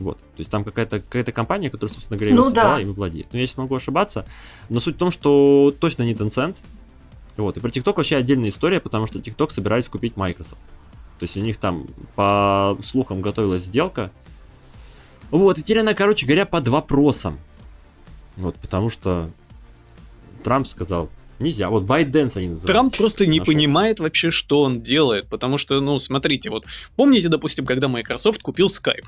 [0.00, 0.18] Вот.
[0.18, 2.82] То есть там какая-то какая компания, которая, собственно говоря, Ну создала, да.
[2.82, 3.28] и владеет.
[3.32, 4.26] Но я сейчас могу ошибаться.
[4.68, 6.56] Но суть в том, что точно не Tencent.
[7.36, 7.56] Вот.
[7.56, 10.60] И про TikTok вообще отдельная история, потому что TikTok собирались купить Microsoft.
[11.18, 14.10] То есть у них там, по слухам, готовилась сделка.
[15.30, 17.38] Вот, и теперь она, короче говоря, под вопросом.
[18.36, 19.30] Вот, потому что
[20.42, 21.08] Трамп сказал,
[21.38, 21.70] нельзя.
[21.70, 22.66] Вот ByteDance они называют.
[22.66, 23.52] Трамп просто не Нашел.
[23.52, 26.66] понимает вообще, что он делает, потому что, ну, смотрите, вот,
[26.96, 29.06] помните, допустим, когда Microsoft купил Skype?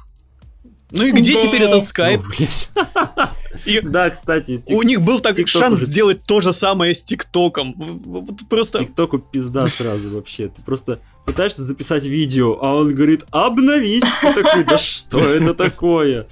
[0.90, 1.40] Ну и где Да.
[1.40, 2.22] теперь этот Skype?
[2.38, 3.26] Ну.
[3.64, 7.02] И Да, кстати, у них был так TikTok шанс уже- сделать то же самое с
[7.02, 7.74] ТикТоком.
[7.76, 8.78] Вот просто...
[8.80, 10.48] ТикТоку пизда сразу вообще.
[10.48, 14.04] Ты просто пытаешься записать видео, а он говорит, обновись.
[14.20, 16.28] Ты такой, да что это такое?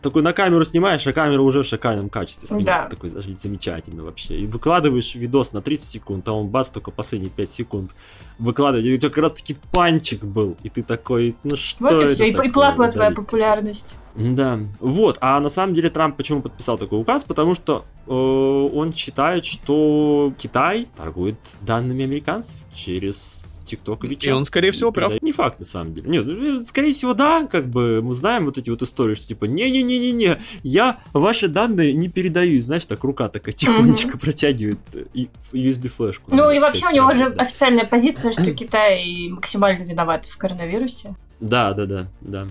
[0.00, 2.66] Такой на камеру снимаешь, а камера уже в шикарном качестве снимает.
[2.66, 2.88] Да.
[2.88, 4.38] Такой, даже замечательно вообще.
[4.38, 7.90] И выкладываешь видос на 30 секунд, а он бац, только последние 5 секунд
[8.38, 8.86] выкладывает.
[8.86, 10.56] И у тебя как раз таки панчик был.
[10.62, 12.26] И ты такой, ну что Вот и все.
[12.26, 12.52] И, и такое?
[12.52, 13.94] плакала твоя популярность.
[14.14, 17.24] Да, вот, а на самом деле Трамп почему подписал такой указ?
[17.24, 23.37] Потому что э, он считает, что Китай торгует данными американцев через
[23.72, 25.20] TikTok и он, скорее всего, прав.
[25.22, 26.08] Не факт, на самом деле.
[26.10, 29.44] Нет, ну, скорее всего, да, как бы мы знаем вот эти вот истории, что типа,
[29.44, 32.60] не-не-не-не-не, я ваши данные не передаю.
[32.60, 35.04] Знаешь, так рука такая тихонечко протягивает э,
[35.52, 36.34] USB-флешку.
[36.34, 37.42] Ну и вообще у него же Да.
[37.42, 41.14] официальная позиция, что Китай максимально виноват в коронавирусе.
[41.40, 42.48] Да, да, да, да.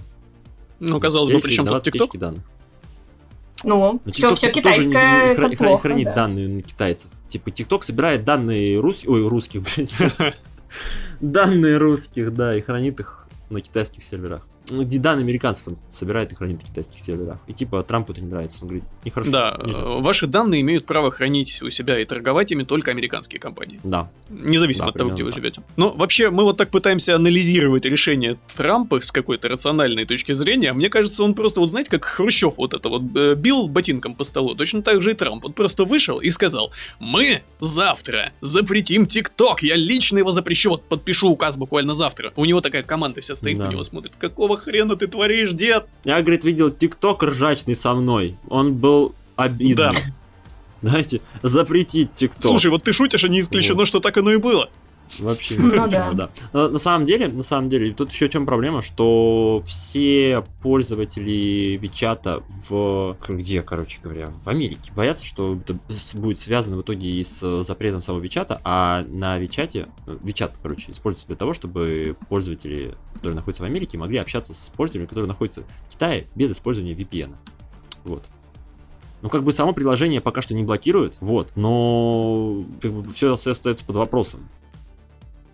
[0.79, 2.13] Ну, казалось бы, Теперь при чем тут ТикТок?
[3.63, 5.81] Ну, Но все, TikTok, все тоже китайское, не- не это хра- плохо.
[5.83, 6.13] хранит да.
[6.15, 7.09] данные на китайцев.
[7.27, 9.93] Типа, TikTok собирает данные русских, ой, русских, блядь.
[11.19, 14.45] Данные русских, да, и хранит их на китайских серверах.
[14.69, 17.39] Ну, данные американцев он собирает и хранит на китайских серверах.
[17.47, 18.59] И типа Трампу это не нравится.
[18.61, 19.31] Он говорит, нехорошо.
[19.31, 19.79] Да, нельзя».
[19.79, 23.79] э, ваши данные имеют право хранить у себя и торговать ими только американские компании.
[23.83, 24.09] Да.
[24.29, 25.61] Независимо Да, от того, где вы примерно живете.
[25.77, 30.73] Но вообще, мы вот так пытаемся анализировать решение Трампа с какой-то рациональной точки зрения.
[30.73, 34.23] Мне кажется, он просто, вот знаете, как Хрущев вот это вот э, бил ботинком по
[34.23, 34.55] столу.
[34.55, 35.43] Точно так же и Трамп.
[35.43, 39.63] Вот просто вышел и сказал, мы завтра запретим ТикТок.
[39.63, 40.71] Я лично его запрещу.
[40.71, 42.33] Вот подпишу указ буквально завтра.
[42.35, 43.65] У него такая команда вся стоит, Да.
[43.67, 44.15] на него смотрит.
[44.17, 45.87] Какого хрена ты творишь, дед?
[46.03, 48.35] Я, говорит, видел ТикТок ржачный со мной.
[48.49, 49.75] Он был обидный.
[49.75, 49.91] Да.
[50.81, 52.43] Знаете, запретить ТикТок.
[52.43, 53.87] Слушай, вот ты шутишь, а не исключено, Вот.
[53.87, 54.69] что так оно и было.
[55.19, 56.13] Вообще Ну ничего, да.
[56.13, 56.29] да.
[56.53, 61.77] Но На самом деле, на самом деле, тут еще в чем проблема, что все пользователи
[61.81, 63.17] Вичата в...
[63.27, 65.77] Где, короче говоря, в Америке боятся, что это
[66.15, 71.27] будет связано в итоге и с запретом самого Вичата, а на Вичате, Вичат, короче, используется
[71.27, 75.93] для того, чтобы пользователи, которые находятся в Америке, могли общаться с пользователями, которые находятся в
[75.93, 77.35] Китае без использования VPN.
[78.03, 78.23] Вот.
[79.21, 83.83] Ну, как бы само приложение пока что не блокирует, вот, но как бы все остается
[83.83, 84.47] под вопросом.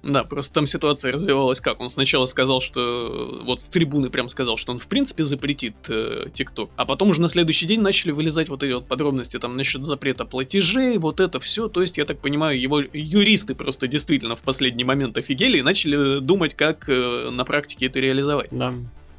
[0.04, 1.80] Да, просто там ситуация развивалась как?
[1.80, 6.28] Он сначала сказал, что вот с трибуны прям сказал, что он в принципе запретит э,
[6.34, 9.86] ТикТок, а потом уже на следующий день начали вылезать вот эти вот подробности там насчет
[9.86, 11.70] запрета платежей, вот это все.
[11.70, 16.20] То есть, я так понимаю, его юристы просто действительно в последний момент офигели и начали
[16.20, 18.50] думать, как э, на практике это реализовать.
[18.52, 18.74] Да,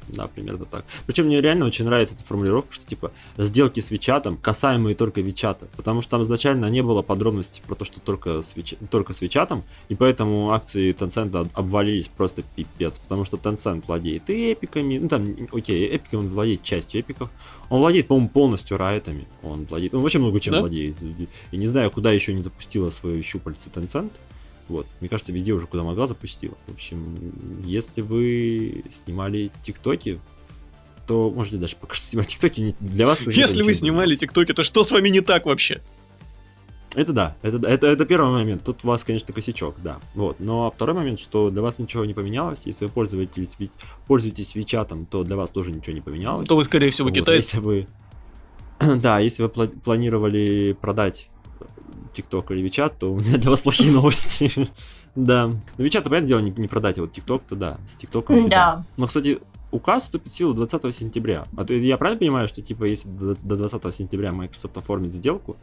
[0.07, 0.85] да, примерно так.
[1.05, 5.67] Причем мне реально очень нравится эта формулировка, что типа сделки с Вичатом, касаемые только Вичата.
[5.75, 8.75] Потому что там изначально не было подробностей про то, что только с, Вич...
[8.91, 12.97] только с Вичатом, и поэтому акции Tencent об- обвалились просто пипец.
[12.99, 17.29] Потому что Tencent владеет и эпиками, ну там, окей, эпиками он владеет частью эпиков.
[17.69, 19.27] Он владеет, по-моему, полностью райтами.
[19.41, 20.59] Он владеет, он очень много чем Да?
[20.59, 20.95] владеет.
[21.51, 24.11] И не знаю, куда еще не запустила свои щупальцы Tencent.
[24.67, 26.55] Вот, мне кажется, везде уже куда могла запустила.
[26.67, 27.31] В общем,
[27.63, 30.19] если вы снимали тиктоки,
[31.07, 32.75] то можете дальше пока что снимать тиктоки.
[32.79, 33.21] Для вас...
[33.21, 35.81] Если вы снимали ТикТоки, то что с вами не так вообще?
[36.95, 38.63] Это да, это, это, это первый момент.
[38.63, 39.99] Тут у вас, конечно, косячок, да.
[40.15, 40.39] Вот.
[40.39, 42.61] Но второй момент, что для вас ничего не поменялось.
[42.65, 43.49] Если вы пользуетесь,
[44.07, 46.47] пользуетесь Вичатом, то для вас тоже ничего не поменялось.
[46.47, 47.57] То вы, скорее всего, Вот, китайцы.
[47.57, 47.87] Если вы...
[49.01, 51.29] Да, если вы пла- планировали продать
[52.15, 54.51] ТикТок или Вичат, то у меня для вас плохие новости.
[55.15, 55.47] Да.
[55.47, 57.77] Ну, Вичат, понятное дело, не, не продать, а вот ТикТок-то да.
[57.87, 58.49] С ТикТоком.
[58.49, 58.83] Да.
[58.97, 59.39] Но, кстати,
[59.71, 61.45] указ вступит в силу 20 сентября.
[61.55, 65.57] А то я правильно понимаю, что, типа, если до до 20 сентября Microsoft оформит сделку,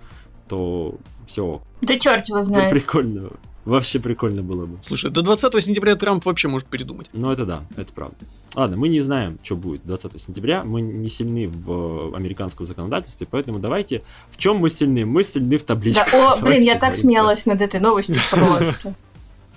[0.49, 0.97] то
[1.27, 2.71] все, Да черт его знает.
[2.71, 3.31] прикольно.
[3.65, 4.79] Вообще прикольно было бы.
[4.81, 7.09] Слушай, до 20 сентября Трамп вообще может передумать.
[7.13, 8.17] Но это да, это правда.
[8.57, 13.61] Ладно, мы не знаем, что будет 20 сентября, мы не сильны в американском законодательстве, поэтому
[13.61, 14.03] давайте...
[14.31, 15.07] В чем мы сильны?
[15.07, 16.09] Мы сильны в Да, табличках.
[16.13, 18.75] о, Давайте блин, я так смеялась над этой новостью просто.
[18.83, 18.95] Про,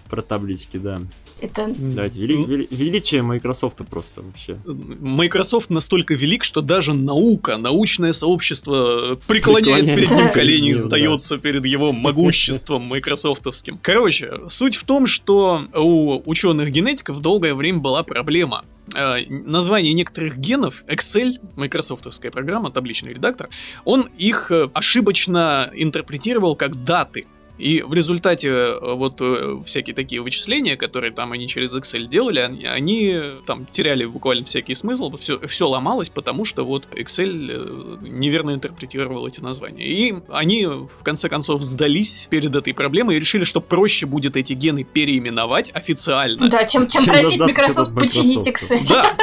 [0.10, 1.02] про таблички, да.
[1.42, 1.74] Это...
[1.78, 4.58] Давайте, вели- Ну, вели- величие Microsoft просто вообще.
[4.66, 11.66] Microsoft настолько велик, что даже наука, научное сообщество преклоняет перед ним колени и сдается перед
[11.66, 13.80] его могуществом майкрософтовским.
[13.82, 18.64] Короче, суть в том, что у ученых-генетиков долгое время была проблема.
[18.96, 23.50] Э, Название некоторых генов, Excel, майкрософтовская программа, табличный редактор,
[23.84, 27.26] он их э, ошибочно интерпретировал как даты.
[27.58, 32.40] И в результате э, вот э, всякие такие вычисления, которые там они через Excel делали,
[32.40, 38.00] они, они, э, там теряли буквально всякий смысл, все, все ломалось, потому что вот Excel
[38.08, 39.86] неверно интерпретировал эти названия.
[39.86, 44.54] И они в конце концов сдались перед этой проблемой и решили, что проще будет эти
[44.54, 46.50] гены переименовать официально.
[46.50, 48.72] Да, чем, чем Чем просить Microsoft чего-то починить Microsoft.
[48.72, 48.88] Excel.
[48.90, 49.18] Да,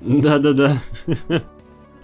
[0.00, 0.82] Да-да-да.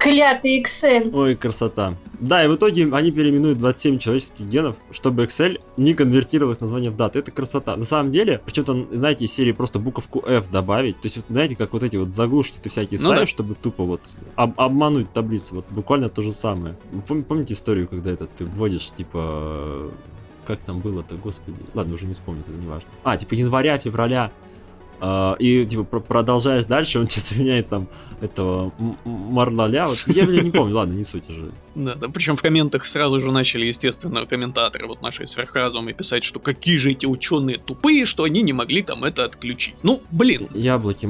[0.00, 1.10] Клятый Excel.
[1.14, 1.94] Ой, красота.
[2.20, 6.90] Да, и в итоге они переименуют 27 человеческих генов, чтобы Excel не конвертировал их название
[6.90, 7.18] в даты.
[7.18, 7.76] Это красота.
[7.76, 10.96] На самом деле, там, знаете, из серии просто буковку F добавить.
[11.00, 13.32] То есть, вот, знаете, как вот эти вот заглушки ты всякие Ну ставишь, да.
[13.34, 14.00] чтобы тупо вот
[14.36, 15.56] об- обмануть таблицу.
[15.56, 16.76] Вот буквально то же самое.
[16.92, 19.90] Вы пом- помните историю, когда это ты вводишь, типа...
[20.46, 21.58] Как там было-то, господи.
[21.74, 22.88] Ладно, уже не вспомню, это не важно.
[23.04, 24.32] А, типа января, февраля.
[25.00, 27.88] А, и типа про- продолжаешь дальше, он тебе сменяет там
[28.20, 28.70] этого
[29.04, 29.86] Марлаля.
[29.86, 31.52] Вот, я, блин, не помню, ладно, не суть уже.
[31.74, 36.38] Да, да, причем в комментах сразу же начали, естественно, комментаторы вот нашей сверхразумы писать, что
[36.38, 39.76] какие же эти ученые тупые, что они не могли там это отключить.
[39.82, 41.08] Ну, блин, Яблоки.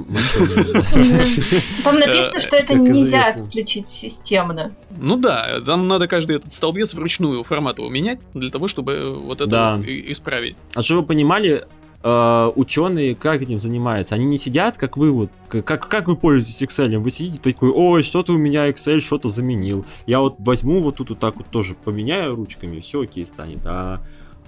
[1.85, 4.73] Там написано, Э, что это нельзя отключить системно.
[4.97, 9.83] ну да, там надо каждый этот столбец вручную форматово менять для того, чтобы вот это
[9.87, 10.57] исправить.
[10.75, 11.67] А чтобы вы понимали,
[12.03, 14.15] э, ученые как этим занимаются?
[14.15, 16.99] Они не сидят, как вы вот, как, как вы пользуетесь Excel?
[16.99, 19.85] Вы сидите такой, ой, что-то у меня Excel что-то заменил.
[20.07, 23.61] Я вот возьму вот тут вот так вот тоже поменяю ручками, все окей станет.
[23.65, 24.01] А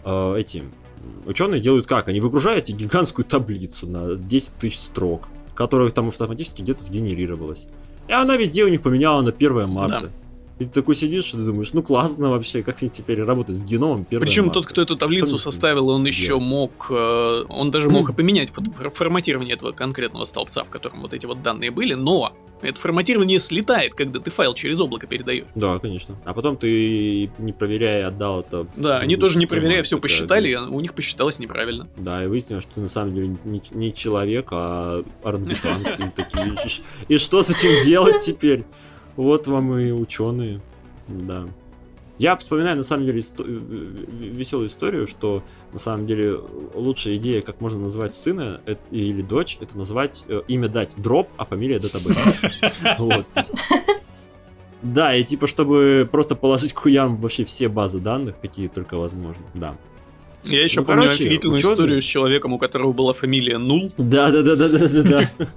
[0.05, 0.65] э, эти
[1.27, 2.09] ученые делают как?
[2.09, 7.67] Они выгружают гигантскую таблицу на 10 тысяч строк, которая там автоматически где-то сгенерировалась.
[8.09, 10.11] И она везде у них поменяла на 1 марта.
[10.63, 13.63] И ты такой сидишь, и ты думаешь, ну классно вообще, как мне теперь работать с
[13.65, 14.61] геномом 1 Причем марта?
[14.61, 16.45] тот, кто эту таблицу мне составил, он еще делать?
[16.45, 21.15] мог, э, он даже мог и поменять фо- форматирование этого конкретного столбца, в котором вот
[21.15, 25.47] эти вот данные были, но это форматирование слетает, когда ты файл через облако передаешь.
[25.57, 26.17] Да, конечно.
[26.25, 28.69] А потом ты, не проверяя, отдал это.
[28.77, 31.89] Да, они тоже не проверяя, все посчитали, и у них посчиталось неправильно.
[31.97, 35.89] Да, и выяснилось, что ты на самом деле не, не человек, а орангутанг.
[35.99, 38.65] И такие, «И ш- и что с этим делать теперь?
[39.17, 40.61] Вот вам и ученые.
[41.09, 41.45] Да.
[42.19, 46.39] Я вспоминаю, на самом деле, исто- веселую историю, что, на самом деле,
[46.75, 51.29] лучшая идея, как можно назвать сына э- или дочь, это назвать, э, имя дать дроп,
[51.37, 52.41] а фамилия датабейс.
[52.99, 53.27] Вот.
[54.83, 59.43] Да, и типа, чтобы просто положить куям вообще все базы данных, какие только возможно.
[59.55, 59.77] Да.
[60.45, 63.93] Я еще Ну, помню короче, офигительную ученые- историю с человеком, у которого была фамилия Нул.
[63.97, 65.03] Да, да, да, да, да,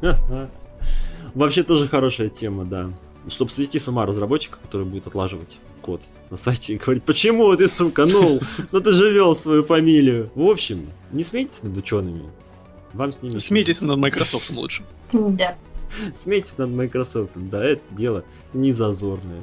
[0.01, 0.49] да.
[1.33, 2.91] Вообще тоже хорошая тема, да.
[3.27, 7.67] Чтобы свести с ума разработчика, который будет отлаживать код на сайте и говорить, почему ты,
[7.67, 8.41] сука, нул?
[8.71, 10.31] Ну ты же вел свою фамилию.
[10.35, 12.23] В общем, не смейтесь над учеными.
[12.93, 13.37] Вам с ними...
[13.39, 14.83] Смейтесь над Microsoft лучше.
[15.11, 15.57] Да.
[16.15, 17.31] Смейтесь над Microsoft.
[17.35, 18.23] Да, это дело
[18.53, 19.41] не зазорное.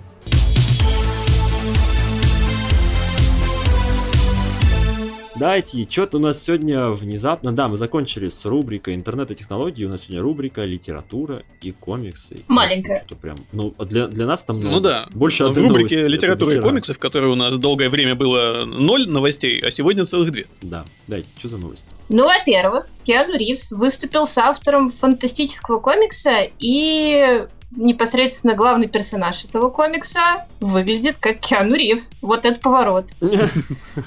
[5.42, 7.50] Давайте, что-то у нас сегодня внезапно...
[7.50, 9.84] Да, мы закончили с рубрикой интернет и технологии.
[9.84, 12.44] У нас сегодня рубрика литература и комиксы.
[12.46, 12.98] Маленькая.
[12.98, 13.38] Что-то прям...
[13.50, 14.76] Ну, для, для нас там много.
[14.76, 15.08] Ну да.
[15.10, 19.08] Больше В рубрике новости, литературы и комиксов, в которой у нас долгое время было ноль
[19.08, 20.46] новостей, а сегодня целых две.
[20.60, 21.86] Да, дайте, что за новость?
[22.08, 30.46] Ну, во-первых, Киану Ривз выступил с автором фантастического комикса, и непосредственно главный персонаж этого комикса
[30.60, 32.16] выглядит как Киану Ривз.
[32.22, 33.10] Вот это поворот.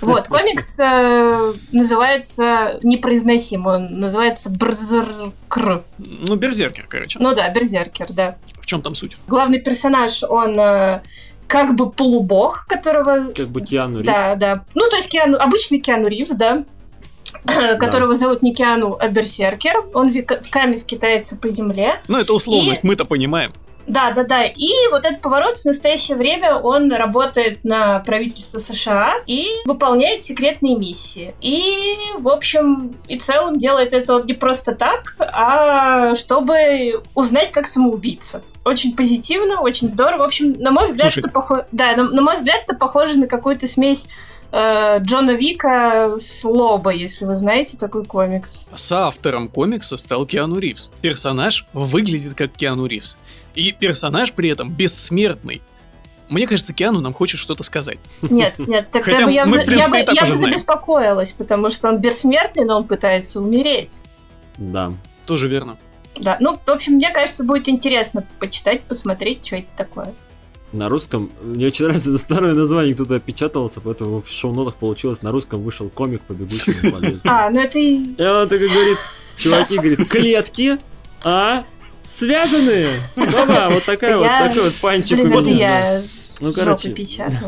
[0.01, 5.83] Вот, комикс э, называется непроизносим, он называется Брзеркр.
[5.97, 7.19] Ну, Берзеркер, короче.
[7.19, 8.37] Ну да, Берзеркер, да.
[8.59, 9.17] В чем там суть?
[9.27, 11.01] Главный персонаж, он э,
[11.47, 13.31] как бы полубог, которого...
[13.33, 14.07] Как бы Киану Ривз.
[14.07, 14.65] Да, да.
[14.73, 16.65] Ну, то есть Киану, обычный Киану Ривз, да,
[17.79, 19.83] которого зовут не Киану, а Берсеркер.
[19.93, 22.01] Он веками скитается по земле.
[22.07, 23.53] Ну, это условность, мы-то понимаем.
[23.87, 24.45] Да, да, да.
[24.45, 30.75] И вот этот поворот в настоящее время он работает на правительство США и выполняет секретные
[30.75, 31.35] миссии.
[31.41, 37.67] И, в общем и целом делает это он не просто так, а чтобы узнать, как
[37.67, 38.41] самоубийца.
[38.63, 40.23] Очень позитивно, очень здорово.
[40.23, 41.19] В общем, на мой взгляд, Слушай.
[41.19, 41.65] это похоже.
[41.71, 44.07] Да, на, на мой взгляд, это похоже на какую-то смесь
[44.51, 48.67] э, Джона Вика с Лоба, если вы знаете такой комикс.
[48.75, 50.91] Соавтором комикса стал Киану Ривз.
[51.01, 53.17] Персонаж выглядит как Киану Ривз.
[53.53, 55.61] И персонаж при этом бессмертный.
[56.27, 57.99] Мне кажется, Киану нам хочет что-то сказать.
[58.21, 61.33] Нет, нет, тогда Хотя бы я, мы, в принципе, я бы, так я бы забеспокоилась,
[61.33, 64.03] потому что он бессмертный, но он пытается умереть.
[64.57, 64.93] Да.
[65.25, 65.77] Тоже верно.
[66.17, 70.13] Да, ну, в общем, мне кажется, будет интересно почитать, посмотреть, что это такое.
[70.75, 75.31] На русском, мне очень нравится это старое название, кто-то опечатался, поэтому в шоу-нотах получилось, на
[75.31, 77.21] русском вышел комик по бегущему по.
[77.23, 77.95] А, ну это и...
[77.95, 78.97] И он такой говорит,
[79.37, 80.77] чуваки, говорит, клетки,
[81.23, 81.63] а,
[82.03, 82.89] связанные.
[83.15, 85.71] Баба, вот такая вот, такой вот панчик у меня.
[86.41, 86.93] Ну, короче,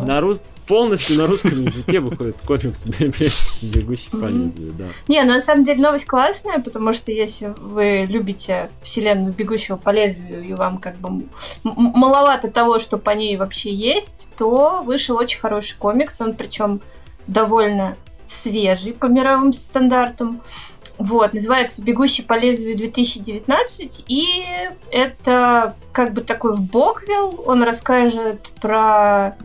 [0.02, 0.40] на рус...
[0.68, 2.84] полностью на русском языке выходит комикс
[3.62, 4.86] «Бегущий по лезвию», да.
[5.08, 9.90] Не, ну, на самом деле новость классная, потому что если вы любите вселенную бегущего по
[9.90, 11.26] лезвию, и вам как бы
[11.64, 16.20] маловато того, что по ней вообще есть, то вышел очень хороший комикс.
[16.22, 16.82] Он причем
[17.28, 17.96] довольно
[18.26, 20.42] свежий по мировым стандартам.
[20.98, 24.46] Вот, называется «Бегущий по лезвию 2019», и
[24.92, 29.36] это как бы такой в Боквилл, он расскажет про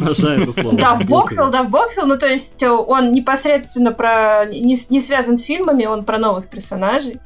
[0.00, 0.76] Обожаю это слово.
[0.76, 2.06] да, в Боквилл, да, в Боквилл.
[2.06, 4.44] Ну, то есть э, он непосредственно про...
[4.46, 7.20] Не, не связан с фильмами, он про новых персонажей.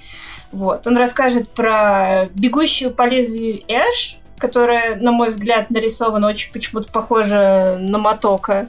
[0.52, 0.86] Вот.
[0.86, 7.78] Он расскажет про бегущую по лезвию Эш, которая, на мой взгляд, нарисована очень почему-то похожа
[7.80, 8.68] на Мотока.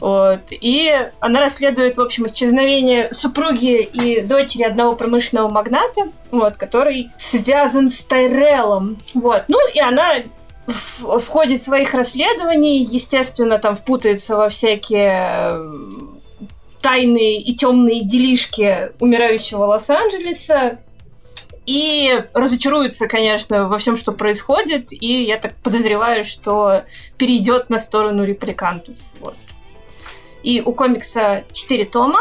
[0.00, 0.40] Вот.
[0.50, 7.90] И она расследует, в общем, исчезновение супруги и дочери одного промышленного магната, вот, который связан
[7.90, 8.96] с Тайреллом.
[9.14, 9.44] Вот.
[9.48, 10.22] Ну, и она
[10.66, 15.80] в, в ходе своих расследований, естественно, там впутается во всякие э,
[16.80, 20.78] тайные и темные делишки умирающего Лос-Анджелеса.
[21.66, 24.92] И разочаруется, конечно, во всем, что происходит.
[24.92, 26.84] И я так подозреваю, что
[27.18, 28.94] перейдет на сторону репликантов.
[29.20, 29.36] Вот.
[30.42, 32.20] И у комикса 4 тома.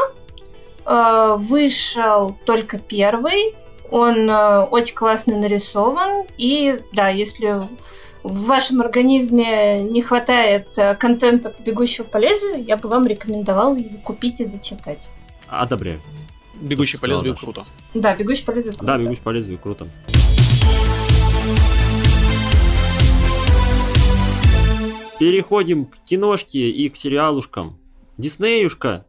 [0.85, 3.55] Э, Вышел только первый.
[3.91, 6.25] Он э, очень классно нарисован.
[6.37, 7.61] И да, если
[8.23, 13.75] в вашем организме не хватает э, контента по бегущего по лезвию, я бы вам рекомендовала
[13.75, 15.11] его купить и зачитать.
[15.47, 16.01] Одобряю.
[16.55, 17.65] Бегущий по Сказал лезвию круто.
[17.93, 18.73] Да, бегущий по лезвию.
[18.73, 18.99] Да, круто.
[18.99, 19.87] бегущий по лезвию, круто.
[25.19, 27.78] Переходим к киношке и к сериалушкам.
[28.19, 29.05] Диснеюшка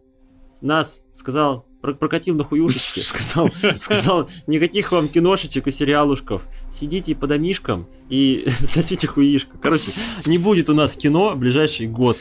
[0.61, 3.51] нас сказал, про- прокатил на хуюшечке, сказал,
[3.81, 6.47] сказал, никаких вам киношечек и сериалушков.
[6.73, 9.59] Сидите по домишкам и сосите хуишка.
[9.59, 9.91] Короче,
[10.27, 12.17] не будет у нас кино в ближайший год.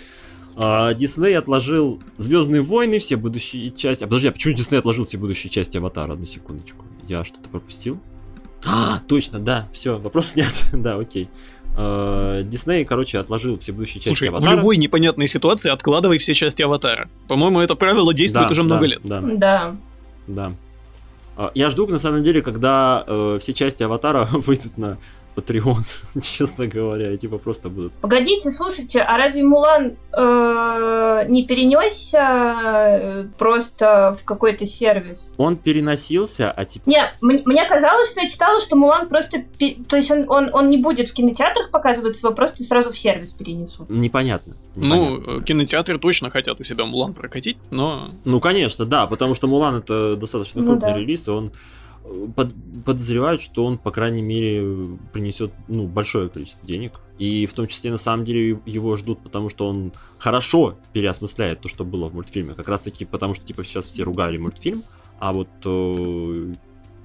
[0.55, 4.03] А, Дисней отложил Звездные войны, все будущие части.
[4.03, 6.13] А подожди, а почему Дисней отложил все будущие части Аватара?
[6.13, 6.85] Одну секундочку.
[7.07, 7.99] Я что-то пропустил?
[8.65, 10.51] А, точно, да, все, вопрос снят.
[10.73, 11.29] да, окей.
[11.79, 14.55] Э, Дисней, короче, отложил все будущие части Слушай, в Аватара.
[14.55, 17.07] любой непонятной ситуации откладывай все части Аватара.
[17.27, 18.99] По-моему, это правило действует Да, уже да, много лет.
[19.03, 19.75] Да, Да.
[20.27, 20.53] да.
[21.37, 24.97] А, Я жду, на самом деле, когда э, все части Аватара выйдут на
[25.39, 25.83] Patreon,
[26.21, 27.93] честно говоря, и типа просто будут.
[27.93, 35.33] Погодите, слушайте, а разве Мулан э, не перенесся э, просто в какой-то сервис?
[35.37, 36.93] Он переносился, а теперь...
[36.93, 39.43] Не, мне, казалось, что я читала, что Мулан просто...
[39.87, 43.33] То есть он, он, он не будет в кинотеатрах показываться, его просто сразу в сервис
[43.33, 43.89] перенесут.
[43.89, 44.55] Непонятно.
[44.75, 45.31] Ну, непонятно.
[45.39, 49.77] э, кинотеатры точно хотят у себя Мулан прокатить, но Ну, конечно, да, потому что Мулан
[49.77, 50.97] это достаточно Ну крупный да.
[50.97, 51.51] релиз, и он
[52.35, 52.53] под-
[52.85, 56.93] подозревают, что он, по крайней мере, принесет ну, большое количество денег.
[57.17, 61.67] И в том числе, на самом деле, его ждут, потому что он хорошо переосмысляет то,
[61.69, 62.53] что было в мультфильме.
[62.53, 64.83] Как раз таки потому, что типа сейчас все ругали мультфильм,
[65.19, 66.53] а вот э,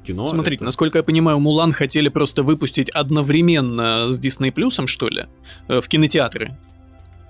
[0.06, 0.28] кино...
[0.28, 5.26] смотрите, это- насколько я понимаю, Мулан хотели просто выпустить одновременно с Дисней Плюсом, что ли,
[5.68, 6.56] э, в кинотеатры.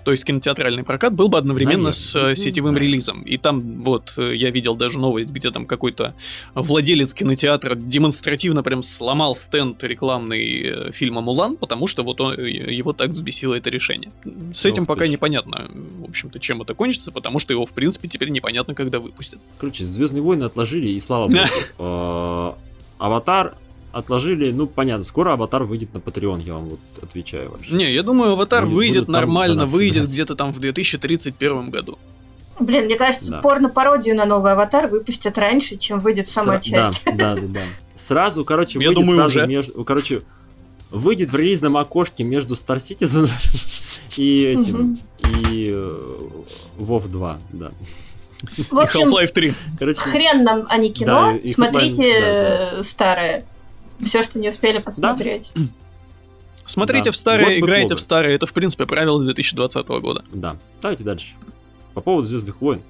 [0.05, 3.23] То есть кинотеатральный прокат был бы одновременно Наверное, с э, сетевым релизом.
[3.23, 6.13] И там вот э, я видел даже новость, где там какой-то
[6.53, 12.93] владелец кинотеатра демонстративно прям сломал стенд рекламный э, фильма Мулан, потому что вот он, его
[12.93, 14.11] так взбесило это решение.
[14.53, 18.07] С этим Ох пока непонятно, в общем-то, чем это кончится, потому что его, в принципе,
[18.07, 19.39] теперь непонятно, когда выпустят.
[19.57, 21.27] Короче, Звездные войны отложили, и слава
[21.79, 22.57] богу.
[22.99, 23.55] Аватар
[23.95, 27.73] отложили, ну, понятно, скоро Аватар выйдет на Patreon, я вам вот отвечаю вообще.
[27.73, 31.97] Не, я думаю, Аватар Будет- выйдет нормально, выйдет где-то там в 2031 году.
[32.59, 33.41] Блин, мне кажется, Да.
[33.41, 37.03] порно-пародию на новый аватар выпустят раньше, чем выйдет сама Сра- часть.
[37.05, 37.59] Да, да, да, да.
[37.95, 39.47] Сразу, короче, Я выйдет думаю, сразу уже.
[39.47, 39.83] между...
[39.83, 40.21] Короче,
[40.91, 43.29] выйдет в релизном окошке между Star Citizen
[44.17, 44.97] и этим,
[45.51, 45.99] и э,
[46.79, 47.71] WoW 2, да.
[48.69, 49.53] В И общем, Half-Life 3.
[49.79, 51.37] Короче, хрен нам, а не кино.
[51.43, 53.45] Да, Смотрите да, э, старое.
[54.03, 55.51] Все, что не успели посмотреть.
[56.65, 57.11] Смотрите Да.
[57.11, 58.35] в старые, Год играйте в старые.
[58.35, 60.23] Это, в принципе, правило 2020 года.
[60.33, 60.57] да.
[60.81, 61.27] Давайте дальше.
[61.93, 62.81] По поводу Звездных войн.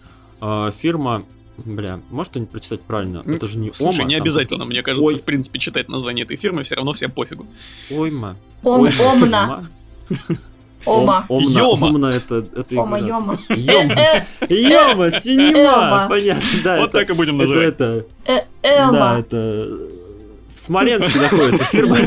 [0.41, 1.23] А, Фирма...
[1.57, 3.23] Бля, может кто-нибудь прочитать правильно?
[3.25, 5.19] Это же не Слушай, Ома, не там обязательно, что-то- мне кажется, Ой.
[5.19, 7.45] в принципе, читать название этой фирмы все равно всем пофигу.
[7.89, 8.35] Ойма.
[8.61, 9.65] Ом- Ой, Омна.
[10.85, 11.25] Ома.
[11.29, 11.67] Ом- Омна.
[11.87, 12.45] Омна это...
[12.55, 13.07] это Ома, игра.
[13.07, 13.39] ёма.
[13.49, 13.93] Ёма.
[13.93, 16.07] Э, Ёма, синема.
[16.09, 16.77] Понятно, да.
[16.81, 17.67] вот так и будем называть.
[17.69, 18.05] это...
[18.25, 18.69] э, Да,
[19.13, 19.19] Эма.
[19.19, 19.79] это...
[20.55, 21.97] В Смоленске находится фирма.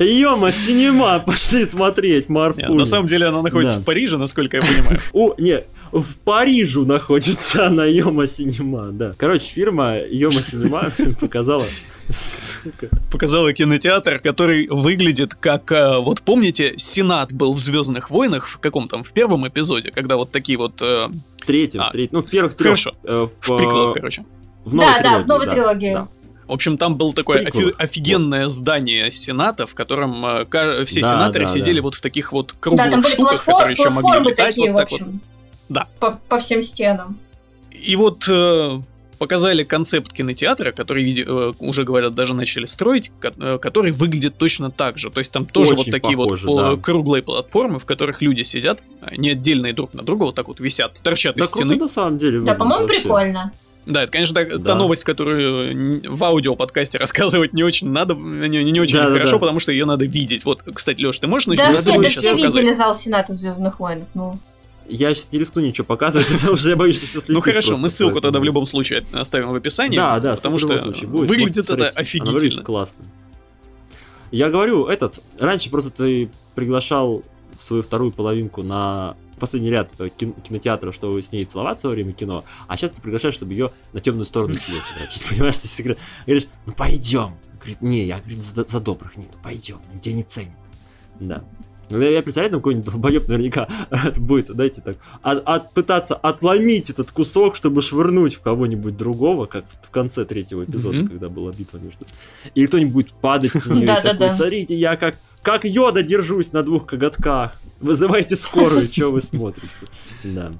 [0.00, 2.70] Ёма, синема, пошли смотреть, Не, Марфуль.
[2.76, 4.98] на самом деле она находится в Париже, насколько я понимаю.
[5.12, 9.12] О, не, в Парижу находится она, Йома Синема, да.
[9.16, 10.90] Короче, фирма Йома Синема
[11.20, 11.64] показала...
[12.10, 12.88] Сука.
[13.12, 15.70] Показала кинотеатр, который выглядит как...
[15.72, 20.16] э, Вот помните, Сенат был в Звездных войнах в каком там, в первом эпизоде, когда
[20.16, 20.80] вот такие вот...
[20.80, 21.08] э,
[21.42, 22.68] В третьем, А, в третьем, ну, в первых трех.
[22.70, 22.92] хорошо.
[23.04, 24.24] э, в приколах, э, короче.
[24.64, 25.92] В новой Да, да, в новой да, трилогии.
[25.92, 26.08] да.
[26.48, 31.08] В общем, там был такое офи- офигенное здание Сената, в котором э, ка- все Да,
[31.10, 31.82] сенаторы да, сидели да.
[31.82, 34.72] вот в таких вот круглых Да, там были штуках, платфор- которые еще могли летать такие,
[34.72, 35.00] вот в так вот.
[35.02, 35.20] общем.
[35.68, 35.86] Да.
[36.00, 37.18] По, по всем стенам.
[37.70, 38.80] И вот э,
[39.18, 44.70] показали концепт кинотеатра, который, э, уже говорят, даже начали строить, ко- э, который выглядит точно
[44.70, 45.10] так же.
[45.10, 46.82] То есть там тоже Очень вот такие похоже, вот да.
[46.82, 48.82] круглые платформы, в которых люди сидят,
[49.16, 51.80] не отдельные друг на друга, вот так вот висят, торчат Да из круто стены.
[51.82, 53.00] на самом деле Да, по-моему, вообще.
[53.02, 53.52] прикольно.
[53.88, 54.74] Да, это, конечно, та, та Да.
[54.74, 59.32] новость, которую н- в аудиоподкасте рассказывать не очень надо, не, не очень Да, да, хорошо,
[59.32, 59.38] да.
[59.38, 60.44] потому что ее надо видеть.
[60.44, 62.54] Вот, кстати, Леш, ты можешь Да, начать я все, да все рассказать?
[62.56, 64.06] видели зал Сената в Звездных войнах.
[64.14, 64.38] Ну,
[64.88, 67.76] Я сейчас не рискну ничего показывать, потому что я боюсь, что все слетит Ну хорошо,
[67.78, 69.96] мы ссылку поэтому- тогда в любом случае оставим в описании.
[69.96, 71.28] Да, да, потому в что любом случае будет.
[71.28, 71.72] выглядит это.
[71.74, 72.62] Она выглядит офигительно.
[72.64, 73.04] классно.
[74.30, 77.22] Я говорю, этот, раньше просто ты приглашал
[77.58, 82.12] свою вторую половинку на последний ряд э, кин- кинотеатра, чтобы с ней целоваться во время
[82.12, 85.58] кино, а сейчас ты приглашаешь, чтобы ее на темную сторону сидеть обратить, понимаешь?
[85.58, 85.96] Ты
[86.26, 87.36] говоришь- ну пойдем.
[87.58, 90.52] Говорит, не, я говорит, за, за добрых, нет, ну пойдем, тебя не ценят.
[91.18, 91.42] Да.
[91.90, 93.68] Я, представляю, там какой-нибудь долбоеб наверняка
[94.18, 99.64] будет, дайте так, от, от- пытаться отломить этот кусок, чтобы швырнуть в кого-нибудь другого, как
[99.66, 101.08] в, в конце третьего эпизода, Мгм.
[101.08, 102.06] когда была битва между...
[102.54, 106.62] И кто-нибудь будет падать с нее и такой, смотрите, я как, как йода держусь на
[106.62, 107.52] двух коготках.
[107.80, 109.68] Вызывайте скорую, что вы смотрите.
[110.24, 110.52] Да.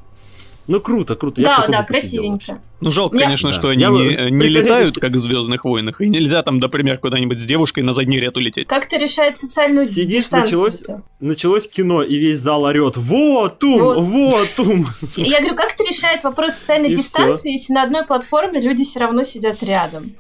[0.69, 1.43] Ну круто, круто.
[1.43, 2.61] да, да, красивенько.
[2.81, 3.53] Ну, жалко, Мне- конечно, Да.
[3.55, 6.99] что они Я бы- не, не летают, как в Звездных войнах, и нельзя там, например,
[6.99, 8.69] куда-нибудь с девушкой на задний ряд улететь.
[8.69, 10.61] Как ты решает социальную Сидишь, дистанцию?
[10.67, 10.83] началось-
[11.21, 12.97] Началось кино, и весь зал орет.
[12.97, 13.79] Вот Тум!
[13.81, 13.99] Вот.
[14.05, 14.87] Вот Тум!
[15.17, 19.01] Я говорю, как это решает вопрос социальной И дистанции, если на одной платформе люди все
[19.01, 20.15] равно сидят рядом?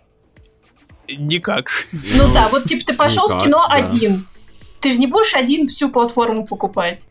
[1.16, 1.70] Никак.
[1.92, 3.76] Ну да, вот типа ты пошел в кино да.
[3.76, 4.26] один.
[4.80, 7.06] Ты же не будешь один всю платформу покупать.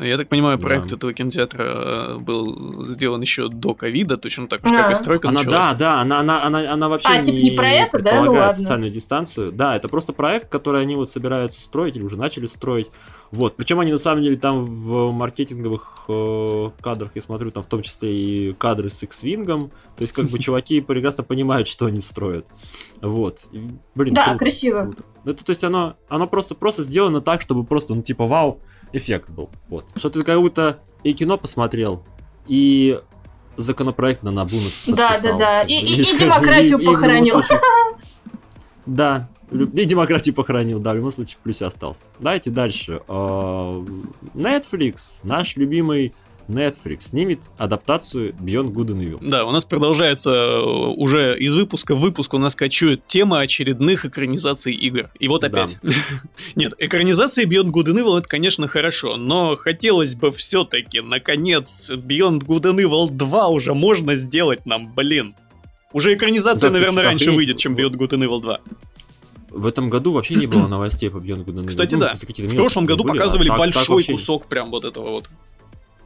[0.00, 0.96] Я так понимаю, проект Да.
[0.96, 4.82] этого кинотеатра э, был сделан еще до ковида, точно так же, А.
[4.82, 5.66] как и стройка Она, началась.
[5.66, 8.10] да, да, она, она, она, она вообще А, типа не про это, да?
[8.12, 8.62] Ну предполагает ладно.
[8.62, 9.52] социальную дистанцию.
[9.52, 12.90] Да, это просто проект, который они вот собираются строить или уже начали строить.
[13.30, 13.56] Вот.
[13.56, 17.82] Причем они на самом деле там в маркетинговых э, кадрах, я смотрю, там в том
[17.82, 19.44] числе и кадры с X-Wing.
[19.46, 22.46] То есть, как бы чуваки прекрасно понимают, что они строят.
[23.02, 23.46] Вот.
[23.52, 24.82] И, блин, Да, круто, красиво.
[24.84, 25.02] круто.
[25.26, 28.60] Это, то есть, оно, оно просто, просто сделано так, чтобы просто, ну, типа, вау,
[28.92, 29.50] эффект был.
[29.68, 29.86] Вот.
[29.96, 32.02] Что ты как будто и кино посмотрел,
[32.46, 33.00] и
[33.56, 34.56] законопроект на Набу
[34.86, 35.62] Да, да, да.
[35.62, 37.38] И- и- и демократию и- и похоронил.
[37.40, 37.60] случае-
[38.86, 42.04] Да, и демократию похоронил, да, в любом случае в плюсе остался.
[42.20, 43.02] Давайте дальше.
[43.08, 43.84] А,
[44.34, 46.14] Netflix, наш любимый
[46.48, 49.18] Netflix, снимет адаптацию Beyond Good and Evil.
[49.20, 50.60] Да, у нас продолжается э,
[50.96, 55.10] уже из выпуска в выпуск у нас кочует тема очередных экранизаций игр.
[55.18, 55.46] И вот Да.
[55.48, 55.78] опять.
[56.56, 62.40] Нет, экранизация Beyond Good and Evil это, конечно, хорошо, но хотелось бы все-таки, наконец, Beyond
[62.46, 65.34] Good and Evil 2 уже можно сделать нам, блин.
[65.92, 67.36] Уже экранизация, Да, наверное, раньше охренеть.
[67.36, 68.60] выйдет, чем Beyond Good and Evil 2.
[69.50, 71.66] В этом году вообще не было новостей по Beyond Good and Evil.
[71.66, 72.08] Кстати, Ну, да.
[72.14, 75.30] В прошлом году были, а показывали так- так большой вообще- кусок прям вот этого вот.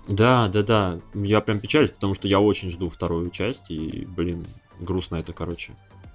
[0.08, 0.98] Да, да, да.
[1.14, 4.44] Я прям печалюсь, потому что я очень жду вторую часть, и, блин,
[4.80, 5.72] грустно это, короче.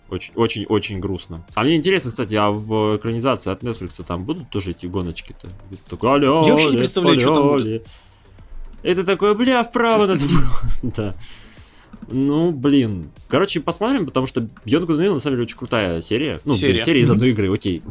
[0.09, 1.45] Очень, очень, очень грустно.
[1.53, 5.49] А мне интересно, кстати, а в экранизации от Netflix там будут тоже эти гоночки-то?
[5.89, 7.65] Такой, алло, Я вообще не представляю, что там будет.
[7.65, 7.83] ле».
[8.83, 10.43] Это такое, бля, вправо надо было.
[10.95, 11.13] Да.
[12.09, 13.11] Ну, блин.
[13.27, 16.35] Короче, посмотрим, потому что Beyond Good на самом деле очень крутая серия.
[16.45, 16.83] Ну, блин, Серия.
[16.83, 17.81] серия из одной игры, окей.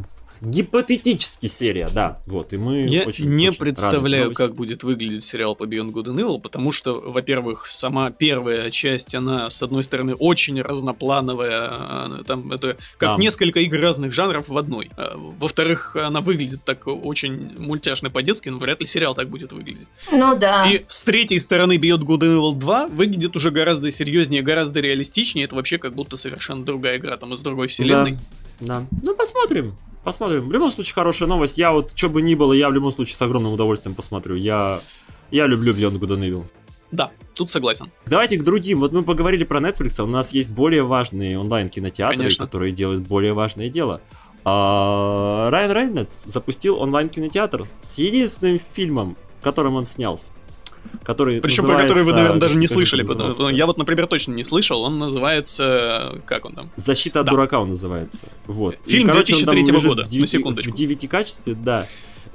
[0.41, 2.19] Гипотетически серия, да.
[2.25, 6.05] Вот, и мы Я очень, не очень представляю, как будет выглядеть сериал по Beyond Good
[6.05, 12.23] and Evil, потому что, во-первых, сама первая часть, она, с одной стороны, очень разноплановая, она
[12.23, 13.21] там это как Да.
[13.21, 14.89] несколько игр разных жанров в одной.
[14.97, 19.87] А, Во-вторых, она выглядит так очень мультяшно по-детски, но вряд ли сериал так будет выглядеть.
[20.11, 20.69] Ну да.
[20.69, 25.45] И с третьей стороны Beyond Good and Evil 2 выглядит уже гораздо серьезнее, гораздо реалистичнее,
[25.45, 28.17] это вообще как будто совершенно другая игра, там из другой вселенной.
[28.59, 28.85] Да.
[29.03, 29.75] Ну, посмотрим.
[30.07, 30.47] Посмотрим.
[30.47, 31.57] В любом случае, хорошая новость.
[31.57, 34.35] Я вот, что бы ни было, я в любом случае с огромным удовольствием посмотрю.
[34.35, 34.79] Я,
[35.31, 36.45] я люблю Beyond Good and Evil.
[36.91, 37.91] Да, тут согласен.
[38.05, 38.79] Давайте к другим.
[38.79, 42.45] Вот мы поговорили про Netflix, у нас есть более важные онлайн-кинотеатры, Конечно.
[42.45, 43.99] которые делают более важное дело.
[44.45, 50.31] А, Райан Рейнольдс запустил онлайн-кинотеатр с единственным фильмом, которым он снялся.
[51.03, 53.03] Который Причем про который вы, называется- наверное, даже не слышали.
[53.03, 53.49] потому-?
[53.49, 54.81] Я вот, например, точно не слышал.
[54.83, 56.21] Он называется...
[56.25, 56.69] Как он там?
[56.75, 57.31] Защита от Да.
[57.31, 58.27] дурака он называется.
[58.45, 58.75] Вот.
[58.85, 60.71] Фильм он там 2003 лежит года, в на DVD секундочку.
[60.75, 61.87] В DVD качестве, да.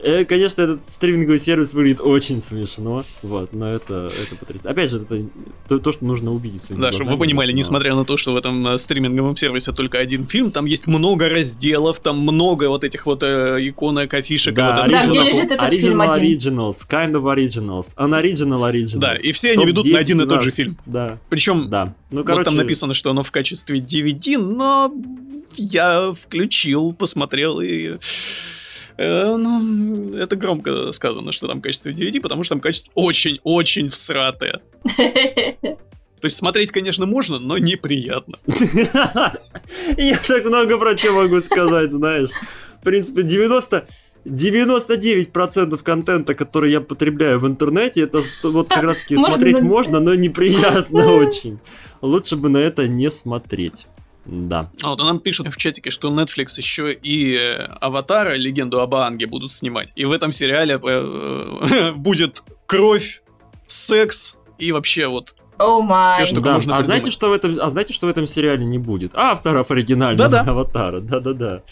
[0.03, 4.69] Э, Конечно, этот стриминговый сервис выглядит очень смешно, вот, но это, это потрясающе.
[4.69, 5.25] Опять же, это
[5.69, 8.37] то, то, что нужно своими Да, чтобы вы понимали, но- несмотря на то, что в
[8.37, 13.07] этом э, стриминговом сервисе только один фильм, там есть много разделов, там много вот этих
[13.07, 14.55] вот э, иконок, афишек.
[14.55, 16.23] Да, вот Да, где лежит этот original фильм один.
[16.23, 18.99] originals, kind of originals, unoriginal originals.
[18.99, 20.77] Да, и все они ведут на Топ-10 один и тот же фильм.
[20.85, 21.95] Да, Причем да.
[22.11, 24.93] Ну, вот короче, там написано, что оно в качестве DVD, но
[25.57, 27.99] я включил, посмотрел и...
[29.03, 33.89] э, ну, это громко сказано, что там в качестве DVD, потому что там качество очень-очень
[33.89, 34.61] всратое.
[34.87, 38.39] То есть смотреть, конечно, можно, но неприятно.
[39.97, 42.31] Я так много про что могу сказать, знаешь.
[42.81, 43.87] В принципе, 90...
[44.25, 49.99] 99% контента, который я потребляю в интернете, это вот как раз таки смотреть но- можно,
[49.99, 51.59] но неприятно очень.
[52.03, 53.89] Лучше бы на это не смотреть.
[54.25, 54.71] Да.
[54.83, 59.27] А вот нам пишут в чатике, что Netflix еще и э, Аватара, легенду об Аанге
[59.27, 59.93] будут снимать.
[59.97, 63.23] И в этом сериале э, будет кровь,
[63.67, 66.15] секс и вообще вот О май.
[66.17, 66.55] Всё, что Да.
[66.55, 66.87] можно А придумать.
[66.87, 69.13] знаете, что в этом, а знаете, что в этом сериале не будет?
[69.15, 70.51] Авторов оригинального Да-да.
[70.51, 70.99] аватара.
[71.01, 71.63] Да-да-да.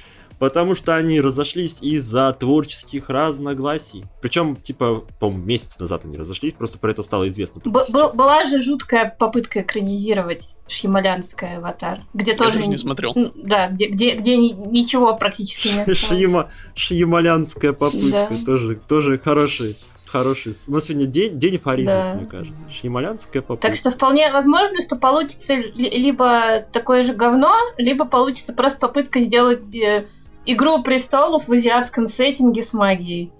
[0.41, 4.05] Потому что они разошлись из-за творческих разногласий.
[4.23, 7.61] Причем, типа, по-моему, месяц назад они разошлись, просто про это стало известно.
[7.65, 7.85] Б-
[8.17, 12.57] была же жуткая попытка экранизировать Шьямалянская аватар, где я тоже...
[12.57, 13.15] даже не смотрел.
[13.37, 15.99] Да, где, где, где ни- ничего практически не осталось.
[16.23, 18.45] Шьяма- Шьямалянская попытка Да.
[18.47, 19.77] тоже, тоже хороший.
[20.07, 20.55] Хороший.
[20.67, 22.15] Но сегодня день, день афоризмов, Да.
[22.15, 22.67] мне кажется.
[22.73, 23.69] Шьямалянская попытка.
[23.69, 29.21] Так что вполне возможно, что получится ли- либо такое же говно, либо получится просто попытка
[29.21, 30.09] сделать э,
[30.47, 33.31] Игру престолов в азиатском сеттинге с магией.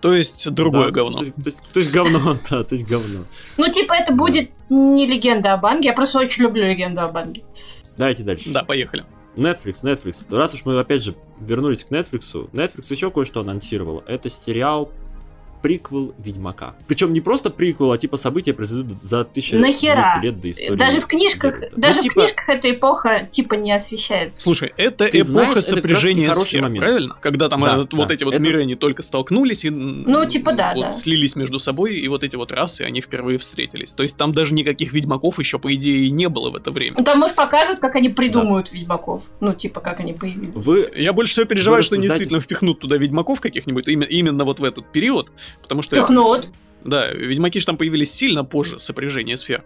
[0.00, 1.18] То есть другое Да, говно.
[1.18, 3.24] То есть, то есть- то есть говно, да, то есть говно.
[3.56, 7.42] Ну, типа, это будет не легенда о Банге, я просто очень люблю легенду о Банге.
[7.96, 8.50] Давайте дальше.
[8.50, 9.04] Да, поехали.
[9.36, 10.36] Netflix, Netflix.
[10.36, 14.02] Раз уж мы опять же вернулись к Netflix, Netflix еще кое-что анонсировал.
[14.06, 14.90] Это сериал
[15.68, 16.74] приквел Ведьмака.
[16.88, 20.20] Причем не просто приквел, а типа события произойдут за 1200 Нахера?
[20.22, 20.76] лет до истории.
[20.76, 21.80] Даже в книжках, Геральта.
[21.80, 24.42] даже Ну, в типа, книжках эта эпоха типа не освещается.
[24.42, 26.84] Слушай, это Ты эпоха знаешь, это сопряжения хороший сфер, момент.
[26.84, 27.14] правильно?
[27.18, 28.12] Когда там Да, э, вот да.
[28.14, 30.90] эти вот Это- миры, они только столкнулись и ну, типа да, вот да.
[30.90, 33.94] слились между собой, и вот эти вот расы, они впервые встретились.
[33.94, 36.96] То есть там даже никаких ведьмаков еще, по идее, и не было в это время.
[36.98, 39.22] Ну, Там, может, покажут, как они придумают ведьмаков.
[39.40, 40.52] Ну, типа, как они появились.
[40.54, 44.44] Вы Я больше всего переживаю, Вы что они действительно впихнут туда ведьмаков каких-нибудь именно, именно
[44.44, 45.32] вот в этот период,
[45.62, 45.96] потому что...
[45.96, 46.48] Впихнут.
[46.84, 49.64] Да, ведьмаки же там появились сильно позже сопряжения сфер.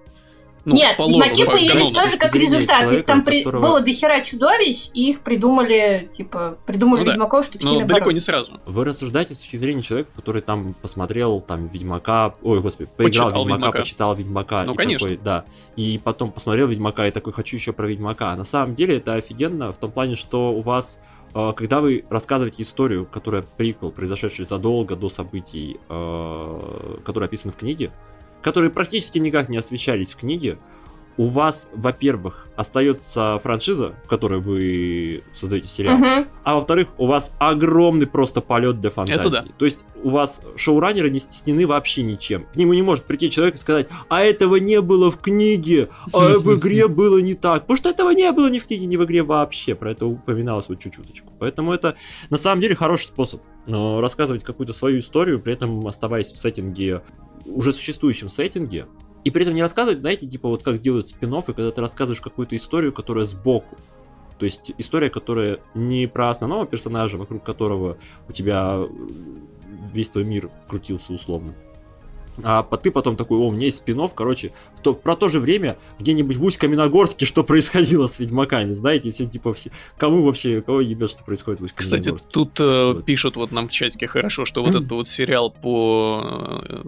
[0.64, 1.94] Ну, Нет, по лору, ведьмаки по появились канону.
[1.94, 2.76] тоже точки как результат.
[2.76, 7.04] Их человека, там у при- которого- было дохера чудовищ, и их придумали, типа, придумали Ну
[7.06, 7.10] да.
[7.12, 8.24] ведьмаков, чтобы с Но ними далеко не бороться.
[8.26, 8.60] сразу.
[8.66, 13.44] Вы рассуждаете с точки зрения человека, который там посмотрел там Ведьмака, ой, господи, поиграл Почитал
[13.44, 13.78] Ведьмака, Ведьмака.
[13.78, 14.64] почитал Ведьмака.
[14.64, 15.08] Ну, и конечно.
[15.08, 15.44] такой, да.
[15.76, 18.34] И потом посмотрел Ведьмака и такой, хочу еще про Ведьмака.
[18.36, 21.00] На самом деле это офигенно в том плане, что у вас,
[21.32, 27.92] когда вы рассказываете историю, которая приквел, произошедший задолго до событий, э, которые описаны в книге,
[28.42, 30.58] которые практически никак не освещались в книге,
[31.18, 36.26] у вас, во-первых, остается франшиза, в которой вы создаете сериал, Мгм.
[36.44, 39.20] а во-вторых, у вас огромный просто полет для фантазии.
[39.20, 39.44] Это да.
[39.58, 42.46] То есть у вас шоураннеры не стеснены вообще ничем.
[42.52, 46.38] К нему не может прийти человек и сказать, а этого не было в книге, а
[46.38, 47.62] в игре было не так.
[47.62, 49.74] Потому что этого не было ни в книге, ни в игре вообще.
[49.74, 51.32] Про это упоминалось вот чуть-чуточку.
[51.38, 51.96] Поэтому это
[52.30, 57.02] на самом деле хороший способ рассказывать какую-то свою историю, при этом оставаясь в сеттинге,
[57.44, 58.86] уже существующем сеттинге,
[59.24, 62.20] и при этом не рассказывать, знаете, типа вот как делают спин и когда ты рассказываешь
[62.20, 63.76] какую-то историю, которая сбоку.
[64.38, 68.88] То есть история, которая не про основного персонажа, вокруг которого у тебя э,
[69.92, 71.54] весь твой мир крутился условно.
[72.44, 75.28] А по- ты потом такой, о, у меня есть спин короче, в то, про то
[75.28, 80.60] же время где-нибудь в Усть-Каменогорске, что происходило с Ведьмаками, знаете, все типа все, кому вообще,
[80.62, 82.28] кого ебет, что происходит в Кстати, Усть-Каменогорске.
[82.32, 83.04] тут э, Вот.
[83.04, 86.20] пишут вот нам в чатике хорошо, что вот этот вот сериал по
[86.68, 86.80] э,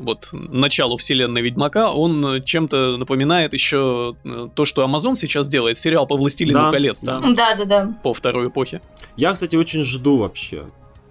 [0.00, 5.76] вот началу вселенной Ведьмака, он э, чем-то напоминает еще э, то, что Amazon сейчас делает,
[5.78, 7.20] сериал по Властелину Да, колец, да.
[7.20, 7.98] там, Да-да-да.
[8.02, 8.80] по второй эпохе.
[9.16, 10.64] Я, кстати, очень жду вообще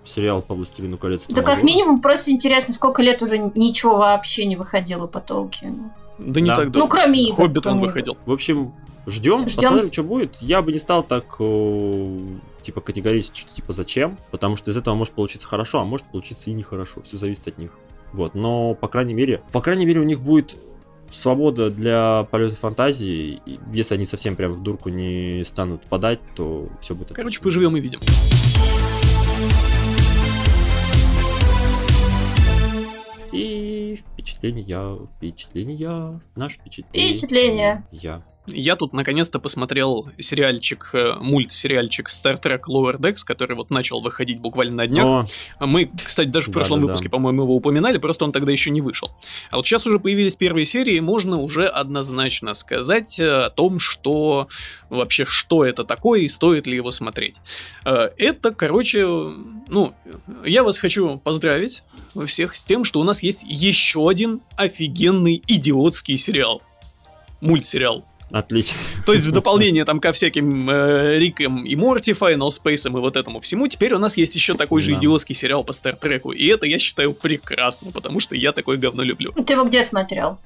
[0.05, 1.25] сериал по Властелину колец.
[1.29, 5.91] Да как минимум просто интересно, сколько лет уже ничего вообще не выходило по Толкину.
[6.19, 6.55] Да не Да.
[6.55, 6.87] так Ну, давно.
[6.87, 7.35] кроме игр.
[7.37, 8.17] Хоббит он кроме выходил.
[8.25, 8.73] В общем,
[9.07, 10.35] ждем, Ждем посмотрим, с- что будет.
[10.41, 12.17] Я бы не стал так, э,
[12.61, 16.49] типа, категорично, что типа зачем, потому что из этого может получиться хорошо, а может получиться
[16.51, 17.01] и нехорошо.
[17.01, 17.71] Все зависит от них.
[18.13, 20.55] Вот, но, по крайней мере, по крайней мере, у них будет
[21.11, 23.41] свобода для полета фантазии.
[23.73, 27.43] Если они совсем прям в дурку не станут подать, то все будет Короче, отлично.
[27.43, 27.99] поживем и видим.
[33.33, 37.13] И впечатления, впечатления, наш впечатление.
[37.13, 37.87] Впечатления.
[37.91, 38.21] Я.
[38.47, 44.39] Я тут наконец-то посмотрел сериальчик, э, мультсериальчик Star Trek Lower Decks, который вот начал выходить
[44.39, 45.27] буквально на днях.
[45.59, 46.93] О, Мы, кстати, даже в прошлом Да-да-да.
[46.93, 49.11] выпуске, по-моему, его упоминали, просто он тогда еще не вышел.
[49.49, 54.49] А вот сейчас уже появились первые серии, можно уже однозначно сказать э, о том, что
[54.89, 57.39] вообще, что это такое и стоит ли его смотреть.
[57.85, 59.93] Э, Это, короче, ну,
[60.45, 61.83] я вас хочу поздравить
[62.25, 66.61] всех с тем, что у нас есть еще один офигенный идиотский сериал.
[67.41, 68.05] Мультсериал.
[68.33, 68.89] Отлично.
[69.05, 73.15] То есть в дополнение там ко всяким э, Рикам и Морти, Final Space и вот
[73.15, 74.97] этому всему, теперь у нас есть еще такой же Да.
[74.99, 76.31] идиотский сериал по Стартреку.
[76.33, 79.31] И это я считаю прекрасно, потому что я такое говно люблю.
[79.31, 80.37] Ты его где смотрел?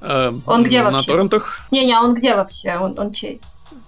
[0.00, 1.10] Э, Он где На вообще?
[1.10, 1.60] торрентах.
[1.72, 2.76] Не-не, а он где вообще?
[2.76, 3.40] Он, он чей?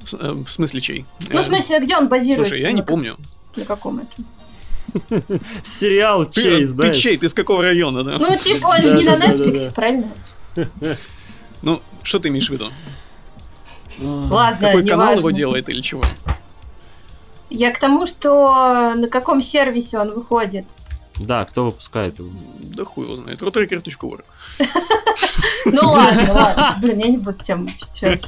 [0.05, 1.05] В, э, в смысле чей?
[1.31, 2.55] Ну, Э, в смысле, где он базируется?
[2.55, 3.17] Слушай, я не На как- помню.
[3.57, 5.23] На каком это?
[5.63, 7.17] Сериал Ты, Чейз, ты чей?
[7.17, 8.19] Ты с какого района, да?
[8.19, 9.15] Ну, типа, он же не на.
[9.17, 10.09] Netflix, правильно?
[11.63, 12.71] Ну, что ты имеешь в виду?
[14.01, 15.19] Ладно, Какой канал неважно.
[15.21, 16.05] его делает или чего?
[17.51, 20.65] Я к тому, что на каком сервисе он выходит.
[21.17, 22.31] Да, кто выпускает его?
[22.61, 23.43] Да хуй его знает.
[23.43, 24.25] Rotracker.org.
[25.65, 26.79] Ну ладно, ладно.
[26.83, 28.25] Блин, я не буду тему чуть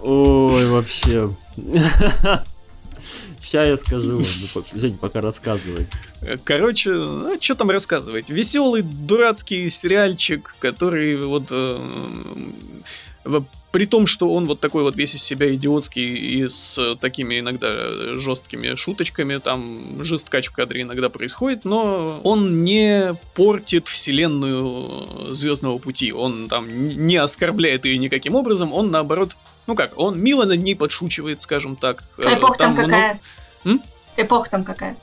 [0.00, 1.34] Ой, вообще.
[3.40, 4.24] Сейчас я скажу вам.
[4.54, 5.88] Ну, Жень, пока рассказывай.
[6.22, 8.30] Э, Короче, а что там рассказывать?
[8.30, 11.48] Веселый, дурацкий сериальчик, который вот...
[11.50, 11.80] э,
[13.72, 18.14] при том, что он вот такой вот весь из себя идиотский и с такими иногда
[18.14, 26.12] жесткими шуточками, там жесткач в кадре иногда происходит, но он не портит вселенную Звездного пути.
[26.12, 29.36] Он там не оскорбляет ее никаким образом, он наоборот,
[29.66, 32.04] ну как, он мило над ней подшучивает, скажем так.
[32.18, 33.20] А Э, эпоха там много- какая?
[33.64, 33.82] М?
[34.16, 34.96] Эпоха там какая?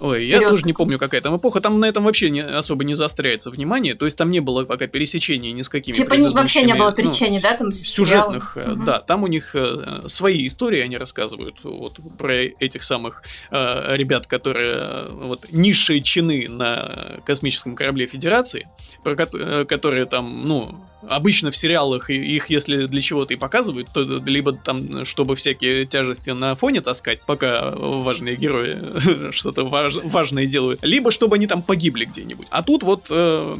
[0.00, 0.50] Ой, я Вперед.
[0.50, 1.60] тоже не помню, какая там эпоха.
[1.60, 3.94] Там на этом вообще не, особо не заостряется внимание.
[3.94, 6.90] То есть там не было пока пересечения ни с какими Типа не- вообще не было
[6.90, 8.84] ну, пересечений, да, там с сюжетных, Мгм.
[8.84, 14.26] да, там у них э, свои истории они рассказывают вот про этих самых э, ребят,
[14.26, 18.68] которые э, вот низшие чины на космическом корабле Федерации,
[19.04, 23.88] про кот- э, которые там, ну, обычно в сериалах их, если для чего-то и показывают,
[23.92, 30.46] то либо там, чтобы всякие тяжести на фоне таскать, пока важные герои что-то важ- важное
[30.46, 32.46] делают, либо чтобы они там погибли где-нибудь.
[32.50, 33.56] А тут вот э,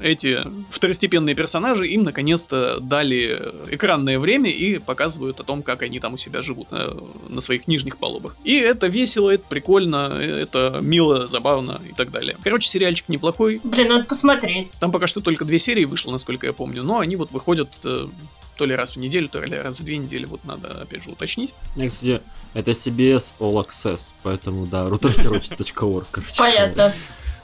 [0.00, 0.40] эти
[0.70, 6.16] второстепенные персонажи им наконец-то дали экранное время и показывают о том, как они там у
[6.16, 6.98] себя живут э,
[7.28, 8.36] на своих нижних палубах.
[8.44, 12.36] И это весело, это прикольно, э, это мило, забавно и так далее.
[12.42, 13.60] Короче, сериальчик неплохой.
[13.62, 14.70] Блин, надо посмотреть.
[14.80, 18.08] Там пока что только две серии вышло, насколько я помню, но они вот выходят э,
[18.56, 21.10] то ли раз в неделю, то ли раз в две недели, вот надо опять же
[21.10, 21.54] уточнить.
[21.76, 22.20] Я, кстати,
[22.54, 26.34] это CBS All Access, поэтому, да, router.org, короче.
[26.38, 26.94] Понятно.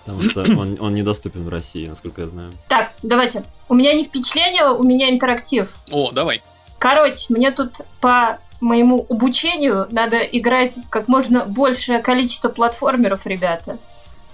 [0.04, 2.52] Потому что он, он недоступен в России, насколько я знаю.
[2.68, 3.44] Так, давайте.
[3.68, 5.68] У меня не впечатление, у меня интерактив.
[5.90, 6.42] О, давай.
[6.78, 13.78] Короче, мне тут по моему обучению надо играть в как можно большее количество платформеров, ребята.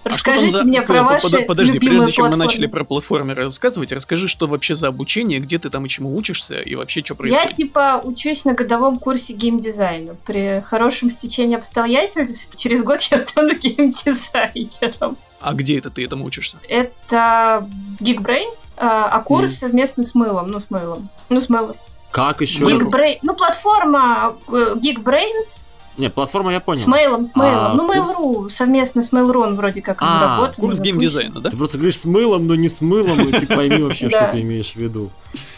[0.06, 2.66] А что Расскажите за- мне про п- ваши под- Подожди, любимые прежде чем мы начали
[2.66, 6.74] про платформеры рассказывать, расскажи, что вообще за обучение, где ты там и чему учишься, и
[6.76, 7.52] вообще что Я происходит.
[7.52, 10.14] типа учусь на годовом курсе геймдизайна.
[10.24, 15.16] При хорошем стечении обстоятельств через год я стану геймдизайнером.
[15.40, 16.58] А где это ты этому учишься?
[16.68, 17.68] Это
[18.00, 20.50] Geekbrains, а а курс совместно с мылом.
[20.50, 21.08] Ну, с мылом.
[21.28, 21.76] Ну, с мылом.
[22.10, 22.64] Как еще?
[22.64, 22.90] Mail.ru.
[22.90, 25.64] Geekbra- Ну, платформа э, Geekbrains
[25.96, 26.80] Не, платформа я понял.
[26.80, 27.58] с мейлом, с мейлом.
[27.58, 28.10] А, ну, курс?
[28.18, 30.56] Mail.ru совместно с Mail.ru он вроде как А, работает.
[30.56, 31.50] Курс геймдизайна, да?
[31.50, 34.42] Ты просто говоришь с мылом, но не с мылом, и ты пойми вообще, что ты
[34.42, 35.10] имеешь в виду.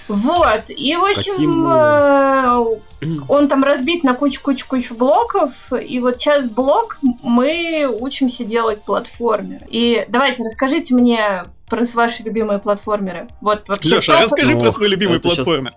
[0.08, 6.98] Вот, и в общем, э, он там разбит на кучу-кучу-кучу блоков, и вот сейчас блок
[7.22, 9.66] мы учимся делать платформер.
[9.68, 13.28] И давайте, расскажите мне про ваши любимые платформеры.
[13.40, 15.74] Вот вообще Леша, расскажи Ох, про свой любимый платформер.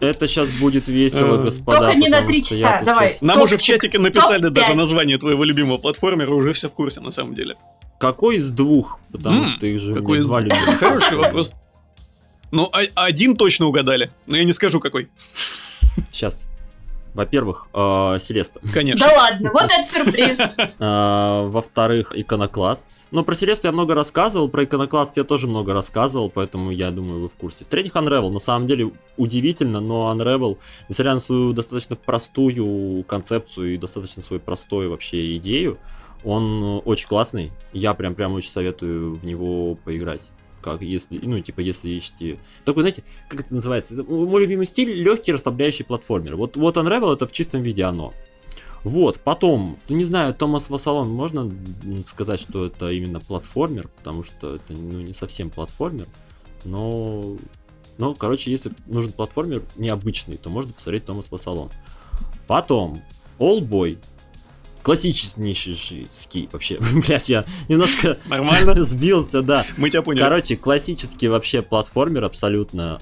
[0.00, 1.78] Это сейчас будет весело, Э, господа.
[1.78, 3.16] Только не на три часа, давай.
[3.20, 7.10] Нам уже в чатике написали даже название твоего любимого платформера, уже все в курсе на
[7.10, 7.56] самом деле.
[7.98, 8.98] Какой из двух?
[9.12, 10.78] Потому что их же какой из два любимых.
[10.78, 11.52] Хороший вопрос.
[12.52, 15.08] Ну, а- один точно угадали, но я не скажу какой.
[16.12, 16.48] Сейчас.
[17.14, 18.60] Во-первых, э, Селеста.
[18.72, 19.06] Конечно.
[19.06, 20.38] Да ладно, вот это сюрприз.
[20.78, 23.08] А, Во-вторых, Иконокласт.
[23.10, 27.22] Ну, про Селесту я много рассказывал, про Иконокласт я тоже много рассказывал, поэтому я думаю,
[27.22, 27.64] вы в курсе.
[27.64, 28.30] В-третьих, Unravel.
[28.30, 30.58] На самом деле удивительно, но Unravel,
[30.88, 35.78] несмотря на свою достаточно простую концепцию и достаточно свою простую вообще идею,
[36.24, 37.52] он э, очень классный.
[37.72, 40.22] Я прям прям очень советую в него поиграть.
[40.60, 42.38] Как если, ну, типа, если ищете...
[42.64, 44.02] Такой, знаете, как это называется?
[44.04, 46.36] Мой любимый стиль легкий расслабляющий платформер.
[46.36, 48.12] Вот, вот Unravel это в чистом виде оно.
[48.82, 51.52] Вот, потом, не знаю, Томас Вассалон, можно
[52.06, 56.06] сказать, что это именно платформер, потому что это, ну, не совсем платформер,
[56.64, 57.36] но,
[57.98, 61.68] ну, короче, если нужен платформер необычный, то можно посмотреть Томас Вассалон.
[62.46, 63.02] Потом,
[63.38, 63.98] Allboy,
[64.82, 68.82] классический ски, вообще, блядь, я немножко Нормально?
[68.84, 69.64] сбился, да.
[69.76, 70.22] Мы тебя поняли.
[70.22, 72.98] Короче, классический вообще платформер абсолютно.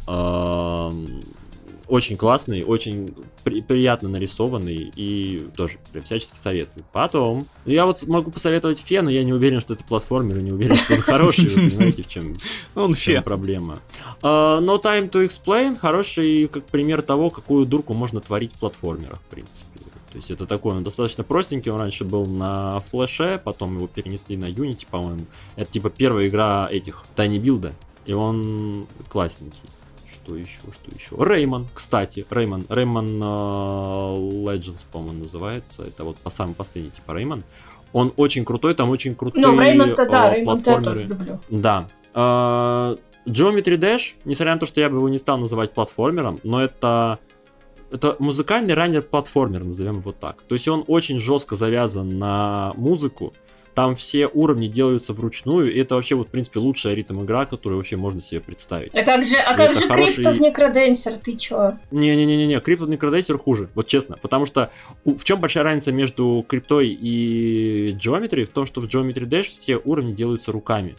[1.87, 3.15] Очень классный, очень
[3.45, 6.85] при- приятно нарисованный и тоже прям всячески советую.
[6.93, 10.53] Потом, я вот могу посоветовать Фе, но я не уверен, что это платформер, и не
[10.53, 12.37] уверен, что он хороший, вы понимаете, в чем,
[12.75, 13.81] Он в чем проблема.
[14.21, 19.21] А, No Time to Explain хороший как пример того, какую дурку можно творить в платформерах,
[19.21, 19.78] в принципе.
[20.11, 24.37] То есть это такой, он достаточно простенький, он раньше был на флеше, потом его перенесли
[24.37, 25.27] на Unity, по-моему.
[25.57, 27.73] Это типа первая игра этих Тайни Билда,
[28.07, 29.69] и он классненький.
[30.11, 31.17] Что еще, что еще?
[31.19, 33.27] Реймон, кстати, Реймон, Реймон э,
[34.47, 35.85] Legends, по-моему, называется.
[35.85, 37.45] Это вот по самый последний типа Реймон.
[37.93, 41.41] Он очень крутой, там очень крутые Ну, Реймонд-то, да, э, Реймонд я тоже люблю.
[41.49, 41.89] Да.
[42.15, 46.63] Э, Geometry Dash, несмотря на то, что я бы его не стал называть платформером, но
[46.63, 47.19] это
[47.91, 50.43] это музыкальный раннер-платформер, назовем его так.
[50.43, 53.35] То есть он очень жестко завязан на музыку.
[53.75, 57.97] Там все уровни делаются вручную, и это вообще, вот, в принципе, лучшая ритм-игра, которую вообще
[57.97, 58.93] можно себе представить.
[58.93, 61.75] А как же, а И как же хороший- Криптов Некроденсер, ты чё?
[61.93, 64.17] Не-не-не-не, Crypto Necrodensер хуже, вот честно.
[64.21, 64.73] Потому что
[65.05, 68.47] в чем большая разница между криптой и Geometry?
[68.47, 70.97] В том, что в Geometry Dash все уровни делаются руками.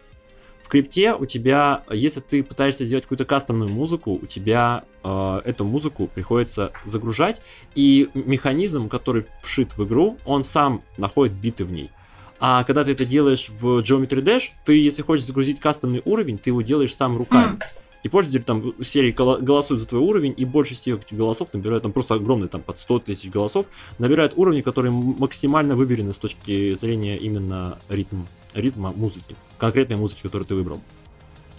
[0.62, 5.64] В крипте у тебя, если ты пытаешься сделать какую-то кастомную музыку, у тебя э, эту
[5.64, 7.42] музыку приходится загружать,
[7.76, 11.92] и механизм, который вшит в игру, он сам находит биты в ней.
[12.40, 16.52] А когда ты это делаешь в Geometry Dash, ты, если хочешь загрузить кастомный уровень, ты
[16.52, 17.54] его делаешь сам руками.
[17.54, 17.60] М.
[18.04, 22.16] и пользователи там серии голосуют за твой уровень, и больше всех голосов набирают, там просто
[22.16, 23.66] огромный, там под 100 тысяч голосов,
[23.98, 30.48] набирают уровни, которые максимально выверены с точки зрения именно ритма, ритма музыки, конкретной музыки, которую
[30.48, 30.80] ты выбрал.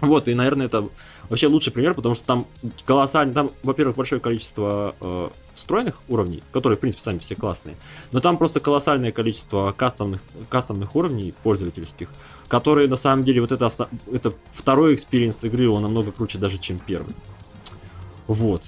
[0.01, 0.89] Вот, и, наверное, это
[1.29, 2.47] вообще лучший пример, потому что там
[2.85, 7.77] колоссально, там, во-первых, большое количество э, встроенных уровней, которые, в принципе, сами все классные,
[8.13, 12.09] но там просто колоссальное количество кастомных, кастомных уровней пользовательских,
[12.49, 13.69] которые, на самом деле, вот это,
[14.13, 17.15] это второй experience игры, он намного круче даже, чем первый.
[18.27, 18.65] Вот.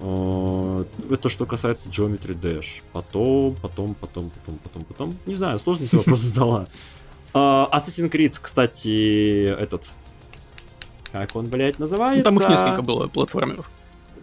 [0.00, 2.82] Э, это что касается Geometry Dash.
[2.92, 5.18] Потом, потом, потом, потом, потом, потом.
[5.26, 6.66] Не знаю, сложный ты вопрос задала.
[7.34, 7.38] Э,
[7.72, 9.94] Assassin's Creed, кстати, этот
[11.12, 12.24] как он, блядь, называется?
[12.24, 13.70] Там их несколько было платформеров.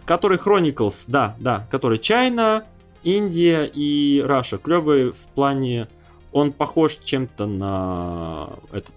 [0.04, 2.64] Который Chronicles, да, да, который China,
[3.02, 4.58] Индия и Раша.
[4.58, 5.88] Клевый в плане...
[6.30, 8.94] Он похож чем-то на этот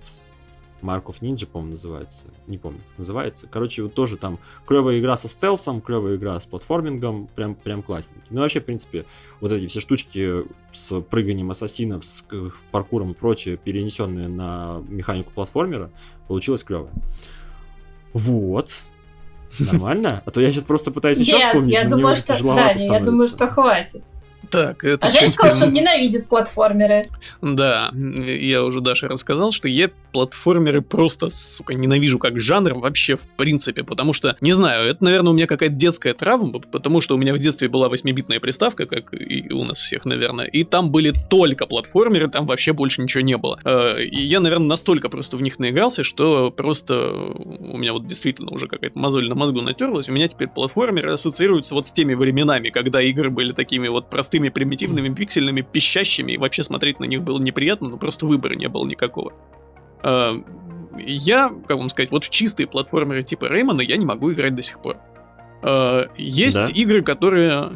[0.82, 2.26] Марков Ninja, по-моему, называется.
[2.46, 3.48] Не помню, как называется.
[3.50, 4.38] Короче, вот тоже там
[4.68, 8.28] клевая игра со стелсом, клевая игра с платформингом, прям, прям классненький.
[8.30, 9.06] Ну, вообще, в принципе,
[9.40, 10.44] вот эти все штучки
[10.74, 12.26] с прыганием ассасинов, с
[12.72, 15.90] паркуром и прочее, перенесенные на механику платформера,
[16.28, 16.92] получилось клевое.
[18.14, 18.80] Вот.
[19.60, 20.24] Нормально?
[20.26, 21.72] А то я сейчас просто пытаюсь вспомнить.
[21.72, 22.42] Нет, я думаю, что...
[22.56, 24.04] Да, я думаю, что хватит.
[24.50, 25.08] Так, это...
[25.08, 27.04] А Женя сказал, что ненавидит платформеры.
[27.42, 33.28] Да, я уже Даше рассказал, что я платформеры просто, сука, ненавижу как жанр вообще в
[33.38, 37.18] принципе, потому что, не знаю, это, наверное, у меня какая-то детская травма, потому что у
[37.18, 41.14] меня в детстве была 8-битная приставка, как и у нас всех, наверное, и там были
[41.30, 43.60] только платформеры, там вообще больше ничего не было.
[43.64, 48.52] Э, и я, наверное, настолько просто в них наигрался, что просто у меня вот действительно
[48.52, 52.70] уже какая-то мозоль на мозгу натерлась, у меня теперь платформеры ассоциируются вот с теми временами,
[52.70, 57.22] когда игры были такими вот простыми простыми, примитивными, пиксельными, пищащими, и вообще смотреть на них
[57.22, 59.34] было неприятно, но просто выбора не было никакого.
[60.04, 60.36] А,
[60.98, 64.62] я, как вам сказать, вот в чистые платформеры типа Реймона я не могу играть до
[64.62, 64.98] сих пор.
[65.64, 66.64] А, есть да?
[66.64, 67.72] игры, которые,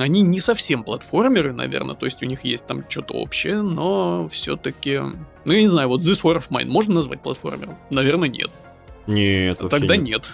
[0.00, 5.00] они не совсем платформеры, наверное, то есть у них есть там что-то общее, но все-таки,
[5.44, 7.76] ну я не знаю, вот This War of Mine можно назвать платформером?
[7.90, 8.50] Наверное, нет.
[9.06, 10.30] Нет, Тогда нет.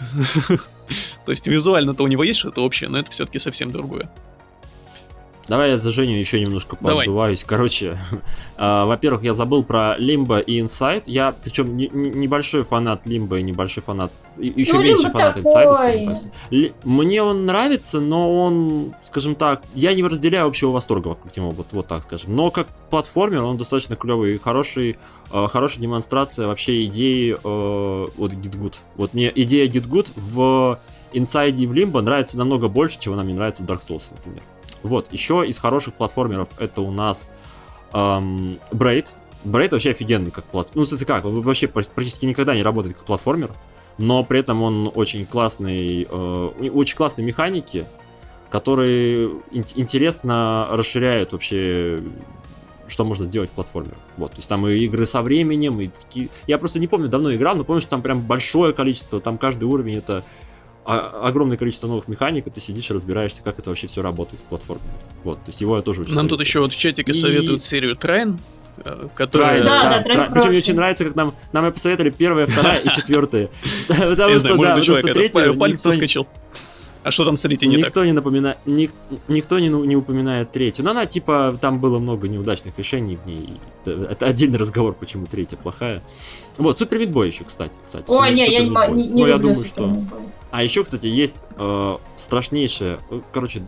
[0.49, 0.61] нет.
[1.27, 4.09] То есть визуально-то у него есть что-то общее, но это все-таки совсем другое.
[5.47, 7.45] Давай я за Женю еще немножко поддуваюсь.
[7.45, 7.99] Короче,
[8.57, 11.07] э, во-первых, я забыл про Лимбо и Инсайд.
[11.07, 14.11] Я, причем, не, не, небольшой фанат Лимбо и небольшой фанат...
[14.39, 16.23] Еще ну, меньше фанат Инсайда,
[16.85, 21.67] Мне он нравится, но он, скажем так, я не разделяю общего восторга вокруг него, вот,
[21.73, 22.35] вот так скажем.
[22.35, 24.97] Но как платформер он достаточно клевый и хороший,
[25.31, 28.77] э, хорошая демонстрация вообще идеи э, вот Gitgood.
[28.97, 30.79] Вот мне идея Gitgood в
[31.13, 34.43] Inside и в Limbo нравится намного больше, чем она мне нравится в Dark Souls, например.
[34.85, 37.33] Вот, еще из хороших платформеров это у нас
[37.95, 39.09] эм, Braid.
[39.45, 40.77] Braid вообще офигенный как платформер.
[40.77, 43.51] Ну, в смысле как, он вообще практически никогда не работает как платформер,
[43.97, 47.87] но при этом он очень классный, э, очень классные механики,
[48.51, 51.99] которые ин- интересно расширяют вообще
[52.87, 53.93] что можно сделать в платформе.
[54.19, 56.29] Вот, то есть там и игры со временем, и такие...
[56.47, 59.65] Я просто не помню, давно играл, но помню, что там прям большое количество, там каждый
[59.65, 60.23] уровень это
[60.85, 64.43] огромное количество новых механик, и ты сидишь и разбираешься, как это вообще все работает с
[64.43, 64.85] платформой.
[65.23, 66.39] Вот, то есть его я тоже очень Нам советую.
[66.39, 67.15] тут еще вот в чатике и...
[67.15, 68.39] советуют серию Трайн,
[68.85, 69.65] э, которая...
[69.65, 72.91] Да, да, да Трайн Причем мне очень нравится, как нам, нам посоветовали первая, вторая и
[72.91, 73.49] четвертая.
[73.89, 75.53] Потому что, да, потому что третья...
[75.55, 76.27] Палец соскочил.
[77.05, 78.07] А что там с третьей не никто так?
[78.07, 78.57] Не напомина...
[78.65, 78.91] Ник...
[79.29, 80.85] Никто не, не упоминает третью.
[80.87, 83.61] Но она, типа, там было много неудачных решений в ней.
[83.85, 86.03] Это отдельный разговор, почему третья плохая.
[86.57, 87.75] Вот, Супер Мидбой еще, кстати.
[87.85, 89.95] кстати Ой, не, я не, не, не Но я думаю, что...
[90.51, 92.99] А еще, кстати, есть э, страшнейшее...
[93.11, 93.63] Э, короче,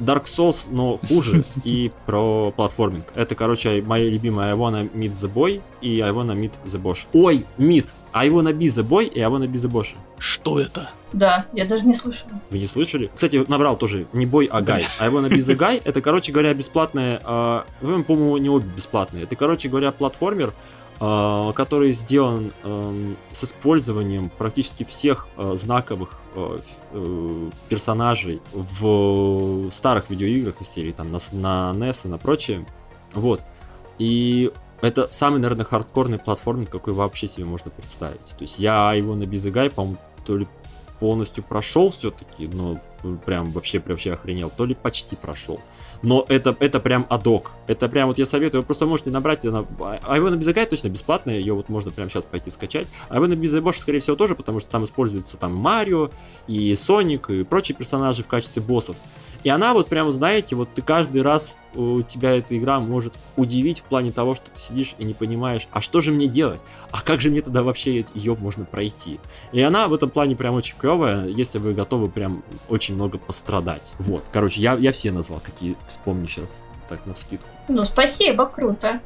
[0.00, 3.04] Dark Souls, но хуже, и про платформинг.
[3.14, 6.98] Это, короче, моя любимая I wanna meet the boy и I wanna meet the boss.
[7.12, 7.90] Ой, meet!
[8.14, 9.88] I wanna be the boy и I wanna be the boss.
[10.18, 10.90] Что это?
[11.12, 12.30] Да, я даже не слышала.
[12.50, 13.10] Вы не слышали?
[13.12, 14.86] Кстати, наврал тоже, не бой, а гай.
[15.00, 19.24] I wanna be the guy, это, короче говоря, бесплатная, э, вы, по-моему, не обе бесплатные.
[19.24, 20.52] Это, короче говоря, платформер,
[21.00, 26.58] э, который сделан э, с использованием практически всех э, знаковых э,
[26.92, 32.64] э, персонажей в старых видеоиграх из серии, там, на, на NES и на прочее.
[33.12, 33.40] Вот.
[33.98, 38.26] И это самый, наверное, хардкорный платформер, какой вообще себе можно представить.
[38.36, 40.46] То есть я его на Бизагай, по-моему, то ли
[41.00, 42.78] полностью прошел все-таки, но
[43.26, 45.60] прям вообще, прям вообще охренел, то ли почти прошел.
[46.02, 47.52] Но это, это прям адок.
[47.66, 50.88] Это прям вот я советую, вы просто можете набрать, она, а его на Безагай точно
[50.88, 52.86] бесплатная, ее вот можно прямо сейчас пойти скачать.
[53.08, 56.10] А его на Безайбош, скорее всего, тоже, потому что там используются там Марио
[56.46, 58.96] и Соник и прочие персонажи в качестве боссов.
[59.44, 63.80] И она вот прямо, знаете, вот ты каждый раз у тебя эта игра может удивить
[63.80, 66.60] в плане того, что ты сидишь и не понимаешь, а что же мне делать?
[66.90, 69.20] А как же мне тогда вообще ее можно пройти?
[69.52, 73.92] И она в этом плане прям очень клевая, если вы готовы прям очень много пострадать.
[73.98, 77.46] Вот, короче, я, я все назвал, какие вспомню сейчас, так, на вскидку.
[77.68, 79.00] Ну, спасибо, круто.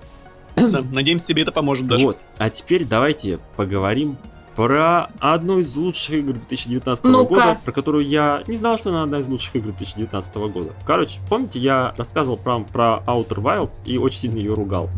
[0.56, 2.04] Надеемся, тебе это поможет даже.
[2.04, 4.18] Вот, а теперь давайте поговорим
[4.58, 7.28] про одну из лучших игр 2019 Ну-ка.
[7.28, 10.72] года, про которую я не знал, что она одна из лучших игр 2019 года.
[10.84, 14.90] Короче, помните, я рассказывал про, про Outer Wilds и очень сильно ее ругал.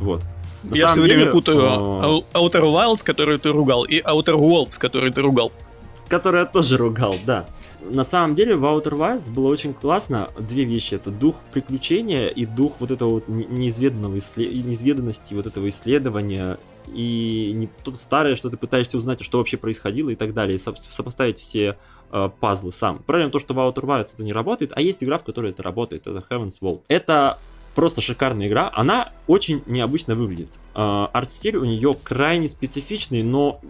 [0.00, 0.24] Вот.
[0.64, 4.34] На Я все время деле, путаю э, Ou- Outer Wilds, которую ты ругал, и Outer
[4.34, 5.52] Worlds, который ты ругал.
[6.08, 7.46] который я тоже ругал, да.
[7.88, 10.94] На самом деле в Outer Wilds было очень классно две вещи.
[10.94, 15.68] Это дух приключения и дух вот этого вот не- неизведанного иссле- и неизведанности вот этого
[15.68, 16.58] исследования
[16.92, 20.58] и не то старое, что ты пытаешься узнать, что вообще происходило и так далее, и
[20.58, 21.76] со- сопоставить все
[22.10, 22.98] э, пазлы сам.
[23.00, 25.50] Проблема в том, что в Outer Wilds это не работает, а есть игра, в которой
[25.50, 26.82] это работает, это Heaven's Vault.
[26.88, 27.38] Это
[27.74, 30.58] просто шикарная игра, она очень необычно выглядит.
[30.74, 33.60] Э, арт-стиль у нее крайне специфичный, но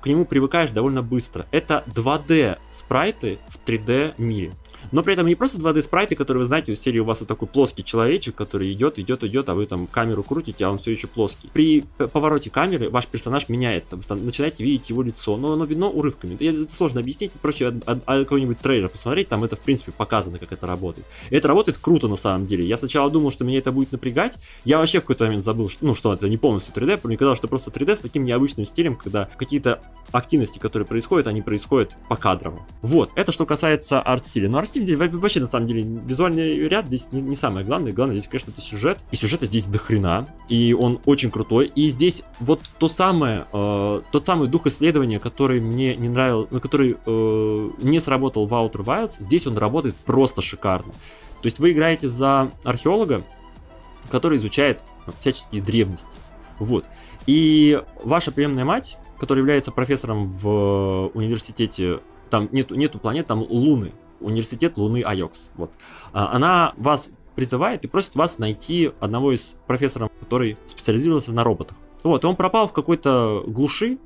[0.00, 1.46] к нему привыкаешь довольно быстро.
[1.50, 4.52] Это 2D спрайты в 3D мире.
[4.92, 7.28] Но при этом не просто 2D спрайты, которые вы знаете, из серии у вас вот
[7.28, 10.92] такой плоский человечек, который идет, идет, идет, а вы там камеру крутите, а он все
[10.92, 11.50] еще плоский.
[11.52, 16.34] При повороте камеры ваш персонаж меняется, вы начинаете видеть его лицо, но оно видно урывками.
[16.42, 20.38] Это сложно объяснить, проще от- от- от какой-нибудь трейлер посмотреть, там это в принципе показано,
[20.38, 21.06] как это работает.
[21.30, 22.64] Это работает круто на самом деле.
[22.66, 24.34] Я сначала думал, что меня это будет напрягать,
[24.64, 27.38] я вообще в какой-то момент забыл, что, ну, что это не полностью 3D, мне казалось,
[27.38, 29.80] что просто 3D с таким необычным стилем, когда какие-то
[30.12, 32.60] активности, которые происходят, они происходят по кадрово.
[32.82, 34.48] Вот, это что касается арт-стиля.
[34.48, 37.92] Но арт-стиль во- вообще, на самом деле, визуальный ряд здесь не, не самое главное.
[37.92, 38.98] Главное здесь, конечно, это сюжет.
[39.10, 40.26] И сюжета здесь до хрена.
[40.48, 41.70] И он очень крутой.
[41.74, 46.60] И здесь вот то самое, э, тот самый дух исследования, который мне не нравился, ну,
[46.60, 50.92] который э, не сработал в Outer Wilds, здесь он работает просто шикарно.
[51.42, 53.22] То есть вы играете за археолога,
[54.10, 54.82] который изучает
[55.20, 56.08] всяческие древности.
[56.58, 56.84] Вот.
[57.26, 62.00] И ваша приемная мать, которая является профессором в университете,
[62.30, 65.50] там нету, нету планет, там Луны, университет Луны Айокс.
[65.56, 65.70] Вот.
[66.12, 71.76] А, Она вас призывает и просит вас найти одного из профессоров, который специализировался на роботах.
[72.02, 73.98] Вот, он пропал в какой-то глуши,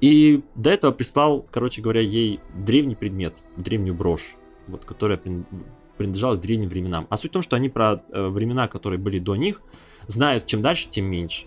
[0.00, 4.34] и до этого прислал, короче говоря, ей древний предмет, древнюю брошь,
[4.66, 5.44] вот, которая прин-
[5.96, 7.06] принадлежала к древним временам.
[7.08, 9.62] А суть в том, что они про э, времена, которые были до них,
[10.08, 11.46] знают чем дальше, тем меньше.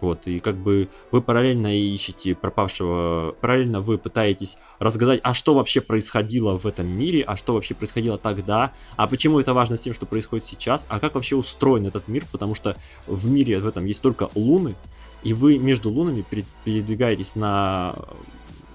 [0.00, 5.80] Вот, и как бы вы параллельно ищете пропавшего, параллельно вы пытаетесь разгадать, а что вообще
[5.80, 9.94] происходило в этом мире, а что вообще происходило тогда, а почему это важно с тем,
[9.94, 12.76] что происходит сейчас, а как вообще устроен этот мир, потому что
[13.06, 14.74] в мире в этом есть только луны,
[15.22, 17.94] и вы между лунами пере- передвигаетесь на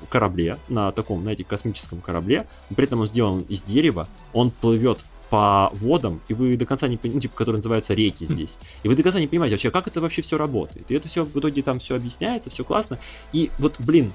[0.10, 5.70] корабле, на таком, знаете, космическом корабле, при этом он сделан из дерева, он плывет по
[5.74, 8.58] водам, и вы до конца не понимаете, ну, типа, который называется реки здесь.
[8.84, 10.90] И вы до конца не понимаете вообще, как это вообще все работает.
[10.90, 13.00] И это все в итоге там все объясняется, все классно.
[13.32, 14.12] И вот, блин,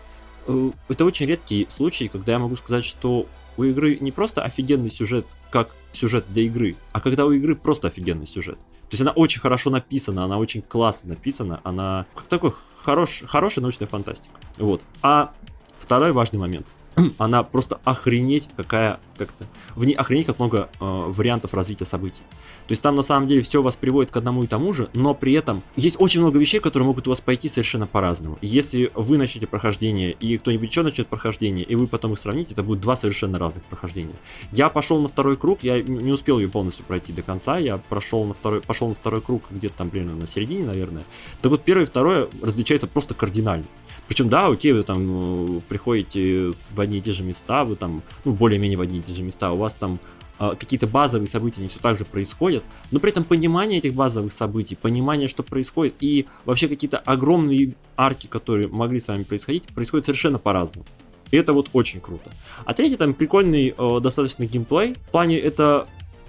[0.47, 3.27] э, это очень редкий случай, когда я могу сказать, что
[3.57, 7.89] у игры не просто офигенный сюжет, как сюжет для игры, а когда у игры просто
[7.89, 8.59] офигенный сюжет.
[8.59, 13.63] То есть она очень хорошо написана, она очень классно написана, она как такой хорош, хорошая
[13.63, 14.35] научная фантастика.
[14.59, 14.83] Вот.
[15.03, 15.33] А
[15.79, 16.67] второй важный момент.
[17.19, 22.23] Она просто охренеть какая как-то в ней охренеть как много э, вариантов развития событий.
[22.67, 25.15] То есть там на самом деле все вас приводит к одному и тому же, но
[25.15, 28.39] при этом есть очень много вещей, которые могут у вас пойти совершенно по-разному.
[28.41, 32.63] Если вы начнете прохождение и кто-нибудь еще начнет прохождение, и вы потом их сравните, это
[32.63, 34.15] будут два совершенно разных прохождения.
[34.51, 38.25] Я пошел на второй круг, я не успел ее полностью пройти до конца, я прошел
[38.25, 41.05] на второй, пошел на второй круг где-то там примерно на середине, наверное.
[41.43, 43.67] Так вот первое и второе различаются просто кардинально.
[44.07, 48.03] Причем, да, окей, вы там э, приходите в одни и те же места, вы там,
[48.25, 49.99] ну, более-менее в одни и те же места, у вас там
[50.39, 54.33] а, какие-то базовые события не все так же происходят, но при этом понимание этих базовых
[54.33, 60.07] событий, понимание, что происходит, и вообще какие-то огромные арки, которые могли с вами происходить, происходят
[60.07, 60.85] совершенно по-разному.
[61.31, 62.31] И это вот очень круто.
[62.65, 64.95] А третий там прикольный э, достаточно геймплей.
[64.95, 65.87] В плане это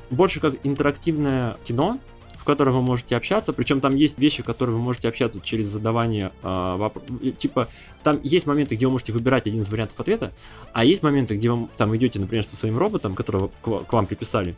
[0.10, 2.00] больше как интерактивное кино,
[2.46, 6.32] в котором вы можете общаться, причем там есть вещи, которые вы можете общаться через задавание
[6.44, 7.10] э, вопросов.
[7.40, 7.68] Типа,
[8.04, 10.32] там есть моменты, где вы можете выбирать один из вариантов ответа,
[10.72, 13.92] а есть моменты, где вы там идете, например, со своим роботом, которого к ва- к
[13.92, 14.56] вам приписали,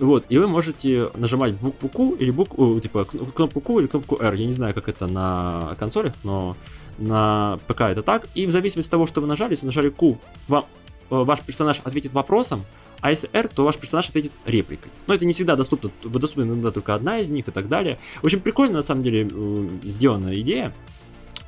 [0.00, 4.16] вот, и вы можете нажимать букву Q или букву, типа, кн- кнопку Q или кнопку
[4.20, 4.34] R.
[4.34, 6.56] Я не знаю, как это на консолях, но
[6.98, 8.26] на ПК это так.
[8.34, 10.64] И в зависимости от того, что вы нажали, если нажали Q, вам,
[11.10, 12.64] э, ваш персонаж ответит вопросом,
[13.00, 14.90] а если R, то ваш персонаж ответит репликой.
[15.06, 17.98] Но это не всегда доступно, доступна иногда только одна из них и так далее.
[18.20, 19.30] В общем, прикольно на самом деле
[19.84, 20.74] сделанная идея.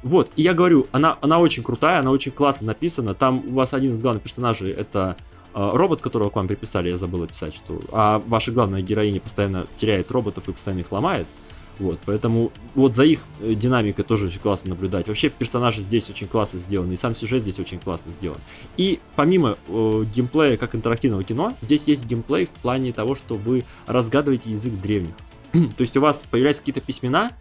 [0.03, 3.15] Вот, и я говорю, она, она очень крутая, она очень классно написана.
[3.15, 5.16] Там у вас один из главных персонажей это
[5.55, 9.66] э, робот, которого к вам приписали, я забыл описать, что а ваша главная героиня постоянно
[9.77, 11.29] теряет роботов и постоянно их ломает.
[11.78, 15.09] Вот, поэтому вот за их э, динамикой тоже очень классно наблюдать.
[15.09, 18.39] Вообще персонажи здесь очень классно сделаны, и сам сюжет здесь очень классно сделан.
[18.77, 23.65] И помимо э, геймплея как интерактивного кино, здесь есть геймплей в плане того, что вы
[23.86, 25.15] разгадываете язык древних.
[25.53, 27.32] То есть у вас появляются какие-то письмена,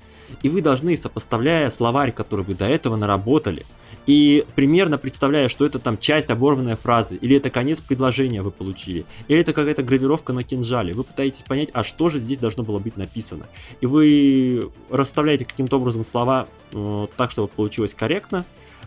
[0.41, 3.65] и вы должны, сопоставляя словарь, который вы до этого наработали,
[4.07, 9.05] и примерно представляя, что это там часть оборванной фразы, или это конец предложения вы получили,
[9.27, 12.79] или это какая-то гравировка на кинжале, вы пытаетесь понять, а что же здесь должно было
[12.79, 13.47] быть написано.
[13.79, 18.45] И вы расставляете каким-то образом слова э, так, чтобы получилось корректно,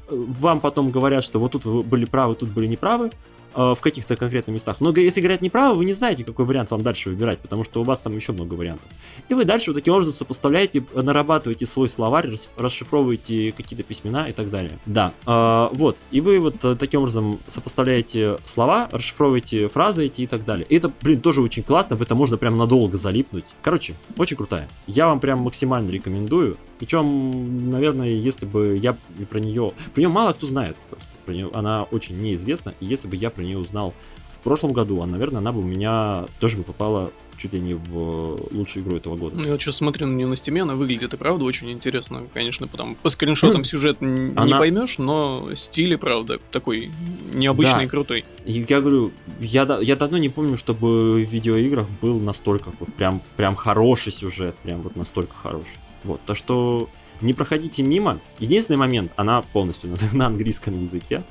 [0.09, 3.11] вам потом говорят, что вот тут вы были правы, тут были неправы,
[3.55, 4.81] в каких-то конкретных местах.
[4.81, 7.85] Но если говорят неправо, вы не знаете, какой вариант вам дальше выбирать, потому что у
[7.85, 8.87] вас там еще много вариантов.
[9.29, 14.51] И вы дальше вот таким образом сопоставляете, нарабатываете свой словарь, расшифровываете какие-то письмена и так
[14.51, 14.79] далее.
[14.87, 15.99] Да, э, вот.
[16.11, 20.67] И вы вот э, таким образом сопоставляете слова, расшифровываете фразы эти и так далее.
[20.69, 23.45] И это, блин, тоже очень классно, в это можно прям надолго залипнуть.
[23.63, 24.69] Короче, очень крутая.
[24.87, 26.57] Я вам прям максимально рекомендую.
[26.79, 28.97] Причем, наверное, если бы я
[29.31, 29.73] про нее...
[29.95, 33.31] Про нее мало кто знает просто про нее, она очень неизвестна, и если бы я
[33.31, 33.95] про нее узнал
[34.33, 37.75] в прошлом году, а, наверное, она бы у меня тоже бы попала чуть ли не
[37.75, 39.41] в лучшую игру этого года.
[39.45, 42.69] Я вот сейчас смотрю на нее на стиме, она выглядит и правда очень интересно, конечно,
[42.69, 44.45] потому по скриншотам сюжет она...
[44.45, 46.91] не поймешь, но стиль и правда такой
[47.33, 47.85] необычный да.
[47.85, 48.25] и крутой.
[48.45, 53.23] И я говорю, я, я давно не помню, чтобы в видеоиграх был настолько вот прям,
[53.37, 55.79] прям хороший сюжет, прям вот настолько хороший.
[56.05, 56.89] Вот, то что
[57.21, 58.21] не проходите мимо.
[58.39, 61.25] Единственный момент, она полностью на, на английском языке.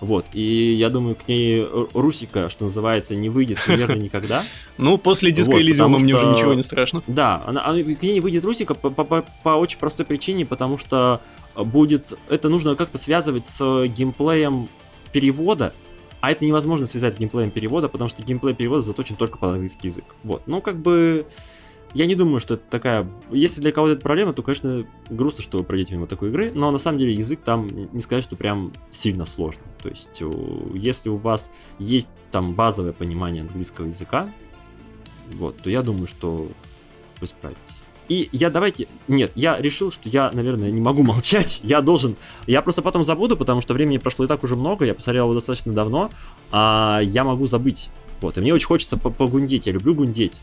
[0.00, 1.62] Вот, и я думаю, к ней
[1.92, 4.42] Русика, что называется, не выйдет примерно никогда.
[4.78, 7.02] Ну, после диска вот, Элизиума мне уже ничего не страшно.
[7.06, 11.20] Да, она, она, к ней не выйдет Русика по, по очень простой причине, потому что
[11.54, 14.68] будет, это нужно как-то связывать с геймплеем
[15.12, 15.74] перевода,
[16.20, 19.88] а это невозможно связать с геймплеем перевода, потому что геймплей перевода заточен только под английский
[19.88, 20.04] язык.
[20.22, 21.26] Вот, ну как бы
[21.94, 23.08] я не думаю, что это такая...
[23.30, 26.70] Если для кого-то это проблема, то, конечно, грустно, что вы пройдете мимо такой игры, но
[26.70, 29.64] на самом деле язык там не сказать, что прям сильно сложный.
[29.82, 30.22] То есть,
[30.74, 34.32] если у вас есть там базовое понимание английского языка,
[35.32, 36.48] вот, то я думаю, что
[37.20, 37.82] вы справитесь.
[38.08, 38.88] И я давайте...
[39.06, 41.60] Нет, я решил, что я, наверное, не могу молчать.
[41.62, 42.16] Я должен...
[42.46, 44.84] Я просто потом забуду, потому что времени прошло и так уже много.
[44.84, 46.10] Я посмотрел его достаточно давно.
[46.50, 47.88] А я могу забыть.
[48.20, 49.66] Вот, и мне очень хочется погундеть.
[49.66, 50.40] Я люблю гундеть.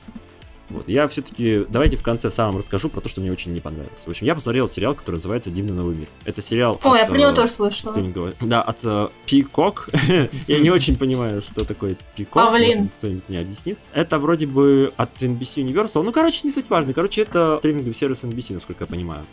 [0.70, 4.02] Вот, я все-таки, давайте в конце самом расскажу про то, что мне очень не понравилось.
[4.06, 6.08] В общем, я посмотрел сериал, который называется «Дивный новый мир».
[6.26, 7.96] Это сериал О, от, я про него э, тоже слышала.
[8.42, 9.90] Да, от э, Пикок.
[10.48, 12.34] я не очень понимаю, что такое Пикок.
[12.34, 12.90] Павлин.
[12.98, 13.78] Кто-нибудь мне объяснит.
[13.94, 16.04] Это вроде бы от NBC Universal.
[16.04, 16.94] Ну, короче, не суть важно.
[16.94, 19.26] Короче, это стриминговый сервис NBC, насколько я понимаю.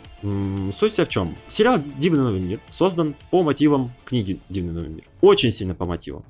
[0.73, 1.35] Суть вся в чем?
[1.47, 5.03] Сериал «Дивный новый мир» создан по мотивам книги «Дивный новый мир».
[5.21, 6.23] Очень сильно по мотивам.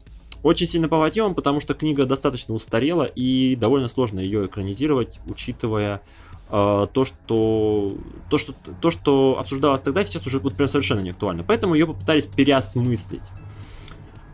[0.45, 6.03] Очень сильно по мотивам, потому что книга достаточно устарела и довольно сложно ее экранизировать, учитывая
[6.51, 7.97] э, то, что,
[8.29, 11.43] то, что, то, что обсуждалось тогда, сейчас уже вот прям совершенно не актуально.
[11.43, 13.23] Поэтому ее попытались переосмыслить.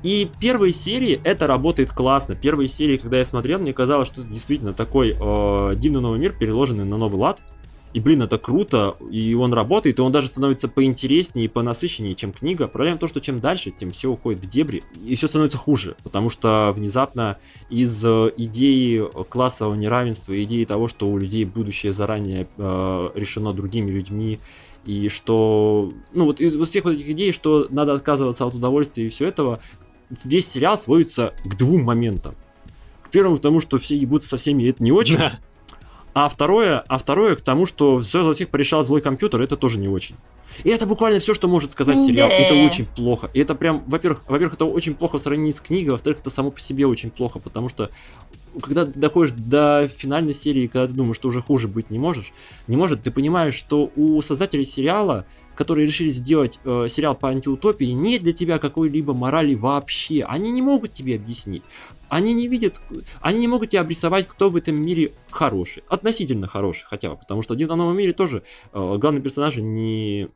[0.04, 2.36] И первые серии это работает классно.
[2.36, 6.36] Первые серии, когда я смотрел, мне казалось, что это действительно такой э, дивный новый мир,
[6.38, 7.42] переложенный на новый лад.
[7.94, 12.32] И, блин, это круто, и он работает, и он даже становится поинтереснее и понасыщеннее, чем
[12.32, 12.68] книга.
[12.68, 15.96] Проблема в том, что чем дальше, тем все уходит в дебри, и все становится хуже,
[16.04, 17.38] потому что внезапно
[17.70, 23.92] из э, идеи классового неравенства, идеи того, что у людей будущее заранее э, решено другими
[23.92, 24.40] людьми,
[24.86, 29.06] и что, ну вот из, из всех вот этих идей, что надо отказываться от удовольствия
[29.06, 29.60] и все этого,
[30.24, 32.36] весь сериал сводится к двум моментам.
[33.04, 35.18] К первому, к тому, что все ебутся со всеми, и это не очень.
[36.14, 39.80] А второе, а второе к тому, что все за всех порешал злой компьютер, это тоже
[39.80, 40.16] не очень.
[40.64, 42.30] И это буквально все, что может сказать сериал.
[42.30, 42.36] Да.
[42.36, 43.30] Это очень плохо.
[43.34, 46.52] И это прям, во-первых, во-первых, это очень плохо в сравнении с книгой, во-вторых, это само
[46.52, 47.90] по себе очень плохо, потому что
[48.62, 52.34] когда ты доходишь до финальной серии, когда ты думаешь, что уже хуже быть не можешь,
[52.68, 55.26] не может, ты понимаешь, что у создателей сериала
[55.56, 60.24] которые решили сделать э, сериал по антиутопии, нет для тебя какой-либо морали вообще.
[60.24, 61.64] Они не могут тебе объяснить.
[62.10, 62.82] Они не видят,
[63.22, 65.84] они не могут тебе обрисовать, кто в этом мире хороший.
[65.88, 70.28] Относительно хороший хотя бы, потому что в «Один новом мире» тоже э, главные персонажи не,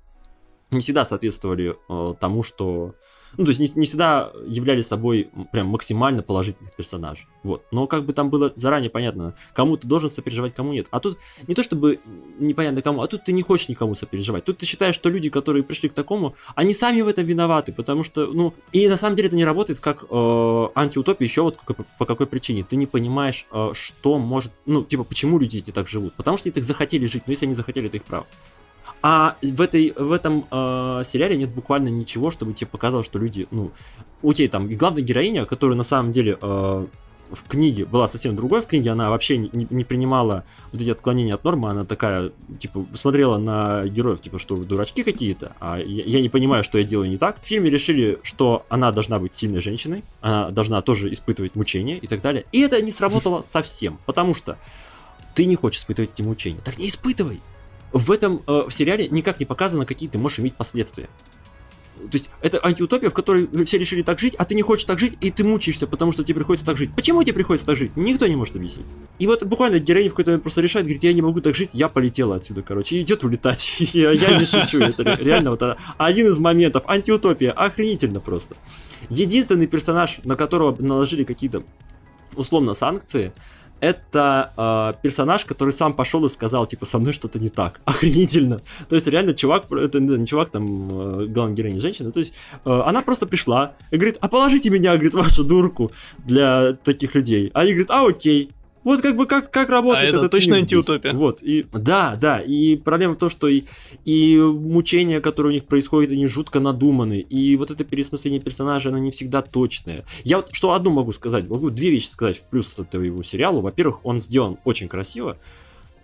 [0.72, 2.96] не всегда соответствовали э, тому, что
[3.38, 7.28] ну, то есть не, не всегда являлись собой прям максимально положительных персонажей.
[7.44, 7.64] Вот.
[7.72, 10.88] Но как бы там было заранее понятно, кому ты должен сопереживать, кому нет.
[10.92, 11.18] А тут
[11.48, 12.00] не то чтобы
[12.40, 14.46] непонятно кому, а тут ты не хочешь никому сопереживать.
[14.46, 18.04] Тут ты считаешь, что люди, которые пришли к такому, они сами в этом виноваты, потому
[18.04, 21.60] что, ну, и на самом деле это не работает как э, антиутопия еще вот
[22.00, 22.64] по какой причине.
[22.64, 26.14] Ты не понимаешь, э, что может, ну, типа, почему люди эти так живут.
[26.14, 28.26] Потому что они так захотели жить, но если они захотели, это их право.
[29.02, 33.48] А в, этой, в этом э, сериале нет буквально ничего, чтобы тебе показало, что люди,
[33.52, 33.72] ну,
[34.22, 36.88] у тебя там главная героиня, которая на самом деле э,
[37.30, 38.62] в книге была совсем другой.
[38.62, 41.70] В книге она вообще не, не принимала вот эти отклонения от нормы.
[41.70, 46.64] Она такая, типа, смотрела на героев, типа, что дурачки какие-то, а я, я не понимаю,
[46.64, 47.42] что я делаю не так.
[47.42, 52.08] В фильме решили, что она должна быть сильной женщиной, она должна тоже испытывать мучения и
[52.08, 52.46] так далее.
[52.52, 54.58] И это не сработало совсем, потому что
[55.34, 56.62] ты не хочешь испытывать эти мучения.
[56.64, 57.42] Так не испытывай!
[57.92, 61.10] В этом э, в сериале никак не показано, какие ты можешь иметь последствия.
[61.98, 65.00] То есть это антиутопия, в которой все решили так жить, а ты не хочешь так
[65.00, 66.92] жить, и ты мучаешься, потому что тебе приходится так жить.
[66.96, 67.96] Почему тебе приходится так жить?
[67.96, 68.86] Никто не может объяснить.
[69.18, 71.70] И вот буквально героиня в какой-то момент просто решает, говорит, я не могу так жить,
[71.74, 73.76] я полетела отсюда, короче, и идет улетать.
[73.80, 75.64] я, я не шучу, это реально вот
[75.98, 76.84] один из моментов.
[76.86, 78.56] Антиутопия, охренительно просто.
[79.10, 81.64] Единственный персонаж, на которого наложили какие-то
[82.36, 83.32] условно санкции,
[83.80, 87.82] это э, персонаж, который сам пошел и сказал, типа, со мной что-то не так.
[87.86, 88.62] Охренительно.
[88.90, 92.34] То есть, реально, чувак, это не чувак, там, э, главная героиня женщина, то есть,
[92.66, 97.52] э, она просто пришла и говорит, а положите меня, говорит, вашу дурку для таких людей.
[97.54, 98.52] А они говорят, а окей.
[98.86, 101.10] Вот как бы как, как работает а это точно антиутопия.
[101.10, 101.20] Здесь.
[101.20, 103.64] Вот, и да, да, и проблема в том, что и,
[104.06, 109.00] и мучения, которые у них происходят, они жутко надуманы, и вот это пересмысление персонажа, оно
[109.00, 110.06] не всегда точное.
[110.24, 113.62] Я вот что одну могу сказать, могу две вещи сказать в плюс этого его сериалу.
[113.62, 115.38] Во-первых, он сделан очень красиво,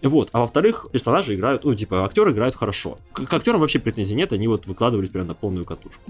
[0.02, 2.98] вот, а во-вторых, персонажи играют, ну, типа, актеры играют хорошо.
[3.14, 6.02] К, к актерам вообще претензий нет, они вот выкладывались прямо на полную катушку.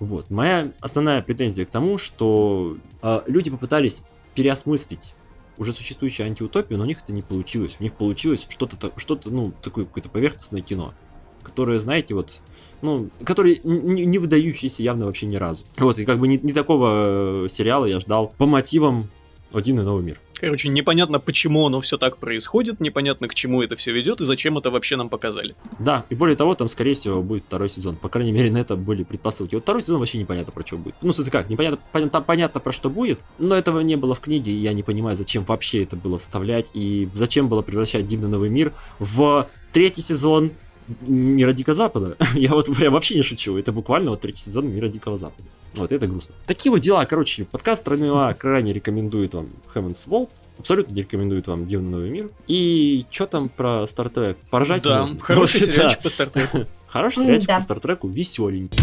[0.00, 4.02] Вот, моя основная претензия к тому, что э, люди попытались
[4.34, 5.14] переосмыслить
[5.58, 7.76] уже существующую антиутопию, но у них это не получилось.
[7.78, 10.94] У них получилось что-то, что-то, ну, такое какое-то поверхностное кино,
[11.42, 12.40] которое, знаете, вот,
[12.82, 15.64] ну, которое не, не выдающееся явно вообще ни разу.
[15.78, 19.08] Вот, и как бы не, не такого э, сериала я ждал по мотивам
[19.52, 20.20] «Один и новый мир».
[20.40, 24.58] Короче, непонятно, почему оно все так происходит, непонятно, к чему это все ведет и зачем
[24.58, 25.54] это вообще нам показали.
[25.78, 27.96] Да, и более того, там, скорее всего, будет второй сезон.
[27.96, 29.54] По крайней мере, на это были предпосылки.
[29.54, 30.94] Вот второй сезон вообще непонятно, про что будет.
[31.02, 34.20] Ну, смысле, как, непонятно, понятно, там понятно, про что будет, но этого не было в
[34.20, 38.28] книге, и я не понимаю, зачем вообще это было вставлять, и зачем было превращать Дивный
[38.28, 40.52] Новый Мир в третий сезон
[41.00, 42.16] Мира Дикого Запада.
[42.34, 45.48] я вот прям вообще не шучу, это буквально вот третий сезон Мира Дикого Запада.
[45.74, 46.34] Вот это грустно.
[46.46, 50.28] Такие вот дела, короче, подкаст Тройного крайне рекомендует вам Heaven's Vault,
[50.58, 52.30] абсолютно не рекомендует вам Дивный Новый Мир.
[52.46, 54.36] И что там про Стартрек?
[54.50, 55.18] Поржать Да, можно.
[55.18, 56.02] хороший Вот, сериальчик да.
[56.02, 56.58] по Стартреку.
[56.86, 57.56] Хороший сериальчик Да.
[57.56, 58.78] по Стартреку, веселенький.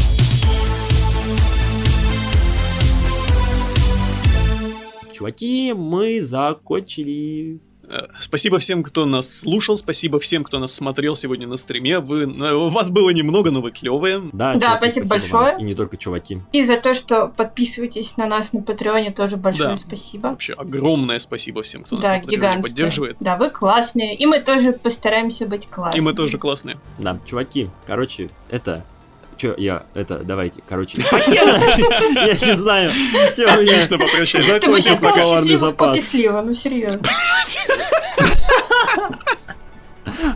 [5.14, 7.60] Чуваки, мы закончили.
[7.92, 12.00] Э, Спасибо всем, кто нас слушал, спасибо всем, кто нас смотрел сегодня на стриме.
[12.00, 14.22] Вы, э, вас было немного, но вы клевые.
[14.32, 15.10] Да, Да, чуваки, спасибо вам.
[15.10, 15.60] большое.
[15.60, 16.40] И не только чуваки.
[16.54, 19.78] И за то, что подписываетесь на нас на Патреоне, тоже большое Да.
[19.78, 20.28] спасибо.
[20.30, 22.72] Вообще огромное спасибо всем, кто нас Да, на Патреоне гигантское.
[22.72, 23.18] поддерживает.
[23.20, 24.16] Да, вы классные.
[24.16, 26.02] И мы тоже постараемся быть классными.
[26.02, 26.78] И мы тоже классные.
[26.98, 28.86] Да, чуваки, короче, это...
[29.42, 31.02] Че, я, это, давайте, короче!
[31.12, 32.92] Я не знаю,
[33.28, 33.48] все.
[33.48, 34.60] Отлично, попрощайся.
[34.60, 36.00] Ты бы закончил сейчас сказал словарный счастливо в запас.
[36.00, 37.02] слива, ну серьезно.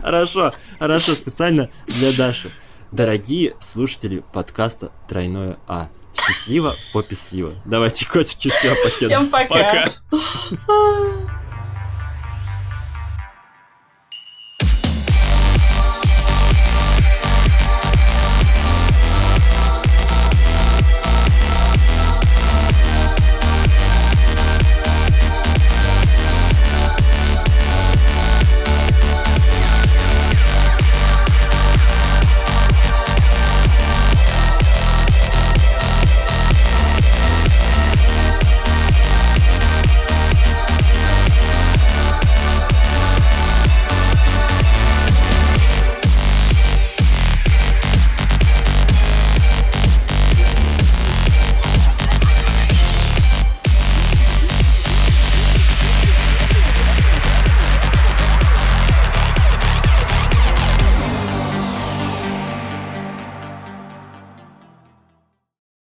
[0.02, 2.50] Хорошо, хорошо, специально для Даши.
[2.90, 5.88] Дорогие слушатели подкаста Тройное А.
[6.12, 7.52] Счастливо в попе слива.
[7.64, 9.14] Давайте, котики, все, покеда.
[9.14, 9.46] Всем пока.
[9.46, 9.84] Пока.